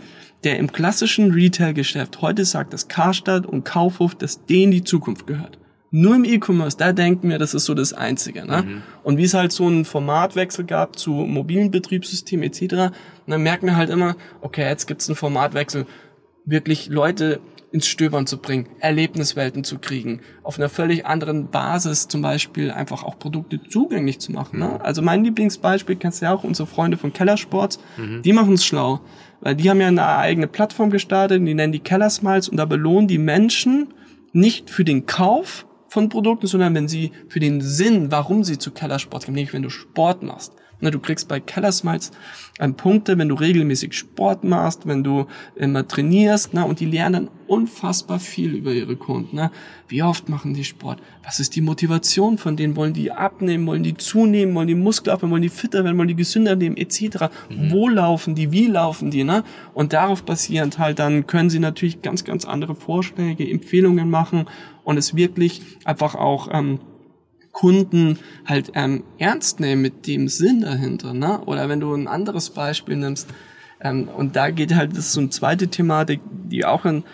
der 0.45 0.59
im 0.59 0.73
klassischen 0.73 1.31
Retail-Geschäft 1.33 2.23
heute 2.23 2.47
sagt, 2.47 2.73
dass 2.73 2.89
Karstadt 2.89 3.45
und 3.45 3.65
Kaufhof, 3.67 4.15
dass 4.15 4.47
denen 4.47 4.73
die 4.73 4.83
Zukunft 4.83 5.27
gehört. 5.27 5.59
Nur 5.91 6.15
im 6.15 6.25
E-Commerce, 6.25 6.77
da 6.79 6.93
denken 6.93 7.29
wir, 7.29 7.39
das 7.39 7.53
ist 7.53 7.65
so 7.67 7.75
das 7.75 7.93
Einzige. 7.93 8.47
Ne? 8.47 8.83
Und 9.03 9.19
wie 9.19 9.25
es 9.25 9.35
halt 9.35 9.51
so 9.53 9.67
einen 9.67 9.85
Formatwechsel 9.85 10.65
gab 10.65 10.97
zu 10.97 11.11
mobilen 11.11 11.71
Betriebssystemen 11.73 12.45
etc., 12.45 12.93
dann 13.27 13.43
merken 13.43 13.67
wir 13.67 13.77
halt 13.77 13.91
immer, 13.91 14.15
okay, 14.41 14.67
jetzt 14.69 14.87
gibt's 14.87 15.09
einen 15.09 15.17
Formatwechsel, 15.17 15.87
wirklich 16.51 16.89
Leute 16.89 17.41
ins 17.73 17.87
Stöbern 17.87 18.27
zu 18.27 18.39
bringen, 18.39 18.69
Erlebniswelten 18.81 19.63
zu 19.63 19.79
kriegen, 19.79 20.23
auf 20.43 20.59
einer 20.59 20.69
völlig 20.69 21.07
anderen 21.07 21.51
Basis 21.51 22.09
zum 22.09 22.21
Beispiel 22.21 22.71
einfach 22.71 23.05
auch 23.05 23.19
Produkte 23.19 23.61
zugänglich 23.63 24.19
zu 24.19 24.33
machen. 24.33 24.59
Ne? 24.59 24.81
Also 24.85 25.03
mein 25.03 25.25
Lieblingsbeispiel, 25.25 25.97
kennst 25.97 26.21
du 26.21 26.27
ja 26.27 26.35
auch, 26.35 26.43
unsere 26.43 26.67
Freunde 26.67 26.97
von 26.97 27.13
Kellersports, 27.13 27.79
die 28.25 28.33
machen 28.33 28.55
es 28.55 28.65
schlau, 28.65 29.01
weil 29.41 29.55
die 29.55 29.71
haben 29.71 29.81
ja 29.81 29.87
eine 29.87 30.07
eigene 30.07 30.49
Plattform 30.49 30.91
gestartet, 30.91 31.47
die 31.47 31.55
nennen 31.55 31.73
die 31.73 31.79
Keller 31.79 32.11
Smiles 32.11 32.49
und 32.49 32.57
da 32.57 32.65
belohnen 32.65 33.07
die 33.07 33.19
Menschen 33.19 33.95
nicht 34.33 34.71
für 34.71 34.85
den 34.85 35.07
Kauf 35.07 35.67
von 35.89 36.09
Produkten, 36.09 36.47
sondern 36.47 36.75
wenn 36.75 36.89
sie 36.89 37.13
für 37.29 37.41
den 37.41 37.61
Sinn, 37.61 38.11
warum 38.11 38.45
sie 38.45 38.59
zu 38.59 38.71
Kellersport 38.71 39.27
gehen, 39.27 39.35
nämlich 39.35 39.53
wenn 39.53 39.63
du 39.63 39.71
Sport 39.71 40.23
machst. 40.23 40.53
Ne, 40.81 40.91
du 40.91 40.99
kriegst 40.99 41.29
bei 41.29 41.41
Keller 41.41 41.73
Smiles 41.73 42.11
ähm, 42.59 42.75
Punkte, 42.75 43.19
wenn 43.19 43.29
du 43.29 43.35
regelmäßig 43.35 43.95
Sport 43.95 44.45
machst, 44.45 44.87
wenn 44.87 45.05
du 45.05 45.27
immer 45.57 45.87
trainierst, 45.87 46.55
ne, 46.55 46.65
und 46.65 46.81
die 46.81 46.87
lernen 46.87 47.29
unfassbar 47.51 48.21
viel 48.21 48.55
über 48.55 48.73
ihre 48.73 48.95
Kunden. 48.95 49.35
Ne? 49.35 49.51
Wie 49.89 50.05
oft 50.05 50.29
machen 50.29 50.55
die 50.55 50.63
Sport? 50.63 51.01
Was 51.25 51.41
ist 51.41 51.57
die 51.57 51.61
Motivation 51.61 52.39
von 52.39 52.57
denen? 52.57 52.77
Wollen 52.77 52.93
die 52.93 53.11
abnehmen? 53.11 53.67
Wollen 53.67 53.83
die 53.83 53.97
zunehmen? 53.97 54.55
Wollen 54.55 54.69
die 54.69 54.77
Muskel 54.77 55.13
abnehmen? 55.13 55.33
Wollen 55.33 55.43
die 55.43 55.49
fitter 55.49 55.83
werden? 55.83 55.99
Wollen 55.99 56.07
die 56.07 56.15
gesünder 56.15 56.55
leben? 56.55 56.77
Etc. 56.77 57.29
Wo 57.71 57.89
laufen 57.89 58.37
die? 58.37 58.53
Wie 58.53 58.69
laufen 58.69 59.11
die? 59.11 59.25
Ne? 59.25 59.43
Und 59.75 59.93
darauf 59.93 60.23
basierend 60.23 60.79
halt 60.79 61.01
dann 61.01 61.27
können 61.27 61.51
sie 61.51 61.59
natürlich 61.59 62.03
ganz, 62.03 62.25
ganz 62.25 62.45
andere 62.45 62.77
Vorschläge, 62.77 63.51
Empfehlungen 63.51 64.09
machen 64.09 64.47
und 64.85 64.97
es 64.97 65.17
wirklich 65.17 65.61
einfach 65.85 66.15
auch 66.15 66.49
ähm, 66.53 66.79
Kunden 67.61 68.19
halt 68.47 68.73
ähm, 68.75 69.05
ernst 69.19 69.61
nehmen 69.61 69.83
mit 69.83 70.07
dem 70.07 70.29
Sinn 70.29 70.63
dahinter, 70.63 71.13
ne? 71.13 71.43
Oder 71.45 71.69
wenn 71.69 71.79
du 71.79 71.93
ein 71.93 72.09
anderes 72.09 72.49
Beispiel 72.49 72.97
nimmst, 72.97 73.29
ähm, 73.83 74.09
und 74.09 74.35
da 74.35 74.51
geht 74.51 74.75
halt, 74.75 74.97
das 74.97 75.13
so 75.13 75.21
eine 75.21 75.29
zweite 75.29 75.69
Thematik, 75.69 76.21
die 76.51 76.65
auch 76.65 76.87
in 76.87 77.05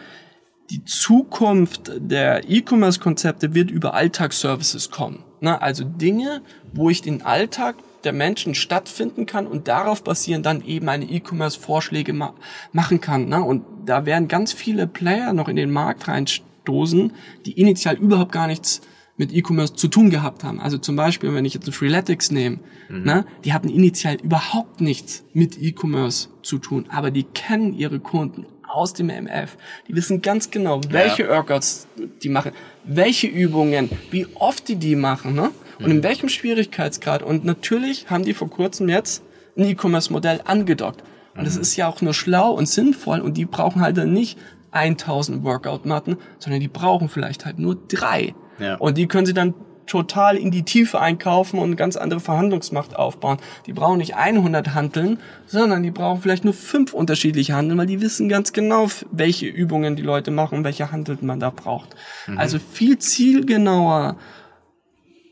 die 0.71 0.85
Zukunft 0.85 1.91
der 1.97 2.49
E-Commerce-Konzepte 2.49 3.55
wird 3.55 3.73
über 3.73 3.95
Alltagsservices 3.95 4.93
kommen. 4.93 5.25
Ne? 5.41 5.61
Also 5.61 5.83
Dinge, 5.83 6.43
wo 6.73 6.91
ich 6.91 7.03
den 7.03 7.23
Alltag 7.23 7.75
der 8.05 8.13
Menschen 8.13 8.55
stattfinden 8.55 9.27
kann 9.27 9.49
und 9.49 9.67
darauf 9.67 10.05
basieren 10.05 10.45
dann 10.45 10.65
eben 10.65 10.87
meine 10.87 11.07
E-Commerce-Vorschläge 11.07 12.13
ma 12.13 12.35
machen 12.73 13.01
kann. 13.01 13.29
Ne? 13.29 13.43
Und 13.43 13.65
da 13.85 14.07
werden 14.07 14.29
ganz 14.29 14.53
viele 14.53 14.87
Player 14.87 15.33
noch 15.33 15.49
in 15.49 15.57
den 15.57 15.73
Markt 15.73 16.07
reinstoßen, 16.07 17.13
die 17.47 17.61
initial 17.61 17.97
überhaupt 17.97 18.31
gar 18.31 18.47
nichts 18.47 18.81
mit 19.17 19.33
E-Commerce 19.33 19.75
zu 19.75 19.89
tun 19.89 20.11
gehabt 20.11 20.45
haben. 20.45 20.61
Also 20.61 20.79
zum 20.79 20.97
Beispiel, 20.97 21.33
wenn 21.35 21.45
ich 21.45 21.55
jetzt 21.55 21.67
ein 21.67 21.73
Freeletics 21.73 22.31
nehme, 22.31 22.59
ne, 22.89 23.25
die 23.45 23.53
hatten 23.53 23.69
initial 23.69 24.17
überhaupt 24.23 24.81
nichts 24.81 25.25
mit 25.33 25.61
E-Commerce 25.61 26.29
zu 26.43 26.59
tun, 26.59 26.87
aber 26.91 27.11
die 27.11 27.25
kennen 27.25 27.73
ihre 27.73 27.99
Kunden 27.99 28.47
aus 28.69 28.93
dem 28.93 29.09
MF. 29.09 29.57
Die 29.89 29.95
wissen 29.95 30.23
ganz 30.23 30.51
genau, 30.51 30.81
welche 30.91 31.29
Workouts 31.29 31.87
die 32.23 32.29
machen, 32.29 32.53
welche 32.85 33.27
Übungen, 33.27 33.91
wie 34.11 34.27
oft 34.35 34.69
die 34.69 34.77
die 34.77 34.97
machen, 34.97 35.35
ne? 35.35 35.51
Und 35.79 35.91
in 35.91 36.03
welchem 36.03 36.31
Schwierigkeitsgrad. 36.31 37.23
Und 37.23 37.45
natürlich 37.45 38.09
haben 38.09 38.25
die 38.25 38.33
vor 38.33 38.49
kurzem 38.49 38.89
jetzt 38.89 39.23
ein 39.59 39.65
E-Commerce-Modell 39.65 40.41
angedockt. 40.45 41.03
Und 41.37 41.47
das 41.47 41.57
ist 41.57 41.77
ja 41.77 41.87
auch 41.87 42.01
nur 42.01 42.15
schlau 42.15 42.53
und 42.53 42.67
sinnvoll 42.67 43.21
und 43.21 43.37
die 43.37 43.45
brauchen 43.45 43.83
halt 43.83 43.99
dann 43.99 44.13
nicht 44.13 44.39
1000 44.71 45.45
Workout-Matten, 45.45 46.17
sondern 46.39 46.61
die 46.61 46.69
brauchen 46.69 47.09
vielleicht 47.09 47.45
halt 47.45 47.59
nur 47.59 47.77
drei. 47.89 48.35
Ja. 48.59 48.77
Und 48.77 48.97
die 48.99 49.07
können 49.07 49.27
sie 49.27 49.35
dann 49.35 49.55
total 49.87 50.37
in 50.37 50.51
die 50.51 50.65
Tiefe 50.65 51.01
einkaufen 51.01 51.59
und 51.59 51.67
eine 51.67 51.77
ganz 51.77 51.97
andere 51.97 52.21
Verhandlungsmacht 52.21 52.97
aufbauen. 52.97 53.39
Die 53.67 53.73
brauchen 53.73 53.99
nicht 53.99 54.17
100 54.17 54.75
Handeln, 54.75 55.19
sondern 55.47 55.83
die 55.83 55.93
brauchen 55.93 56.21
vielleicht 56.21 56.45
nur 56.45 56.55
fünf 56.55 56.93
unterschiedliche 56.93 57.55
Handeln, 57.55 57.79
weil 57.79 57.87
die 57.87 58.01
wissen 58.01 58.29
ganz 58.29 58.53
genau, 58.53 58.89
welche 59.13 59.47
Übungen 59.47 59.97
die 59.97 60.03
Leute 60.03 60.31
machen, 60.31 60.65
welche 60.65 60.91
Handeln 60.91 61.19
man 61.23 61.41
da 61.41 61.51
braucht. 61.51 61.95
Also 62.37 62.59
viel 62.59 62.99
zielgenauer 62.99 64.17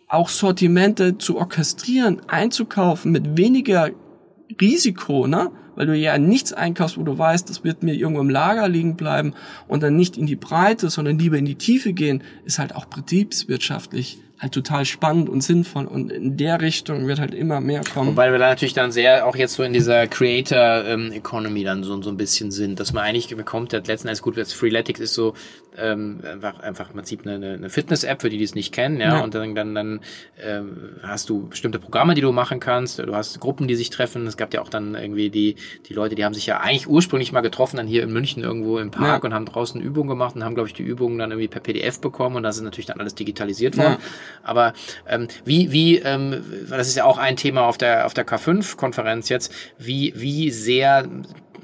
auch 0.09 0.29
Sortimente 0.29 1.19
zu 1.19 1.39
orchestrieren, 1.39 2.23
einzukaufen 2.29 3.11
mit 3.11 3.37
weniger 3.37 3.91
Risiko, 4.61 5.27
ne? 5.27 5.51
Weil 5.75 5.87
du 5.87 5.97
ja 5.97 6.19
nichts 6.19 6.53
einkaufst, 6.53 6.99
wo 6.99 7.03
du 7.03 7.17
weißt, 7.17 7.49
das 7.49 7.65
wird 7.65 7.83
mir 7.83 7.95
irgendwo 7.95 8.21
im 8.21 8.31
Lager 8.31 8.69
liegen 8.69 8.97
bleiben 8.97 9.35
und 9.69 9.83
dann 9.83 9.97
nicht 9.97 10.17
in 10.17 10.27
die 10.27 10.37
Breite, 10.37 10.91
sondern 10.91 11.19
lieber 11.19 11.39
in 11.39 11.45
die 11.45 11.57
Tiefe 11.57 11.93
gehen, 11.93 12.23
ist 12.45 12.59
halt 12.59 12.75
auch 12.75 12.85
betriebswirtschaftlich 12.87 14.19
halt 14.41 14.53
total 14.53 14.85
spannend 14.85 15.29
und 15.29 15.43
sinnvoll 15.43 15.85
und 15.87 16.11
in 16.11 16.37
der 16.37 16.61
Richtung 16.61 17.07
wird 17.07 17.21
halt 17.21 17.35
immer 17.35 17.61
mehr 17.61 17.83
kommen. 17.95 18.11
Wobei 18.11 18.33
wir 18.33 18.39
da 18.39 18.49
natürlich 18.49 18.75
dann 18.75 18.91
sehr 18.93 19.27
auch 19.27 19.37
jetzt 19.37 19.55
so 19.55 19.63
in 19.63 19.73
dieser 19.73 20.07
Creator 20.09 20.85
ähm, 20.85 21.13
Economy 21.13 21.63
dann 21.65 21.85
so, 21.85 22.03
so 22.03 22.11
ein 22.11 22.17
bisschen 22.17 22.51
sind, 22.51 22.81
dass 22.81 22.93
man 22.93 23.05
eigentlich 23.05 23.35
bekommt, 23.37 23.73
ja 23.73 23.79
letzten 23.87 24.09
Endes 24.09 24.23
gut, 24.23 24.37
jetzt 24.37 24.53
Freeletics 24.55 24.99
ist 25.01 25.15
so 25.15 25.35
ähm, 25.77 26.21
einfach, 26.25 26.61
einfach 26.61 26.89
im 26.91 26.97
Prinzip 26.97 27.27
eine, 27.27 27.55
eine 27.55 27.69
Fitness-App, 27.71 28.23
für 28.23 28.29
die, 28.29 28.39
die 28.39 28.45
es 28.45 28.55
nicht 28.55 28.73
kennen, 28.73 29.01
ja, 29.01 29.17
Ja. 29.19 29.21
und 29.25 29.35
dann, 29.35 29.55
dann, 29.57 29.75
dann 29.75 30.01
ähm, 30.41 30.77
hast 31.03 31.29
du 31.31 31.49
bestimmte 31.49 31.79
Programme, 31.81 32.15
die 32.15 32.21
du 32.21 32.31
machen 32.31 32.61
kannst, 32.61 32.99
du 33.01 33.15
hast 33.15 33.41
Gruppen, 33.41 33.67
die 33.67 33.75
sich 33.75 33.91
treffen, 33.91 34.27
es 34.27 34.37
gab 34.37 34.55
ja 34.55 34.63
auch 34.63 34.69
dann 34.69 34.95
irgendwie 34.95 35.31
die, 35.31 35.57
die 35.89 35.93
Leute, 35.95 36.15
die 36.15 36.25
haben 36.25 36.35
sich 36.35 36.47
ja 36.47 36.59
eigentlich 36.61 36.89
ursprünglich 36.89 37.33
mal 37.33 37.41
getroffen, 37.41 37.77
dann 37.77 37.87
hier 37.89 38.03
in 38.05 38.13
München 38.13 38.43
irgendwo 38.43 38.79
im 38.79 38.91
Park 38.93 39.23
Ja. 39.25 39.29
und 39.29 39.35
haben 39.35 39.47
draußen 39.47 39.81
Übungen 39.81 40.09
gemacht 40.09 40.37
und 40.37 40.45
haben, 40.45 40.55
glaube 40.55 40.69
ich, 40.69 40.75
die 40.75 40.83
Übungen 40.85 41.19
dann 41.19 41.31
irgendwie 41.33 41.49
per 41.49 41.61
PDF 41.61 42.01
bekommen 42.01 42.37
und 42.37 42.43
das 42.45 42.57
ist 42.57 42.63
natürlich 42.63 42.87
dann 42.87 43.01
alles 43.01 43.15
digitalisiert 43.17 43.77
worden. 43.77 43.97
Aber 44.43 44.73
ähm, 45.09 45.29
wie, 45.45 45.73
wie, 45.73 45.99
ähm, 45.99 46.43
das 46.69 46.89
ist 46.89 46.97
ja 46.97 47.05
auch 47.05 47.19
ein 47.19 47.37
Thema 47.37 47.63
auf 47.67 47.79
der, 47.79 48.07
auf 48.07 48.15
der 48.15 48.27
K5-Konferenz 48.27 49.29
jetzt, 49.29 49.53
wie, 49.79 50.13
wie 50.17 50.51
sehr 50.51 51.09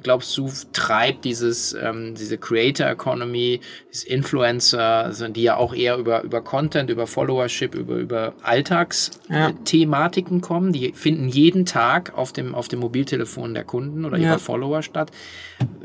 glaubst 0.03 0.37
du, 0.39 0.51
treibt 0.73 1.27
dieses, 1.27 1.75
ähm, 1.75 2.15
diese 2.15 2.39
Creator 2.39 2.87
Economy, 2.87 3.61
diese 3.93 4.09
Influencer, 4.09 4.83
also 5.05 5.29
die 5.29 5.43
ja 5.43 5.57
auch 5.57 5.75
eher 5.75 5.99
über, 5.99 6.23
über 6.23 6.41
Content, 6.41 6.91
über 6.91 7.07
Followership, 7.07 7.75
über, 7.75 7.97
über 7.97 8.21
Ja. 8.21 8.33
Alltagsthematiken 8.43 10.41
kommen, 10.41 10.73
die 10.73 10.93
finden 10.95 11.29
jeden 11.29 11.67
Tag 11.67 12.17
auf 12.17 12.33
dem, 12.33 12.55
auf 12.55 12.69
dem 12.69 12.81
Mobiltelefon 12.81 13.55
der 13.55 13.65
Kunden 13.65 14.05
oder 14.05 14.17
Ja. 14.17 14.31
ihrer 14.31 14.39
Follower 14.39 14.83
statt. 14.83 15.11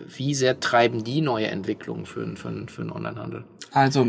Wie 0.08 0.34
sehr 0.34 0.60
treiben 0.60 1.04
die 1.04 1.22
neue 1.22 1.48
Entwicklungen 1.48 2.06
für, 2.06 2.26
für, 2.38 2.54
für 2.68 2.82
einen 2.82 2.92
Onlinehandel? 2.92 3.44
Also 3.72 4.08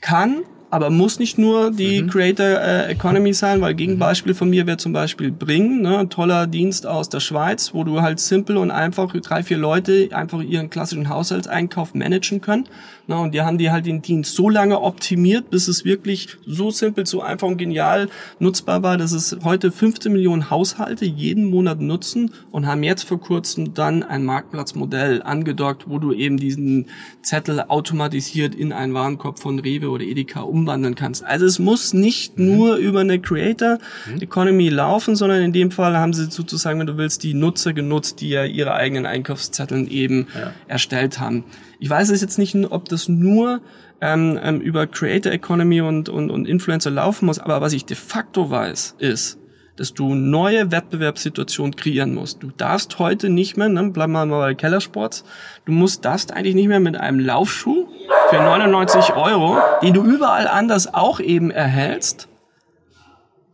kann, 0.00 0.42
aber 0.72 0.88
muss 0.88 1.18
nicht 1.18 1.36
nur 1.36 1.70
die 1.70 2.06
Creator 2.06 2.46
äh, 2.46 2.92
Economy 2.92 3.34
sein, 3.34 3.60
weil 3.60 3.74
Gegenbeispiel 3.74 4.32
von 4.32 4.48
mir 4.48 4.66
wäre 4.66 4.78
zum 4.78 4.94
Beispiel 4.94 5.30
Bring, 5.30 5.82
ne, 5.82 5.98
ein 5.98 6.08
toller 6.08 6.46
Dienst 6.46 6.86
aus 6.86 7.10
der 7.10 7.20
Schweiz, 7.20 7.74
wo 7.74 7.84
du 7.84 8.00
halt 8.00 8.18
simpel 8.20 8.56
und 8.56 8.70
einfach 8.70 9.12
drei, 9.12 9.42
vier 9.42 9.58
Leute 9.58 10.08
einfach 10.12 10.40
ihren 10.40 10.70
klassischen 10.70 11.10
Haushaltseinkauf 11.10 11.92
managen 11.92 12.40
können. 12.40 12.64
Ne, 13.06 13.18
und 13.18 13.34
die 13.34 13.42
haben 13.42 13.58
die 13.58 13.70
halt 13.70 13.84
den 13.84 14.00
Dienst 14.00 14.34
so 14.34 14.48
lange 14.48 14.80
optimiert, 14.80 15.50
bis 15.50 15.68
es 15.68 15.84
wirklich 15.84 16.38
so 16.46 16.70
simpel, 16.70 17.04
so 17.04 17.20
einfach 17.20 17.48
und 17.48 17.58
genial 17.58 18.08
nutzbar 18.38 18.82
war, 18.82 18.96
dass 18.96 19.12
es 19.12 19.36
heute 19.44 19.72
15 19.72 20.10
Millionen 20.10 20.48
Haushalte 20.48 21.04
jeden 21.04 21.50
Monat 21.50 21.82
nutzen 21.82 22.30
und 22.50 22.66
haben 22.66 22.82
jetzt 22.82 23.02
vor 23.02 23.20
kurzem 23.20 23.74
dann 23.74 24.02
ein 24.02 24.24
Marktplatzmodell 24.24 25.20
angedockt, 25.22 25.90
wo 25.90 25.98
du 25.98 26.12
eben 26.12 26.38
diesen 26.38 26.86
Zettel 27.20 27.60
automatisiert 27.60 28.54
in 28.54 28.72
einen 28.72 28.94
Warenkorb 28.94 29.38
von 29.38 29.58
Rewe 29.58 29.90
oder 29.90 30.04
Edeka 30.04 30.40
umwandeln 30.62 30.94
kannst. 30.94 31.24
Also 31.24 31.46
es 31.46 31.58
muss 31.58 31.92
nicht 31.92 32.38
nur 32.38 32.76
über 32.76 33.00
eine 33.00 33.20
Creator 33.20 33.78
Economy 34.20 34.68
laufen, 34.68 35.16
sondern 35.16 35.42
in 35.42 35.52
dem 35.52 35.70
Fall 35.70 35.96
haben 35.96 36.12
sie 36.12 36.30
sozusagen, 36.30 36.80
wenn 36.80 36.86
du 36.86 36.96
willst, 36.96 37.22
die 37.22 37.34
Nutzer 37.34 37.72
genutzt, 37.72 38.20
die 38.20 38.30
ja 38.30 38.44
ihre 38.44 38.74
eigenen 38.74 39.06
Einkaufszetteln 39.06 39.88
eben 39.88 40.26
erstellt 40.68 41.20
haben. 41.20 41.44
Ich 41.78 41.90
weiß 41.90 42.10
es 42.10 42.20
jetzt 42.20 42.38
nicht, 42.38 42.54
ob 42.70 42.88
das 42.88 43.08
nur 43.08 43.60
ähm, 44.02 44.38
ähm, 44.42 44.60
über 44.60 44.86
Creator 44.86 45.32
Economy 45.32 45.80
und, 45.80 46.08
und, 46.08 46.30
und 46.30 46.46
Influencer 46.46 46.90
laufen 46.90 47.26
muss, 47.26 47.38
aber 47.38 47.60
was 47.60 47.72
ich 47.72 47.84
de 47.84 47.96
facto 47.96 48.50
weiß, 48.50 48.96
ist, 48.98 49.38
dass 49.76 49.94
du 49.94 50.14
neue 50.14 50.70
Wettbewerbssituationen 50.70 51.76
kreieren 51.76 52.14
musst. 52.14 52.42
Du 52.42 52.50
darfst 52.56 52.98
heute 52.98 53.30
nicht 53.30 53.56
mehr, 53.56 53.68
ne, 53.68 53.90
bleiben 53.90 54.12
wir 54.12 54.26
mal 54.26 54.40
bei 54.40 54.54
Kellersports, 54.54 55.24
du 55.64 55.72
musst, 55.72 56.04
darfst 56.04 56.32
eigentlich 56.32 56.56
nicht 56.56 56.68
mehr 56.68 56.80
mit 56.80 56.96
einem 56.96 57.20
Laufschuh 57.20 57.86
für 58.32 58.42
99 58.42 59.14
Euro, 59.14 59.58
den 59.82 59.92
du 59.92 60.02
überall 60.02 60.48
anders 60.48 60.94
auch 60.94 61.20
eben 61.20 61.50
erhältst, 61.50 62.28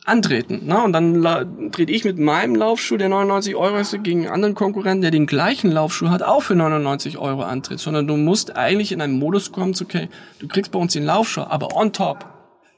antreten. 0.04 0.66
Ne? 0.66 0.80
Und 0.80 0.92
dann 0.92 1.72
trete 1.72 1.90
ich 1.90 2.04
mit 2.04 2.16
meinem 2.16 2.54
Laufschuh, 2.54 2.96
der 2.96 3.08
99 3.08 3.56
Euro 3.56 3.76
ist, 3.78 3.90
gegen 4.04 4.20
einen 4.20 4.32
anderen 4.32 4.54
Konkurrenten, 4.54 5.02
der 5.02 5.10
den 5.10 5.26
gleichen 5.26 5.72
Laufschuh 5.72 6.10
hat, 6.10 6.22
auch 6.22 6.44
für 6.44 6.54
99 6.54 7.18
Euro 7.18 7.42
antritt. 7.42 7.80
Sondern 7.80 8.06
du 8.06 8.16
musst 8.16 8.54
eigentlich 8.54 8.92
in 8.92 9.00
einen 9.00 9.18
Modus 9.18 9.50
kommen, 9.50 9.74
okay, 9.82 10.08
du 10.38 10.46
kriegst 10.46 10.70
bei 10.70 10.78
uns 10.78 10.92
den 10.92 11.04
Laufschuh, 11.04 11.42
aber 11.42 11.74
on 11.74 11.92
top 11.92 12.24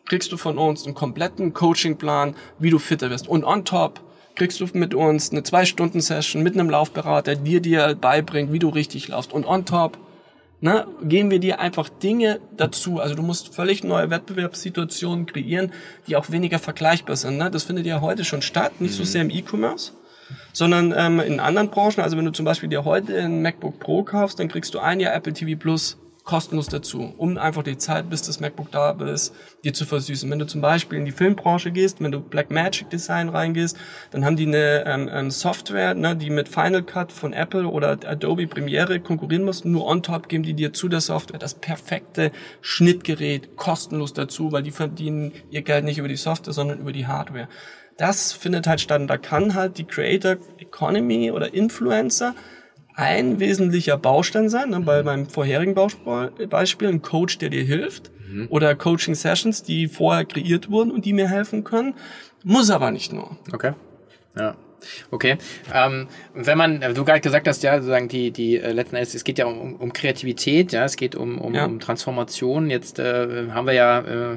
kriegst 0.07 0.33
du 0.33 0.39
von 0.39 0.57
uns 0.57 0.87
einen 0.87 0.95
kompletten 0.95 1.53
Coachingplan, 1.53 2.35
wie 2.59 2.71
du 2.71 2.79
fitter 2.79 3.11
wirst. 3.11 3.29
Und 3.29 3.45
on 3.45 3.67
top 3.67 4.01
kriegst 4.37 4.59
du 4.59 4.67
mit 4.73 4.95
uns 4.95 5.33
eine 5.33 5.43
Zwei-Stunden-Session 5.43 6.43
mit 6.43 6.55
einem 6.55 6.71
Laufberater, 6.71 7.37
der 7.37 7.61
dir 7.61 7.95
beibringt, 7.95 8.55
wie 8.55 8.59
du 8.59 8.71
richtig 8.71 9.09
laufst. 9.09 9.35
Und 9.35 9.47
on 9.47 9.67
top 9.67 9.99
ne, 10.61 10.87
geben 11.03 11.31
wir 11.31 11.39
dir 11.39 11.61
einfach 11.61 11.89
Dinge 11.89 12.41
dazu. 12.57 13.01
Also 13.01 13.15
du 13.15 13.23
musst 13.23 13.55
völlig 13.55 13.85
neue 13.85 14.11
Wettbewerbssituationen 14.11 15.27
kreieren, 15.27 15.73
die 16.07 16.17
auch 16.17 16.31
weniger 16.31 16.59
vergleichbar 16.59 17.17
sind. 17.17 17.39
Ne? 17.39 17.51
Das 17.51 17.65
findet 17.65 17.87
ja 17.87 18.01
heute 18.01 18.25
schon 18.25 18.43
statt, 18.43 18.81
nicht 18.81 18.93
mhm. 18.93 18.97
so 18.97 19.05
sehr 19.05 19.23
im 19.23 19.31
E-Commerce, 19.31 19.93
sondern 20.53 20.95
ähm, 20.97 21.21
in 21.21 21.41
anderen 21.41 21.71
Branchen. 21.71 22.01
Also 22.01 22.17
wenn 22.17 22.25
du 22.25 22.33
zum 22.33 22.45
Beispiel 22.45 22.69
dir 22.69 22.85
heute 22.85 23.19
ein 23.19 23.43
MacBook 23.43 23.79
Pro 23.79 24.03
kaufst, 24.03 24.39
dann 24.39 24.49
kriegst 24.49 24.75
du 24.75 24.79
ein 24.79 25.01
Jahr 25.01 25.15
Apple 25.15 25.33
TV 25.33 25.59
Plus 25.59 25.99
kostenlos 26.25 26.69
dazu, 26.69 27.15
um 27.17 27.39
einfach 27.39 27.63
die 27.63 27.79
Zeit, 27.79 28.11
bis 28.11 28.23
das 28.23 28.41
MacBook 28.41 28.71
da 28.71 28.91
ist, 28.91 29.35
dir 29.65 29.73
zu 29.73 29.85
versüßen. 29.85 30.31
Wenn 30.31 30.39
du 30.39 30.47
zum 30.47 30.61
Beispiel 30.61 30.99
in 30.99 31.05
die 31.05 31.13
Filmbranche 31.13 31.71
gehst, 31.71 32.01
wenn 32.01 32.13
du 32.13 32.21
Blackmagic 32.21 32.91
Design 32.91 33.29
reingehst, 33.29 33.77
dann 34.11 34.25
haben 34.25 34.37
die 34.37 34.47
eine 34.47 34.85
ähm, 34.87 35.11
ähm, 35.13 35.31
Software, 35.31 35.95
ne, 35.95 36.17
die 36.17 36.31
mit 36.31 36.49
Final 36.49 36.83
Cut 36.83 37.13
von 37.13 37.33
Apple 37.33 37.67
oder 37.67 37.99
Adobe 38.07 38.47
Premiere 38.47 39.01
konkurrieren 39.01 39.45
muss. 39.45 39.65
Nur 39.65 39.87
on 39.87 40.03
top 40.03 40.29
geben 40.29 40.45
die 40.45 40.55
dir 40.55 40.73
zu 40.73 40.89
der 40.89 41.01
Software 41.01 41.39
das 41.39 41.55
perfekte 41.55 42.33
Schnittgerät 42.61 43.57
kostenlos 43.57 44.13
dazu, 44.13 44.53
weil 44.53 44.63
die 44.63 44.71
verdienen 44.71 45.33
ihr 45.51 45.63
Geld 45.63 45.85
nicht 45.85 45.99
über 45.99 46.09
die 46.09 46.17
Software, 46.17 46.53
sondern 46.53 46.79
über 46.79 46.93
die 46.93 47.07
Hardware. 47.07 47.49
Das 47.97 48.33
findet 48.33 48.67
halt 48.67 48.81
statt 48.81 49.01
und 49.01 49.09
da 49.09 49.19
kann 49.19 49.55
halt 49.55 49.77
die 49.77 49.85
Creator 49.85 50.37
Economy 50.59 51.31
oder 51.31 51.53
Influencer 51.53 52.35
ein 53.01 53.41
wesentlicher 53.41 53.97
Baustein 53.97 54.51
sein. 54.51 54.71
Ne? 54.71 54.81
Bei 54.81 55.03
meinem 55.03 55.27
vorherigen 55.27 55.75
Beispiel 55.75 56.89
ein 56.89 57.01
Coach, 57.01 57.39
der 57.39 57.49
dir 57.49 57.65
hilft 57.65 58.11
mhm. 58.29 58.47
oder 58.51 58.75
Coaching 58.75 59.15
Sessions, 59.15 59.63
die 59.63 59.89
vorher 59.89 60.27
kreiert 60.27 60.71
wurden 60.71 60.91
und 60.91 61.07
die 61.07 61.15
mir 61.15 61.29
helfen 61.29 61.65
können. 61.65 61.95
Muss 62.45 62.71
aber 62.71 62.91
nicht 62.91 63.13
nur. 63.13 63.39
Okay. 63.53 63.73
Ja. 64.37 64.55
Okay. 65.11 65.37
Ähm, 65.75 66.09
wenn 66.33 66.57
man, 66.57 66.81
du 66.81 67.05
gerade 67.05 67.21
gesagt 67.21 67.47
hast, 67.47 67.63
ja, 67.63 67.77
sozusagen 67.77 68.09
die, 68.09 68.31
die 68.31 68.57
äh, 68.57 68.73
letzten 68.73 68.97
Endes, 68.97 69.15
es 69.15 69.25
geht 69.25 69.39
ja 69.39 69.45
um, 69.45 69.77
um 69.77 69.93
Kreativität, 69.93 70.73
ja, 70.73 70.85
es 70.85 70.97
geht 70.97 71.15
um, 71.15 71.39
um, 71.39 71.55
ja. 71.55 71.67
um 71.67 71.81
Transformation. 71.81 72.71
Jetzt 72.71 72.99
äh, 72.99 73.49
haben 73.51 73.67
wir 73.67 73.75
ja, 73.75 73.99
äh, 74.01 74.37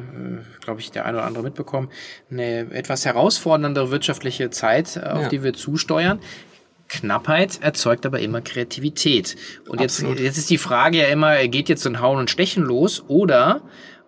glaube 0.61 0.81
ich, 0.81 0.91
der 0.91 1.05
eine 1.05 1.17
oder 1.17 1.27
andere 1.27 1.43
mitbekommen, 1.43 1.89
eine 2.29 2.71
etwas 2.71 3.05
herausfordernde 3.05 3.89
wirtschaftliche 3.89 4.49
Zeit, 4.49 4.97
äh, 4.97 5.01
auf 5.01 5.23
ja. 5.23 5.29
die 5.29 5.43
wir 5.43 5.53
zusteuern. 5.53 6.19
Knappheit 6.87 7.59
erzeugt 7.61 8.05
aber 8.05 8.19
immer 8.19 8.41
Kreativität. 8.41 9.35
Und 9.67 9.81
jetzt, 9.81 10.01
jetzt 10.01 10.37
ist 10.37 10.49
die 10.49 10.57
Frage 10.57 10.99
ja 10.99 11.07
immer, 11.07 11.47
geht 11.47 11.69
jetzt 11.69 11.83
so 11.83 11.89
ein 11.89 12.01
Hauen 12.01 12.19
und 12.19 12.29
Stechen 12.29 12.63
los 12.63 13.03
oder 13.07 13.61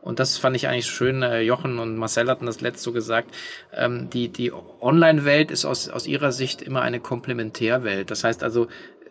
und 0.05 0.19
das 0.19 0.37
fand 0.37 0.55
ich 0.55 0.67
eigentlich 0.67 0.85
schön, 0.85 1.23
äh, 1.23 1.41
Jochen 1.41 1.79
und 1.79 1.97
Marcel 1.97 2.29
hatten 2.29 2.45
das 2.45 2.61
letzte 2.61 2.83
so 2.83 2.91
gesagt, 2.91 3.33
ähm, 3.73 4.07
die, 4.11 4.29
die 4.29 4.51
Online-Welt 4.53 5.49
ist 5.49 5.65
aus, 5.65 5.89
aus 5.89 6.05
ihrer 6.05 6.31
Sicht 6.31 6.61
immer 6.61 6.83
eine 6.83 6.99
Komplementärwelt. 6.99 8.11
Das 8.11 8.23
heißt 8.23 8.43
also, 8.43 8.67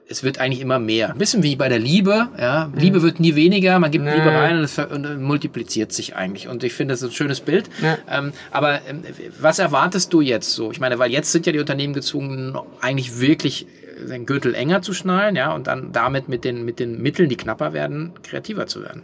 es 0.09 0.23
wird 0.23 0.39
eigentlich 0.39 0.61
immer 0.61 0.79
mehr. 0.79 1.11
Ein 1.11 1.19
bisschen 1.19 1.43
wie 1.43 1.57
bei 1.57 1.69
der 1.69 1.79
Liebe, 1.79 2.29
ja. 2.39 2.71
Mhm. 2.73 2.79
Liebe 2.79 3.03
wird 3.03 3.21
nie 3.21 3.35
weniger, 3.35 3.79
man 3.79 3.91
gibt 3.91 4.05
nee. 4.05 4.15
Liebe 4.15 4.33
rein 4.33 4.59
und 4.59 4.65
es 4.65 4.79
und 4.79 5.23
multipliziert 5.23 5.93
sich 5.93 6.15
eigentlich. 6.15 6.49
Und 6.49 6.63
ich 6.63 6.75
finde, 6.75 6.93
das 6.93 7.03
ist 7.03 7.09
ein 7.09 7.15
schönes 7.15 7.41
Bild. 7.41 7.71
Ja. 7.83 7.99
Ähm, 8.11 8.33
aber 8.51 8.81
ähm, 8.89 9.03
was 9.41 9.59
erwartest 9.59 10.13
du 10.13 10.21
jetzt 10.21 10.53
so? 10.53 10.71
Ich 10.71 10.81
meine, 10.81 10.99
weil 10.99 11.11
jetzt 11.11 11.33
sind 11.33 11.47
ja 11.47 11.53
die 11.53 11.59
Unternehmen 11.59 11.95
gezwungen, 11.95 12.57
eigentlich 12.81 13.21
wirklich 13.21 13.67
den 14.09 14.27
Gürtel 14.27 14.55
enger 14.55 14.83
zu 14.83 14.93
schnallen, 14.93 15.37
ja, 15.37 15.53
und 15.53 15.69
dann 15.69 15.93
damit 15.93 16.29
mit 16.29 16.45
den, 16.45 16.65
mit 16.65 16.79
den 16.81 17.01
Mitteln, 17.01 17.29
die 17.29 17.37
knapper 17.37 17.73
werden, 17.73 18.13
kreativer 18.23 18.67
zu 18.67 18.83
werden. 18.83 19.03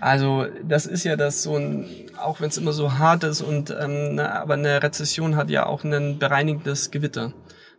Also 0.00 0.46
das 0.66 0.86
ist 0.86 1.04
ja 1.04 1.14
das 1.14 1.44
so 1.44 1.56
ein, 1.56 1.86
auch 2.16 2.40
wenn 2.40 2.48
es 2.48 2.58
immer 2.58 2.72
so 2.72 2.98
hart 2.98 3.22
ist 3.22 3.40
und 3.40 3.70
ähm, 3.70 4.16
ne, 4.16 4.34
aber 4.34 4.54
eine 4.54 4.82
Rezession 4.82 5.36
hat 5.36 5.48
ja 5.48 5.66
auch 5.66 5.84
ein 5.84 6.18
bereinigendes 6.18 6.90
Gewitter 6.90 7.32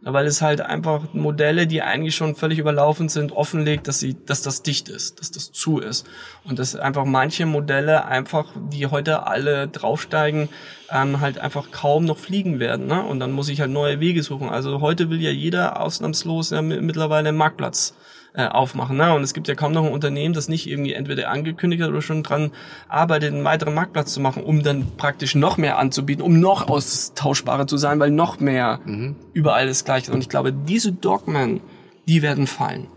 weil 0.05 0.27
es 0.27 0.41
halt 0.41 0.61
einfach 0.61 1.13
Modelle, 1.13 1.65
die 1.65 1.81
eigentlich 1.81 2.15
schon 2.15 2.35
völlig 2.35 2.59
überlaufen 2.59 3.09
sind, 3.09 3.31
offenlegt, 3.31 3.87
dass 3.87 3.99
sie, 3.99 4.15
dass 4.25 4.41
das 4.41 4.61
dicht 4.61 4.89
ist, 4.89 5.19
dass 5.19 5.31
das 5.31 5.51
zu 5.51 5.79
ist 5.79 6.07
und 6.43 6.59
dass 6.59 6.75
einfach 6.75 7.05
manche 7.05 7.45
Modelle 7.45 8.05
einfach, 8.05 8.51
die 8.55 8.87
heute 8.87 9.27
alle 9.27 9.67
draufsteigen, 9.67 10.49
ähm, 10.89 11.21
halt 11.21 11.39
einfach 11.39 11.71
kaum 11.71 12.05
noch 12.05 12.17
fliegen 12.17 12.59
werden, 12.59 12.87
ne? 12.87 13.01
Und 13.03 13.19
dann 13.19 13.31
muss 13.31 13.49
ich 13.49 13.61
halt 13.61 13.71
neue 13.71 13.99
Wege 13.99 14.23
suchen. 14.23 14.49
Also 14.49 14.81
heute 14.81 15.09
will 15.09 15.21
ja 15.21 15.31
jeder 15.31 15.79
ausnahmslos 15.79 16.49
ja 16.49 16.61
mittlerweile 16.61 17.29
einen 17.29 17.37
Marktplatz 17.37 17.95
äh, 18.33 18.47
aufmachen. 18.47 18.97
Ne? 18.97 19.13
Und 19.13 19.23
es 19.23 19.33
gibt 19.33 19.47
ja 19.47 19.55
kaum 19.55 19.73
noch 19.73 19.85
ein 19.85 19.91
Unternehmen, 19.91 20.33
das 20.33 20.47
nicht 20.47 20.67
irgendwie 20.67 20.93
entweder 20.93 21.29
angekündigt 21.29 21.83
hat 21.83 21.89
oder 21.89 22.01
schon 22.01 22.23
dran 22.23 22.51
arbeitet, 22.87 23.33
einen 23.33 23.43
weiteren 23.43 23.73
Marktplatz 23.73 24.13
zu 24.13 24.21
machen, 24.21 24.43
um 24.43 24.63
dann 24.63 24.87
praktisch 24.97 25.35
noch 25.35 25.57
mehr 25.57 25.77
anzubieten, 25.77 26.23
um 26.23 26.39
noch 26.39 26.67
austauschbarer 26.67 27.67
zu 27.67 27.77
sein, 27.77 27.99
weil 27.99 28.11
noch 28.11 28.39
mehr 28.39 28.79
mhm. 28.85 29.15
überall 29.33 29.67
das 29.67 29.85
Gleiche 29.85 30.07
ist. 30.07 30.13
Und 30.13 30.21
ich 30.21 30.29
glaube, 30.29 30.51
diese 30.51 30.91
Dogmen, 30.91 31.61
die 32.07 32.21
werden 32.21 32.47
fallen. 32.47 32.87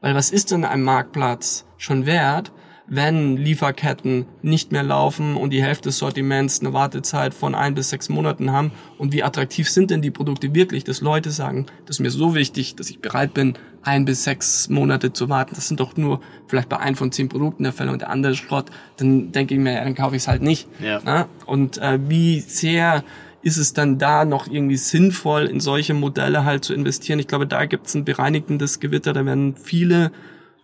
Weil 0.00 0.14
was 0.14 0.30
ist 0.30 0.50
denn 0.50 0.64
ein 0.64 0.82
Marktplatz 0.82 1.64
schon 1.78 2.06
wert, 2.06 2.52
wenn 2.86 3.36
Lieferketten 3.36 4.26
nicht 4.42 4.72
mehr 4.72 4.82
laufen 4.82 5.36
und 5.36 5.50
die 5.50 5.62
Hälfte 5.62 5.88
des 5.88 5.98
Sortiments 5.98 6.60
eine 6.60 6.72
Wartezeit 6.72 7.32
von 7.32 7.54
ein 7.54 7.74
bis 7.74 7.90
sechs 7.90 8.08
Monaten 8.08 8.52
haben 8.52 8.72
und 8.98 9.12
wie 9.12 9.22
attraktiv 9.22 9.70
sind 9.70 9.90
denn 9.90 10.02
die 10.02 10.10
Produkte 10.10 10.54
wirklich, 10.54 10.84
dass 10.84 11.00
Leute 11.00 11.30
sagen, 11.30 11.66
das 11.86 11.96
ist 11.96 12.00
mir 12.00 12.10
so 12.10 12.34
wichtig, 12.34 12.76
dass 12.76 12.90
ich 12.90 13.00
bereit 13.00 13.34
bin, 13.34 13.54
ein 13.82 14.04
bis 14.04 14.24
sechs 14.24 14.68
Monate 14.68 15.12
zu 15.12 15.28
warten. 15.28 15.54
Das 15.54 15.68
sind 15.68 15.80
doch 15.80 15.96
nur 15.96 16.20
vielleicht 16.46 16.68
bei 16.68 16.78
ein 16.78 16.94
von 16.94 17.12
zehn 17.12 17.28
Produkten 17.28 17.64
der 17.64 17.72
Fälle 17.72 17.92
und 17.92 18.00
der 18.00 18.10
andere 18.10 18.34
Schrott, 18.34 18.66
dann 18.96 19.32
denke 19.32 19.54
ich 19.54 19.60
mir, 19.60 19.74
ja, 19.74 19.84
dann 19.84 19.94
kaufe 19.94 20.16
ich 20.16 20.22
es 20.22 20.28
halt 20.28 20.42
nicht. 20.42 20.68
Ja. 20.80 21.28
Und 21.46 21.78
äh, 21.78 21.98
wie 22.08 22.40
sehr 22.40 23.04
ist 23.42 23.56
es 23.56 23.72
dann 23.72 23.98
da 23.98 24.24
noch 24.24 24.46
irgendwie 24.46 24.76
sinnvoll, 24.76 25.46
in 25.46 25.60
solche 25.60 25.94
Modelle 25.94 26.44
halt 26.44 26.64
zu 26.64 26.74
investieren? 26.74 27.18
Ich 27.18 27.26
glaube, 27.26 27.46
da 27.46 27.64
gibt 27.64 27.86
es 27.86 27.94
ein 27.94 28.04
bereinigendes 28.04 28.80
Gewitter, 28.80 29.12
da 29.12 29.24
werden 29.26 29.56
viele 29.56 30.12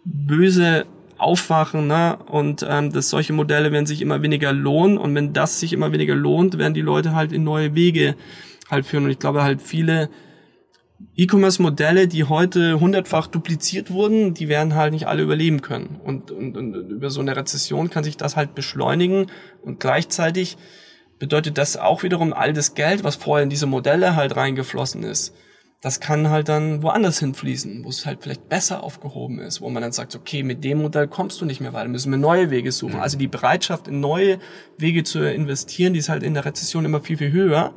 böse 0.05 0.87
aufwachen, 1.19 1.87
ne? 1.87 2.19
Und 2.27 2.65
ähm, 2.69 2.93
dass 2.93 3.11
solche 3.11 3.33
Modelle 3.33 3.73
werden 3.73 3.87
sich 3.87 4.01
immer 4.01 4.23
weniger 4.23 4.53
lohnen 4.53 4.99
und 4.99 5.15
wenn 5.15 5.33
das 5.33 5.61
sich 5.61 5.73
immer 5.73 5.93
weniger 5.93 6.15
lohnt, 6.15 6.59
werden 6.59 6.75
die 6.75 6.81
Leute 6.81 7.15
halt 7.15 7.33
in 7.33 7.45
neue 7.45 7.75
Wege 7.75 8.15
halt 8.71 8.87
führen. 8.87 9.05
Und 9.05 9.11
ich 9.11 9.19
glaube 9.19 9.43
halt 9.43 9.61
viele 9.61 10.09
E-Commerce-Modelle, 11.17 12.09
die 12.09 12.25
heute 12.25 12.81
hundertfach 12.81 13.27
dupliziert 13.29 13.91
wurden, 13.91 14.35
die 14.35 14.49
werden 14.49 14.75
halt 14.75 14.93
nicht 14.93 15.07
alle 15.07 15.23
überleben 15.23 15.63
können. 15.63 16.01
Und, 16.03 16.31
und, 16.31 16.57
und 16.57 16.75
über 16.75 17.11
so 17.11 17.21
eine 17.21 17.37
Rezession 17.37 17.91
kann 17.91 18.05
sich 18.05 18.17
das 18.17 18.37
halt 18.37 18.55
beschleunigen 18.55 19.27
und 19.63 19.81
gleichzeitig 19.81 20.57
bedeutet 21.19 21.59
das 21.59 21.77
auch 21.77 22.03
wiederum 22.03 22.33
all 22.33 22.53
das 22.53 22.75
Geld, 22.75 23.05
was 23.05 23.17
vorher 23.17 23.43
in 23.43 23.51
diese 23.51 23.67
Modelle 23.67 24.17
halt 24.17 24.37
reingeflossen 24.37 25.03
ist, 25.03 25.35
das 25.81 26.01
kann 26.01 26.29
halt 26.29 26.49
dann 26.49 26.83
woanders 26.83 27.21
hinfließen, 27.21 27.85
wo 27.85 27.89
es 27.89 28.05
halt 28.05 28.19
vielleicht 28.23 28.49
besser 28.49 28.83
aufgehoben 28.83 29.39
ist, 29.39 29.61
wo 29.61 29.71
man 29.71 29.83
dann 29.83 29.93
sagt, 29.93 30.17
okay, 30.17 30.43
mit 30.43 30.65
dem 30.65 30.79
Modell 30.79 31.07
kommst 31.07 31.41
du 31.41 31.45
nicht 31.45 31.61
mehr 31.61 31.73
weiter, 31.73 31.89
müssen 31.89 32.11
wir 32.11 32.19
neue 32.19 32.51
Wege 32.51 32.73
suchen. 32.73 32.97
Mhm. 32.97 33.03
Also 33.03 33.17
die 33.17 33.29
Bereitschaft, 33.29 33.87
in 33.87 34.01
neue 34.01 34.39
Wege 34.77 35.05
zu 35.05 35.21
investieren, 35.21 35.93
die 35.93 36.01
ist 36.01 36.09
halt 36.09 36.25
in 36.25 36.35
der 36.35 36.45
Rezession 36.45 36.85
immer 36.85 37.01
viel, 37.01 37.17
viel 37.17 37.31
höher. 37.31 37.75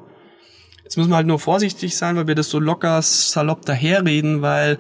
Jetzt 0.83 0.97
müssen 0.97 1.11
wir 1.11 1.15
halt 1.15 1.27
nur 1.27 1.39
vorsichtig 1.39 1.95
sein, 1.95 2.15
weil 2.15 2.27
wir 2.27 2.35
das 2.35 2.49
so 2.49 2.59
locker 2.59 3.01
salopp 3.03 3.65
daherreden, 3.65 4.41
weil 4.41 4.79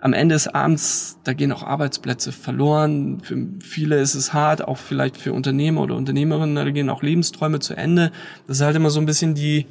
am 0.00 0.12
Ende 0.12 0.34
des 0.34 0.48
Abends, 0.48 1.18
da 1.24 1.32
gehen 1.32 1.52
auch 1.52 1.62
Arbeitsplätze 1.62 2.32
verloren. 2.32 3.20
Für 3.20 3.46
viele 3.60 3.98
ist 3.98 4.14
es 4.14 4.32
hart, 4.32 4.62
auch 4.66 4.76
vielleicht 4.76 5.16
für 5.16 5.32
Unternehmer 5.32 5.82
oder 5.82 5.94
Unternehmerinnen, 5.94 6.56
da 6.56 6.68
gehen 6.70 6.90
auch 6.90 7.02
Lebensträume 7.02 7.60
zu 7.60 7.74
Ende. 7.74 8.10
Das 8.46 8.58
ist 8.58 8.62
halt 8.62 8.76
immer 8.76 8.90
so 8.90 9.00
ein 9.00 9.06
bisschen 9.06 9.34
die, 9.34 9.66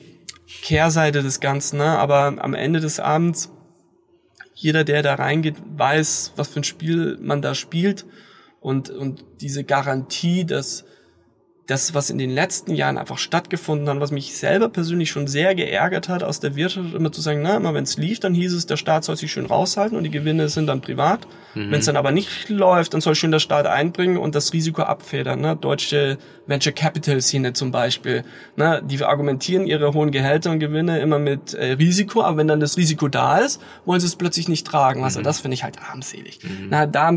Kehrseite 0.47 1.23
des 1.23 1.39
Ganzen, 1.39 1.77
ne? 1.77 1.97
aber 1.97 2.35
am 2.37 2.53
Ende 2.53 2.79
des 2.79 2.99
Abends, 2.99 3.51
jeder, 4.53 4.83
der 4.83 5.01
da 5.01 5.15
reingeht, 5.15 5.55
weiß, 5.75 6.33
was 6.35 6.49
für 6.49 6.61
ein 6.61 6.63
Spiel 6.63 7.17
man 7.21 7.41
da 7.41 7.55
spielt 7.55 8.05
und, 8.61 8.89
und 8.89 9.25
diese 9.41 9.63
Garantie, 9.63 10.45
dass 10.45 10.85
das, 11.67 11.95
was 11.95 12.11
in 12.11 12.19
den 12.19 12.29
letzten 12.29 12.75
Jahren 12.75 12.97
einfach 12.97 13.17
stattgefunden 13.17 13.89
hat, 13.89 13.99
was 13.99 14.11
mich 14.11 14.37
selber 14.37 14.69
persönlich 14.69 15.09
schon 15.09 15.25
sehr 15.25 15.55
geärgert 15.55 16.09
hat, 16.09 16.23
aus 16.23 16.39
der 16.39 16.55
Wirtschaft 16.55 16.93
immer 16.93 17.11
zu 17.11 17.21
sagen, 17.21 17.41
na, 17.41 17.57
immer 17.57 17.73
wenn 17.73 17.83
es 17.83 17.97
lief, 17.97 18.19
dann 18.19 18.35
hieß 18.35 18.53
es, 18.53 18.67
der 18.67 18.77
Staat 18.77 19.03
soll 19.03 19.15
sich 19.15 19.31
schön 19.31 19.47
raushalten 19.47 19.97
und 19.97 20.03
die 20.03 20.11
Gewinne 20.11 20.47
sind 20.47 20.67
dann 20.67 20.81
privat. 20.81 21.25
Mhm. 21.55 21.71
Wenn 21.71 21.79
es 21.79 21.85
dann 21.85 21.97
aber 21.97 22.11
nicht 22.11 22.49
läuft, 22.49 22.93
dann 22.93 23.01
soll 23.01 23.15
schön 23.15 23.31
der 23.31 23.39
Staat 23.39 23.65
einbringen 23.65 24.17
und 24.17 24.35
das 24.35 24.53
Risiko 24.53 24.83
abfedern. 24.83 25.41
Ne? 25.41 25.55
Deutsche 25.55 26.19
Venture 26.45 26.73
Capital 26.73 27.19
Szene 27.21 27.53
zum 27.53 27.71
Beispiel. 27.71 28.23
Ne? 28.55 28.83
Die 28.85 29.03
argumentieren 29.03 29.65
ihre 29.65 29.93
hohen 29.93 30.11
Gehälter 30.11 30.51
und 30.51 30.59
Gewinne 30.59 30.99
immer 30.99 31.17
mit 31.17 31.55
äh, 31.55 31.73
Risiko, 31.73 32.21
aber 32.21 32.37
wenn 32.37 32.47
dann 32.47 32.59
das 32.59 32.77
Risiko 32.77 33.07
da 33.07 33.39
ist, 33.39 33.59
wollen 33.85 33.99
sie 33.99 34.07
es 34.07 34.15
plötzlich 34.15 34.47
nicht 34.47 34.67
tragen. 34.67 35.03
Also 35.03 35.19
mhm. 35.19 35.23
das 35.23 35.39
finde 35.39 35.55
ich 35.55 35.63
halt 35.63 35.81
armselig. 35.81 36.41
Mhm. 36.43 36.67
Na, 36.69 36.85
da 36.85 37.11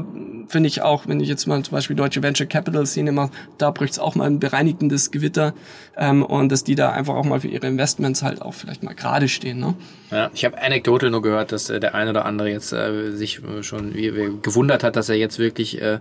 finde 0.49 0.69
ich 0.69 0.81
auch, 0.81 1.07
wenn 1.07 1.21
ich 1.21 1.29
jetzt 1.29 1.47
mal 1.47 1.63
zum 1.63 1.73
Beispiel 1.73 1.97
deutsche 1.97 2.23
Venture 2.23 2.47
Capital 2.47 2.87
Szene 2.87 3.13
mache, 3.13 3.31
da 3.59 3.71
bricht 3.71 3.93
es 3.93 3.99
auch 3.99 4.15
mal 4.15 4.38
ein 4.39 4.41
bereinigendes 4.41 5.11
Gewitter 5.11 5.55
ähm, 5.97 6.23
und 6.23 6.51
dass 6.51 6.65
die 6.65 6.75
da 6.75 6.91
einfach 6.91 7.15
auch 7.15 7.25
mal 7.25 7.41
für 7.41 7.49
ihre 7.49 7.67
Investments 7.67 8.23
halt 8.23 8.41
auch 8.41 8.55
vielleicht 8.55 8.83
mal 8.83 8.95
gerade 8.95 9.29
stehen. 9.29 9.59
Ne? 9.59 9.75
Ja, 10.11 10.31
ich 10.33 10.45
habe 10.45 10.61
Anekdote 10.61 11.11
nur 11.11 11.23
gehört, 11.23 11.53
dass 11.53 11.69
äh, 11.69 11.81
der 11.81 11.95
eine 11.95 12.11
oder 12.11 12.25
andere 12.25 12.51
jetzt 12.51 12.73
äh, 12.73 13.13
sich 13.13 13.41
äh, 13.43 13.63
schon 13.63 13.95
wie, 13.95 14.15
wie 14.17 14.31
gewundert 14.41 14.85
hat, 14.85 14.97
dass 14.97 15.09
er 15.09 15.17
jetzt 15.17 15.39
wirklich 15.39 15.81
äh, 15.83 15.99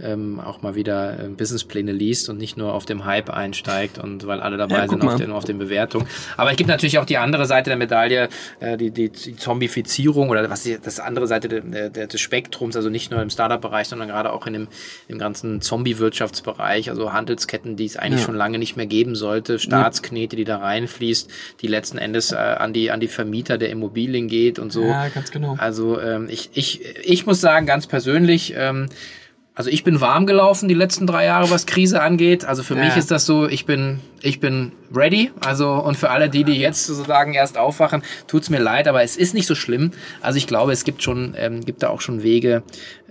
ähm, 0.00 0.40
auch 0.40 0.62
mal 0.62 0.74
wieder 0.74 1.18
äh, 1.18 1.28
Businesspläne 1.28 1.92
liest 1.92 2.28
und 2.30 2.38
nicht 2.38 2.56
nur 2.56 2.72
auf 2.72 2.86
dem 2.86 3.04
Hype 3.04 3.28
einsteigt 3.28 3.98
und 3.98 4.26
weil 4.26 4.40
alle 4.40 4.56
dabei 4.56 4.78
ja, 4.78 4.88
sind 4.88 5.04
auf 5.04 5.16
den, 5.16 5.30
auf 5.30 5.44
den 5.44 5.58
Bewertungen. 5.58 6.06
Aber 6.36 6.50
es 6.50 6.56
gibt 6.56 6.68
natürlich 6.68 6.98
auch 6.98 7.04
die 7.04 7.18
andere 7.18 7.44
Seite 7.44 7.68
der 7.70 7.76
Medaille, 7.76 8.28
äh, 8.60 8.78
die, 8.78 8.90
die, 8.90 9.10
die 9.10 9.36
Zombifizierung 9.36 10.30
oder 10.30 10.48
was 10.48 10.62
die, 10.62 10.78
das 10.82 10.98
andere 10.98 11.26
Seite 11.26 11.48
de, 11.48 11.90
de, 11.90 12.06
des 12.06 12.20
Spektrums, 12.20 12.74
also 12.74 12.88
nicht 12.88 13.10
nur 13.10 13.20
im 13.20 13.28
Startup-Bereich, 13.28 13.88
sondern 13.88 14.08
gerade 14.08 14.32
auch 14.32 14.46
in 14.46 14.54
dem, 14.54 14.68
im 15.08 15.18
ganzen 15.18 15.60
Zombie-Wirtschaftsbereich, 15.60 16.88
also 16.88 17.12
Handelsketten, 17.12 17.76
die 17.76 17.84
es 17.84 17.98
eigentlich 17.98 18.20
ja. 18.20 18.26
schon 18.26 18.36
lange 18.36 18.58
nicht 18.58 18.76
mehr 18.76 18.86
geben 18.86 19.14
sollte, 19.14 19.58
Staatsknete, 19.58 20.36
die 20.36 20.44
da 20.44 20.56
reinfließt, 20.56 21.30
die 21.60 21.66
letzten 21.66 21.98
Endes 21.98 22.32
äh, 22.32 22.36
an 22.36 22.72
die 22.72 22.90
an 22.90 23.00
die 23.00 23.08
Vermieter 23.08 23.58
der 23.58 23.68
Immobilien 23.70 24.28
geht 24.28 24.58
und 24.58 24.72
so. 24.72 24.84
Ja, 24.84 25.08
ganz 25.08 25.30
genau. 25.30 25.56
Also 25.58 26.00
ähm, 26.00 26.28
ich, 26.30 26.50
ich, 26.54 26.80
ich 27.04 27.26
muss 27.26 27.40
sagen, 27.40 27.66
ganz 27.66 27.86
persönlich, 27.86 28.54
ähm, 28.56 28.88
also 29.54 29.68
ich 29.68 29.84
bin 29.84 30.00
warm 30.00 30.26
gelaufen 30.26 30.66
die 30.66 30.74
letzten 30.74 31.06
drei 31.06 31.26
Jahre, 31.26 31.50
was 31.50 31.66
Krise 31.66 32.00
angeht. 32.00 32.46
Also 32.46 32.62
für 32.62 32.74
ja. 32.74 32.84
mich 32.84 32.96
ist 32.96 33.10
das 33.10 33.26
so, 33.26 33.46
ich 33.46 33.66
bin, 33.66 34.00
ich 34.22 34.40
bin 34.40 34.72
ready. 34.94 35.30
Also 35.44 35.74
und 35.74 35.96
für 35.96 36.08
alle 36.08 36.30
die, 36.30 36.44
die 36.44 36.54
jetzt 36.54 36.86
sozusagen 36.86 37.34
erst 37.34 37.58
aufwachen, 37.58 38.02
tut's 38.26 38.48
mir 38.48 38.60
leid, 38.60 38.88
aber 38.88 39.02
es 39.02 39.16
ist 39.16 39.34
nicht 39.34 39.46
so 39.46 39.54
schlimm. 39.54 39.90
Also 40.22 40.38
ich 40.38 40.46
glaube, 40.46 40.72
es 40.72 40.84
gibt 40.84 41.02
schon, 41.02 41.34
ähm, 41.36 41.62
gibt 41.64 41.82
da 41.82 41.90
auch 41.90 42.00
schon 42.00 42.22
Wege, 42.22 42.62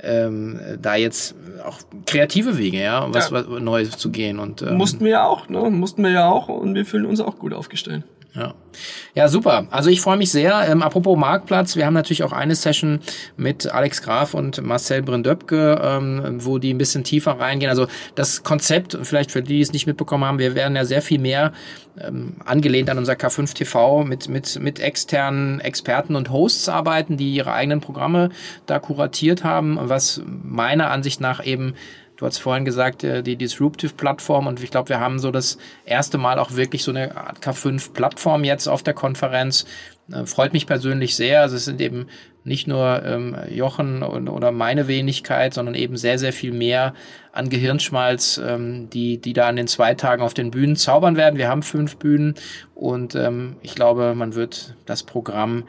ähm, 0.02 0.60
da 0.82 0.96
jetzt 0.96 1.36
auch 1.64 1.78
kreative 2.08 2.58
Wege, 2.58 2.82
ja, 2.82 3.08
was, 3.14 3.30
ja. 3.30 3.46
was 3.48 3.62
Neues 3.62 3.98
zu 3.98 4.10
gehen. 4.10 4.40
Und 4.40 4.64
ähm, 4.64 4.78
mussten 4.78 5.06
wir 5.06 5.12
ja 5.12 5.28
auch, 5.28 5.48
ne? 5.48 5.70
Mussten 5.70 6.04
wir 6.04 6.10
ja 6.10 6.28
auch 6.28 6.48
und 6.48 6.74
wir 6.74 6.86
fühlen 6.86 7.06
uns 7.06 7.20
auch 7.20 7.38
gut 7.38 7.54
aufgestellt. 7.54 8.04
Ja. 8.34 8.54
ja, 9.14 9.28
super. 9.28 9.68
Also 9.72 9.90
ich 9.90 10.00
freue 10.00 10.16
mich 10.16 10.32
sehr. 10.32 10.66
Ähm, 10.70 10.82
apropos 10.82 11.18
Marktplatz, 11.18 11.76
wir 11.76 11.86
haben 11.86 11.94
natürlich 11.94 12.24
auch 12.24 12.32
eine 12.32 12.56
Session 12.56 13.02
mit 13.36 13.70
Alex 13.70 14.02
Graf 14.02 14.34
und 14.34 14.62
Marcel 14.62 15.02
Brindöpke, 15.02 15.82
ähm, 15.84 16.38
wo 16.40 16.58
die 16.58 16.74
ein 16.74 16.78
bisschen 16.78 17.04
tiefer 17.04 17.32
reingehen. 17.32 17.70
Also 17.70 17.88
das 18.16 18.44
Konzept, 18.44 18.98
vielleicht 19.04 19.32
für 19.32 19.44
die, 19.44 19.56
die 19.56 19.62
es 19.62 19.74
nicht 19.74 19.86
mitbekommen 19.86 20.24
haben, 20.24 20.40
wir 20.40 20.56
werden 20.56 20.78
ja 20.78 20.86
sehr 20.86 21.02
viel 21.02 21.20
mehr 21.20 21.52
ähm, 22.00 22.38
angelehnt 22.46 22.90
an 22.90 22.98
unser 22.98 23.14
K5 23.14 23.54
TV 23.54 24.06
mit, 24.06 24.30
mit, 24.30 24.58
mit 24.62 24.80
externen 24.80 25.60
Experten 25.60 26.16
und 26.16 26.32
Hosts 26.32 26.70
arbeiten, 26.70 27.18
die 27.18 27.34
ihre 27.34 27.52
eigenen 27.52 27.82
Programme 27.82 28.30
da 28.66 28.80
kuratiert 28.80 29.44
haben, 29.44 29.78
was 29.82 30.22
meiner 30.26 30.90
Ansicht 30.90 31.20
nach 31.20 31.46
eben 31.46 31.74
Du 32.22 32.28
hast 32.28 32.38
vorhin 32.38 32.66
gesagt, 32.66 33.04
äh, 33.04 33.24
die 33.24 33.36
Disruptive-Plattform 33.36 34.46
und 34.46 34.62
ich 34.62 34.70
glaube, 34.70 34.90
wir 34.90 35.00
haben 35.00 35.18
so 35.18 35.32
das 35.32 35.58
erste 35.86 36.20
Mal 36.20 36.38
auch 36.38 36.56
wirklich 36.56 36.84
so 36.84 36.92
eine 36.92 37.18
Art 37.18 37.40
K5-Plattform 37.40 38.44
jetzt 38.44 38.68
auf 38.68 38.84
der 38.84 38.94
Konferenz. 38.94 39.66
Äh, 40.14 40.28
freut 40.28 40.54
mich 40.54 40.68
persönlich 40.68 41.16
sehr. 41.16 41.42
Also 41.42 41.56
es 41.56 41.66
sind 41.66 41.82
eben 41.82 42.06
nicht 42.44 42.68
nur 42.68 43.02
ähm, 43.04 43.36
Jochen 43.50 44.04
und, 44.04 44.30
oder 44.30 44.52
meine 44.52 44.88
Wenigkeit, 44.88 45.56
sondern 45.56 45.74
eben 45.74 45.98
sehr, 45.98 46.20
sehr 46.20 46.32
viel 46.32 46.52
mehr 46.54 46.94
an 47.32 47.50
Gehirnschmalz, 47.50 48.40
ähm, 48.46 48.88
die, 48.92 49.18
die 49.18 49.34
da 49.34 49.48
an 49.48 49.56
den 49.56 49.68
zwei 49.68 49.96
Tagen 49.96 50.22
auf 50.22 50.36
den 50.36 50.52
Bühnen 50.52 50.76
zaubern 50.76 51.16
werden. 51.16 51.40
Wir 51.40 51.50
haben 51.50 51.64
fünf 51.64 51.98
Bühnen 51.98 52.36
und 52.76 53.16
ähm, 53.16 53.56
ich 53.64 53.74
glaube, 53.74 54.14
man 54.14 54.36
wird 54.36 54.76
das 54.86 55.02
Programm 55.02 55.64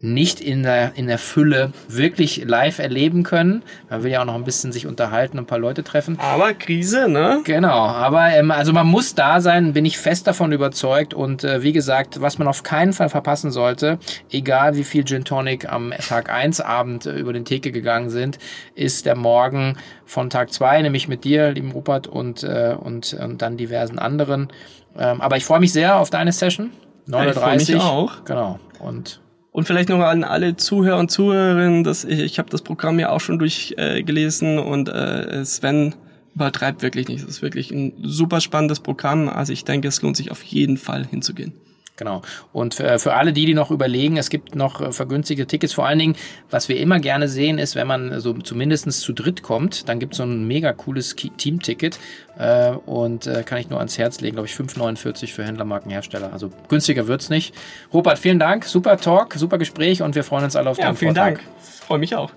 nicht 0.00 0.40
in 0.40 0.62
der, 0.62 0.92
in 0.94 1.08
der 1.08 1.18
Fülle 1.18 1.72
wirklich 1.88 2.44
live 2.44 2.78
erleben 2.78 3.24
können. 3.24 3.64
Man 3.90 4.04
will 4.04 4.12
ja 4.12 4.20
auch 4.20 4.26
noch 4.26 4.36
ein 4.36 4.44
bisschen 4.44 4.70
sich 4.70 4.86
unterhalten 4.86 5.38
und 5.38 5.44
ein 5.44 5.46
paar 5.48 5.58
Leute 5.58 5.82
treffen. 5.82 6.20
Aber 6.20 6.54
Krise, 6.54 7.08
ne? 7.08 7.40
Genau, 7.42 7.86
aber 7.86 8.28
ähm, 8.28 8.52
also 8.52 8.72
man 8.72 8.86
muss 8.86 9.16
da 9.16 9.40
sein, 9.40 9.72
bin 9.72 9.84
ich 9.84 9.98
fest 9.98 10.28
davon 10.28 10.52
überzeugt. 10.52 11.14
Und 11.14 11.42
äh, 11.42 11.64
wie 11.64 11.72
gesagt, 11.72 12.20
was 12.20 12.38
man 12.38 12.46
auf 12.46 12.62
keinen 12.62 12.92
Fall 12.92 13.08
verpassen 13.08 13.50
sollte, 13.50 13.98
egal 14.30 14.76
wie 14.76 14.84
viel 14.84 15.04
Gin 15.04 15.24
Tonic 15.24 15.70
am 15.70 15.92
Tag 16.08 16.30
1 16.30 16.60
Abend 16.60 17.06
äh, 17.06 17.16
über 17.18 17.32
den 17.32 17.44
Theke 17.44 17.72
gegangen 17.72 18.10
sind, 18.10 18.38
ist 18.76 19.04
der 19.04 19.16
Morgen 19.16 19.78
von 20.06 20.30
Tag 20.30 20.52
2, 20.52 20.82
nämlich 20.82 21.08
mit 21.08 21.24
dir, 21.24 21.50
lieben 21.50 21.72
Rupert, 21.72 22.06
und, 22.06 22.44
äh, 22.44 22.76
und, 22.78 23.14
und 23.14 23.42
dann 23.42 23.56
diversen 23.56 23.98
anderen. 23.98 24.48
Ähm, 24.96 25.20
aber 25.20 25.36
ich 25.36 25.44
freue 25.44 25.58
mich 25.58 25.72
sehr 25.72 25.96
auf 25.96 26.10
deine 26.10 26.30
Session. 26.30 26.70
39. 27.06 27.70
Ja, 27.70 27.76
ich 27.76 27.82
auch. 27.82 28.24
Genau. 28.24 28.60
Und 28.78 29.20
und 29.58 29.64
vielleicht 29.64 29.88
noch 29.88 29.98
an 29.98 30.22
alle 30.22 30.56
Zuhörer 30.56 30.98
und 30.98 31.10
Zuhörerinnen, 31.10 31.82
dass 31.82 32.04
ich, 32.04 32.20
ich 32.20 32.38
habe 32.38 32.48
das 32.48 32.62
Programm 32.62 33.00
ja 33.00 33.10
auch 33.10 33.18
schon 33.18 33.40
durchgelesen 33.40 34.56
äh, 34.56 34.60
und 34.60 34.88
äh, 34.88 35.44
Sven 35.44 35.96
übertreibt 36.36 36.82
wirklich 36.82 37.08
nicht. 37.08 37.24
Es 37.24 37.28
ist 37.28 37.42
wirklich 37.42 37.72
ein 37.72 37.92
super 38.04 38.40
spannendes 38.40 38.78
Programm. 38.78 39.28
Also 39.28 39.52
ich 39.52 39.64
denke, 39.64 39.88
es 39.88 40.00
lohnt 40.00 40.16
sich 40.16 40.30
auf 40.30 40.44
jeden 40.44 40.76
Fall 40.76 41.04
hinzugehen. 41.04 41.54
Genau. 41.98 42.22
Und 42.52 42.74
für, 42.74 42.98
für 42.98 43.14
alle 43.14 43.32
die, 43.32 43.44
die 43.44 43.54
noch 43.54 43.70
überlegen, 43.70 44.16
es 44.16 44.30
gibt 44.30 44.54
noch 44.54 44.80
äh, 44.80 44.92
vergünstigte 44.92 45.46
Tickets. 45.46 45.74
Vor 45.74 45.86
allen 45.86 45.98
Dingen, 45.98 46.16
was 46.48 46.68
wir 46.68 46.78
immer 46.78 47.00
gerne 47.00 47.28
sehen, 47.28 47.58
ist, 47.58 47.74
wenn 47.74 47.86
man 47.86 48.20
so 48.20 48.32
zumindestens 48.34 49.00
zu 49.00 49.12
dritt 49.12 49.42
kommt, 49.42 49.88
dann 49.88 49.98
gibt 49.98 50.14
es 50.14 50.18
so 50.18 50.22
ein 50.22 50.46
mega 50.46 50.72
cooles 50.72 51.14
Team-Ticket. 51.16 51.98
Äh, 52.38 52.70
und 52.86 53.26
äh, 53.26 53.42
kann 53.42 53.58
ich 53.58 53.68
nur 53.68 53.80
ans 53.80 53.98
Herz 53.98 54.20
legen, 54.20 54.36
glaube 54.36 54.46
ich, 54.46 54.54
5,49 54.54 55.32
für 55.32 55.44
Händlermarkenhersteller. 55.44 56.32
Also 56.32 56.50
günstiger 56.68 57.08
wird's 57.08 57.30
nicht. 57.30 57.52
Robert, 57.92 58.18
vielen 58.18 58.38
Dank. 58.38 58.64
Super 58.64 58.96
Talk, 58.96 59.34
super 59.34 59.58
Gespräch 59.58 60.02
und 60.02 60.14
wir 60.14 60.22
freuen 60.22 60.44
uns 60.44 60.54
alle 60.54 60.70
auf 60.70 60.78
ja, 60.78 60.84
deinen 60.84 60.96
vielen 60.96 61.16
Vortrag. 61.16 61.34
Dank. 61.38 61.48
Freue 61.60 61.98
mich 61.98 62.14
auch. 62.14 62.30